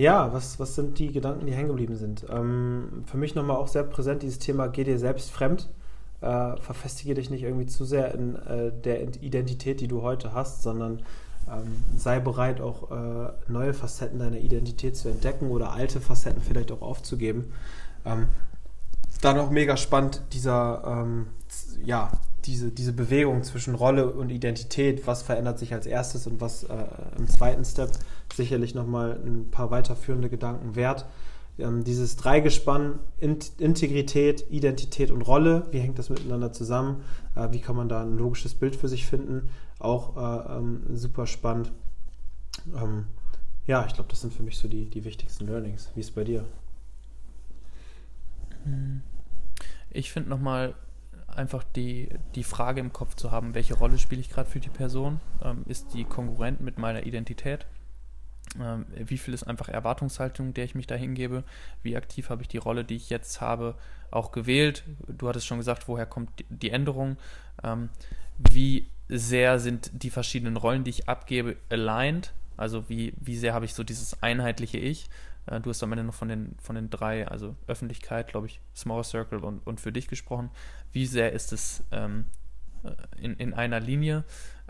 Ja, 0.00 0.32
was, 0.32 0.58
was 0.58 0.76
sind 0.76 0.98
die 0.98 1.12
Gedanken, 1.12 1.44
die 1.44 1.52
hängen 1.52 1.68
geblieben 1.68 1.94
sind? 1.94 2.24
Ähm, 2.30 3.04
für 3.04 3.18
mich 3.18 3.34
nochmal 3.34 3.58
auch 3.58 3.68
sehr 3.68 3.82
präsent 3.82 4.22
dieses 4.22 4.38
Thema, 4.38 4.66
geh 4.68 4.82
dir 4.82 4.98
selbst 4.98 5.30
fremd. 5.30 5.68
Äh, 6.22 6.56
verfestige 6.56 7.12
dich 7.12 7.28
nicht 7.28 7.42
irgendwie 7.42 7.66
zu 7.66 7.84
sehr 7.84 8.14
in 8.14 8.34
äh, 8.34 8.72
der 8.72 9.02
Identität, 9.22 9.78
die 9.82 9.88
du 9.88 10.00
heute 10.00 10.32
hast, 10.32 10.62
sondern 10.62 11.02
ähm, 11.52 11.84
sei 11.98 12.18
bereit, 12.18 12.62
auch 12.62 12.90
äh, 12.90 13.32
neue 13.48 13.74
Facetten 13.74 14.18
deiner 14.18 14.38
Identität 14.38 14.96
zu 14.96 15.10
entdecken 15.10 15.50
oder 15.50 15.72
alte 15.72 16.00
Facetten 16.00 16.40
vielleicht 16.40 16.72
auch 16.72 16.80
aufzugeben. 16.80 17.52
Ähm, 18.06 18.28
dann 19.20 19.38
auch 19.38 19.50
mega 19.50 19.76
spannend, 19.76 20.22
dieser, 20.32 20.82
ähm, 20.86 21.26
ja, 21.84 22.10
diese, 22.44 22.70
diese 22.70 22.92
Bewegung 22.92 23.42
zwischen 23.42 23.74
Rolle 23.74 24.10
und 24.10 24.30
Identität, 24.30 25.06
was 25.06 25.22
verändert 25.22 25.58
sich 25.58 25.74
als 25.74 25.86
erstes 25.86 26.26
und 26.26 26.40
was 26.40 26.64
äh, 26.64 26.86
im 27.18 27.28
zweiten 27.28 27.64
Step, 27.64 27.90
sicherlich 28.34 28.74
nochmal 28.74 29.20
ein 29.24 29.50
paar 29.50 29.70
weiterführende 29.70 30.30
Gedanken 30.30 30.74
wert. 30.74 31.06
Ähm, 31.58 31.84
dieses 31.84 32.16
Dreigespann, 32.16 32.98
In 33.18 33.38
Integrität, 33.58 34.46
Identität 34.50 35.10
und 35.10 35.22
Rolle, 35.22 35.66
wie 35.70 35.78
hängt 35.78 35.98
das 35.98 36.08
miteinander 36.08 36.52
zusammen? 36.52 37.02
Äh, 37.34 37.48
wie 37.52 37.60
kann 37.60 37.76
man 37.76 37.88
da 37.88 38.02
ein 38.02 38.16
logisches 38.16 38.54
Bild 38.54 38.76
für 38.76 38.88
sich 38.88 39.06
finden? 39.06 39.50
Auch 39.78 40.16
äh, 40.16 40.56
ähm, 40.56 40.82
super 40.94 41.26
spannend. 41.26 41.72
Ähm, 42.74 43.06
ja, 43.66 43.84
ich 43.86 43.94
glaube, 43.94 44.08
das 44.08 44.22
sind 44.22 44.32
für 44.32 44.42
mich 44.42 44.56
so 44.56 44.68
die, 44.68 44.88
die 44.88 45.04
wichtigsten 45.04 45.46
Learnings. 45.46 45.90
Wie 45.94 46.00
ist 46.00 46.08
es 46.08 46.14
bei 46.14 46.24
dir? 46.24 46.44
Hm. 48.64 49.02
Ich 49.90 50.12
finde 50.12 50.30
nochmal 50.30 50.74
einfach 51.26 51.64
die, 51.64 52.08
die 52.34 52.44
Frage 52.44 52.80
im 52.80 52.92
Kopf 52.92 53.14
zu 53.14 53.30
haben, 53.30 53.54
welche 53.54 53.74
Rolle 53.74 53.98
spiele 53.98 54.20
ich 54.20 54.30
gerade 54.30 54.48
für 54.48 54.60
die 54.60 54.68
Person? 54.68 55.20
Ähm, 55.42 55.64
ist 55.66 55.94
die 55.94 56.04
konkurrent 56.04 56.60
mit 56.60 56.78
meiner 56.78 57.06
Identität? 57.06 57.66
Ähm, 58.60 58.86
wie 58.94 59.18
viel 59.18 59.34
ist 59.34 59.44
einfach 59.44 59.68
Erwartungshaltung, 59.68 60.54
der 60.54 60.64
ich 60.64 60.74
mich 60.74 60.86
da 60.86 60.96
hingebe? 60.96 61.44
Wie 61.82 61.96
aktiv 61.96 62.30
habe 62.30 62.42
ich 62.42 62.48
die 62.48 62.58
Rolle, 62.58 62.84
die 62.84 62.96
ich 62.96 63.10
jetzt 63.10 63.40
habe, 63.40 63.74
auch 64.10 64.32
gewählt? 64.32 64.84
Du 65.06 65.28
hattest 65.28 65.46
schon 65.46 65.58
gesagt, 65.58 65.88
woher 65.88 66.06
kommt 66.06 66.30
die 66.48 66.70
Änderung? 66.70 67.16
Ähm, 67.62 67.90
wie 68.38 68.88
sehr 69.08 69.58
sind 69.58 69.90
die 69.92 70.10
verschiedenen 70.10 70.56
Rollen, 70.56 70.84
die 70.84 70.90
ich 70.90 71.08
abgebe, 71.08 71.56
aligned? 71.68 72.32
Also 72.56 72.88
wie, 72.88 73.14
wie 73.18 73.36
sehr 73.36 73.54
habe 73.54 73.64
ich 73.64 73.74
so 73.74 73.84
dieses 73.84 74.22
einheitliche 74.22 74.78
Ich? 74.78 75.08
Äh, 75.46 75.60
du 75.60 75.70
hast 75.70 75.82
am 75.82 75.92
Ende 75.92 76.04
noch 76.04 76.14
von 76.14 76.28
den, 76.28 76.56
von 76.60 76.76
den 76.76 76.90
drei, 76.90 77.26
also 77.28 77.56
Öffentlichkeit, 77.66 78.28
glaube 78.28 78.46
ich, 78.46 78.60
Small 78.74 79.04
Circle 79.04 79.40
und, 79.44 79.66
und 79.66 79.80
für 79.80 79.92
dich 79.92 80.08
gesprochen. 80.08 80.50
Wie 80.92 81.06
sehr 81.06 81.32
ist 81.32 81.52
es 81.52 81.84
ähm, 81.92 82.26
äh, 82.82 82.90
in, 83.18 83.34
in 83.36 83.54
einer 83.54 83.80
Linie? 83.80 84.24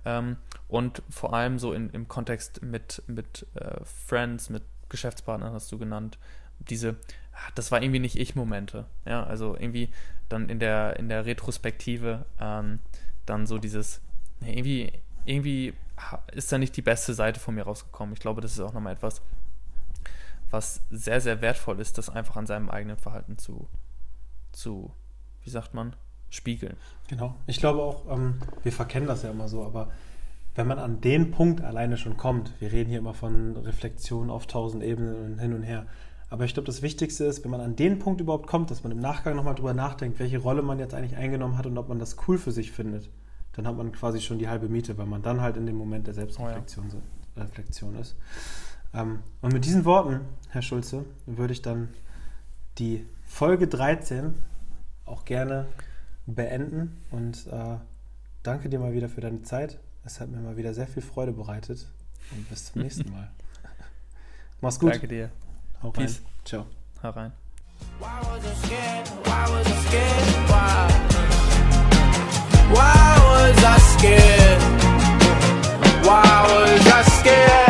Ähm, 0.04 0.36
und 0.68 1.02
vor 1.10 1.34
allem 1.34 1.58
so 1.58 1.72
in, 1.72 1.90
im 1.90 2.08
Kontext 2.08 2.62
mit, 2.62 3.02
mit 3.06 3.46
äh, 3.54 3.84
Friends, 3.84 4.50
mit 4.50 4.62
Geschäftspartnern 4.88 5.52
hast 5.52 5.70
du 5.72 5.78
genannt, 5.78 6.18
diese, 6.58 6.96
ah, 7.32 7.50
das 7.54 7.70
war 7.70 7.82
irgendwie 7.82 8.00
nicht 8.00 8.16
Ich-Momente. 8.16 8.86
Ja, 9.04 9.24
also 9.24 9.54
irgendwie 9.54 9.90
dann 10.28 10.48
in 10.48 10.58
der, 10.58 10.96
in 10.98 11.08
der 11.08 11.26
Retrospektive 11.26 12.24
ähm, 12.40 12.80
dann 13.26 13.46
so 13.46 13.58
dieses, 13.58 14.00
irgendwie, 14.40 14.92
irgendwie 15.24 15.74
ist 16.32 16.50
da 16.50 16.58
nicht 16.58 16.76
die 16.76 16.82
beste 16.82 17.14
Seite 17.14 17.40
von 17.40 17.54
mir 17.54 17.64
rausgekommen. 17.64 18.14
Ich 18.14 18.20
glaube, 18.20 18.40
das 18.40 18.52
ist 18.52 18.60
auch 18.60 18.72
nochmal 18.72 18.94
etwas, 18.94 19.22
was 20.50 20.82
sehr, 20.90 21.20
sehr 21.20 21.40
wertvoll 21.40 21.80
ist, 21.80 21.98
das 21.98 22.10
einfach 22.10 22.36
an 22.36 22.46
seinem 22.46 22.70
eigenen 22.70 22.96
Verhalten 22.96 23.38
zu, 23.38 23.68
zu 24.52 24.92
wie 25.42 25.50
sagt 25.50 25.74
man, 25.74 25.94
spiegeln. 26.28 26.76
Genau. 27.08 27.34
Ich 27.46 27.58
glaube 27.58 27.82
auch, 27.82 28.10
ähm, 28.10 28.34
wir 28.62 28.72
verkennen 28.72 29.08
das 29.08 29.22
ja 29.22 29.30
immer 29.30 29.48
so, 29.48 29.64
aber 29.64 29.90
wenn 30.54 30.66
man 30.66 30.78
an 30.78 31.00
den 31.00 31.30
Punkt 31.30 31.62
alleine 31.62 31.96
schon 31.96 32.16
kommt, 32.16 32.52
wir 32.60 32.72
reden 32.72 32.90
hier 32.90 32.98
immer 32.98 33.14
von 33.14 33.56
Reflexion 33.56 34.30
auf 34.30 34.46
tausend 34.46 34.82
Ebenen 34.82 35.32
und 35.32 35.38
hin 35.38 35.54
und 35.54 35.62
her, 35.62 35.86
aber 36.28 36.44
ich 36.44 36.54
glaube, 36.54 36.66
das 36.66 36.82
Wichtigste 36.82 37.24
ist, 37.24 37.42
wenn 37.42 37.50
man 37.50 37.60
an 37.60 37.74
den 37.74 37.98
Punkt 37.98 38.20
überhaupt 38.20 38.46
kommt, 38.46 38.70
dass 38.70 38.84
man 38.84 38.92
im 38.92 39.00
Nachgang 39.00 39.34
nochmal 39.34 39.56
drüber 39.56 39.74
nachdenkt, 39.74 40.20
welche 40.20 40.38
Rolle 40.38 40.62
man 40.62 40.78
jetzt 40.78 40.94
eigentlich 40.94 41.16
eingenommen 41.16 41.58
hat 41.58 41.66
und 41.66 41.76
ob 41.76 41.88
man 41.88 41.98
das 41.98 42.16
cool 42.28 42.38
für 42.38 42.52
sich 42.52 42.70
findet, 42.70 43.10
dann 43.52 43.66
hat 43.66 43.76
man 43.76 43.90
quasi 43.90 44.20
schon 44.20 44.38
die 44.38 44.48
halbe 44.48 44.68
Miete, 44.68 44.96
weil 44.96 45.06
man 45.06 45.22
dann 45.22 45.40
halt 45.40 45.56
in 45.56 45.66
dem 45.66 45.74
Moment 45.74 46.06
der 46.06 46.14
Selbstreflexion 46.14 46.86
oh 46.92 46.96
ja. 47.36 47.42
Reflexion 47.42 47.96
ist. 47.96 48.16
Ähm, 48.94 49.20
und 49.40 49.52
mit 49.52 49.64
diesen 49.64 49.84
Worten, 49.84 50.20
Herr 50.48 50.62
Schulze, 50.62 51.04
würde 51.26 51.52
ich 51.52 51.62
dann 51.62 51.88
die 52.78 53.06
Folge 53.24 53.68
13 53.68 54.34
auch 55.04 55.24
gerne 55.24 55.66
beenden 56.26 57.00
und 57.10 57.46
äh, 57.48 57.76
danke 58.42 58.68
dir 58.68 58.78
mal 58.78 58.92
wieder 58.92 59.08
für 59.08 59.20
deine 59.20 59.42
Zeit. 59.42 59.78
Es 60.04 60.20
hat 60.20 60.30
mir 60.30 60.40
mal 60.40 60.56
wieder 60.56 60.74
sehr 60.74 60.86
viel 60.86 61.02
Freude 61.02 61.32
bereitet 61.32 61.88
und 62.32 62.48
bis 62.48 62.72
zum 62.72 62.82
nächsten 62.82 63.10
Mal. 63.10 63.30
Mach's 64.60 64.78
gut. 64.78 64.92
Danke 64.92 65.08
dir. 65.08 65.30
Hau 65.82 65.90
Peace. 65.90 66.16
rein. 66.16 66.26
Ciao. 66.44 66.66
Hau 67.02 67.10
rein. 67.10 67.32
Why 67.98 68.06
was 68.22 68.44
I 68.44 68.52
scared? 73.88 74.60
Why 76.04 76.22
was 76.48 76.86
I 76.86 77.02
scared? 77.18 77.69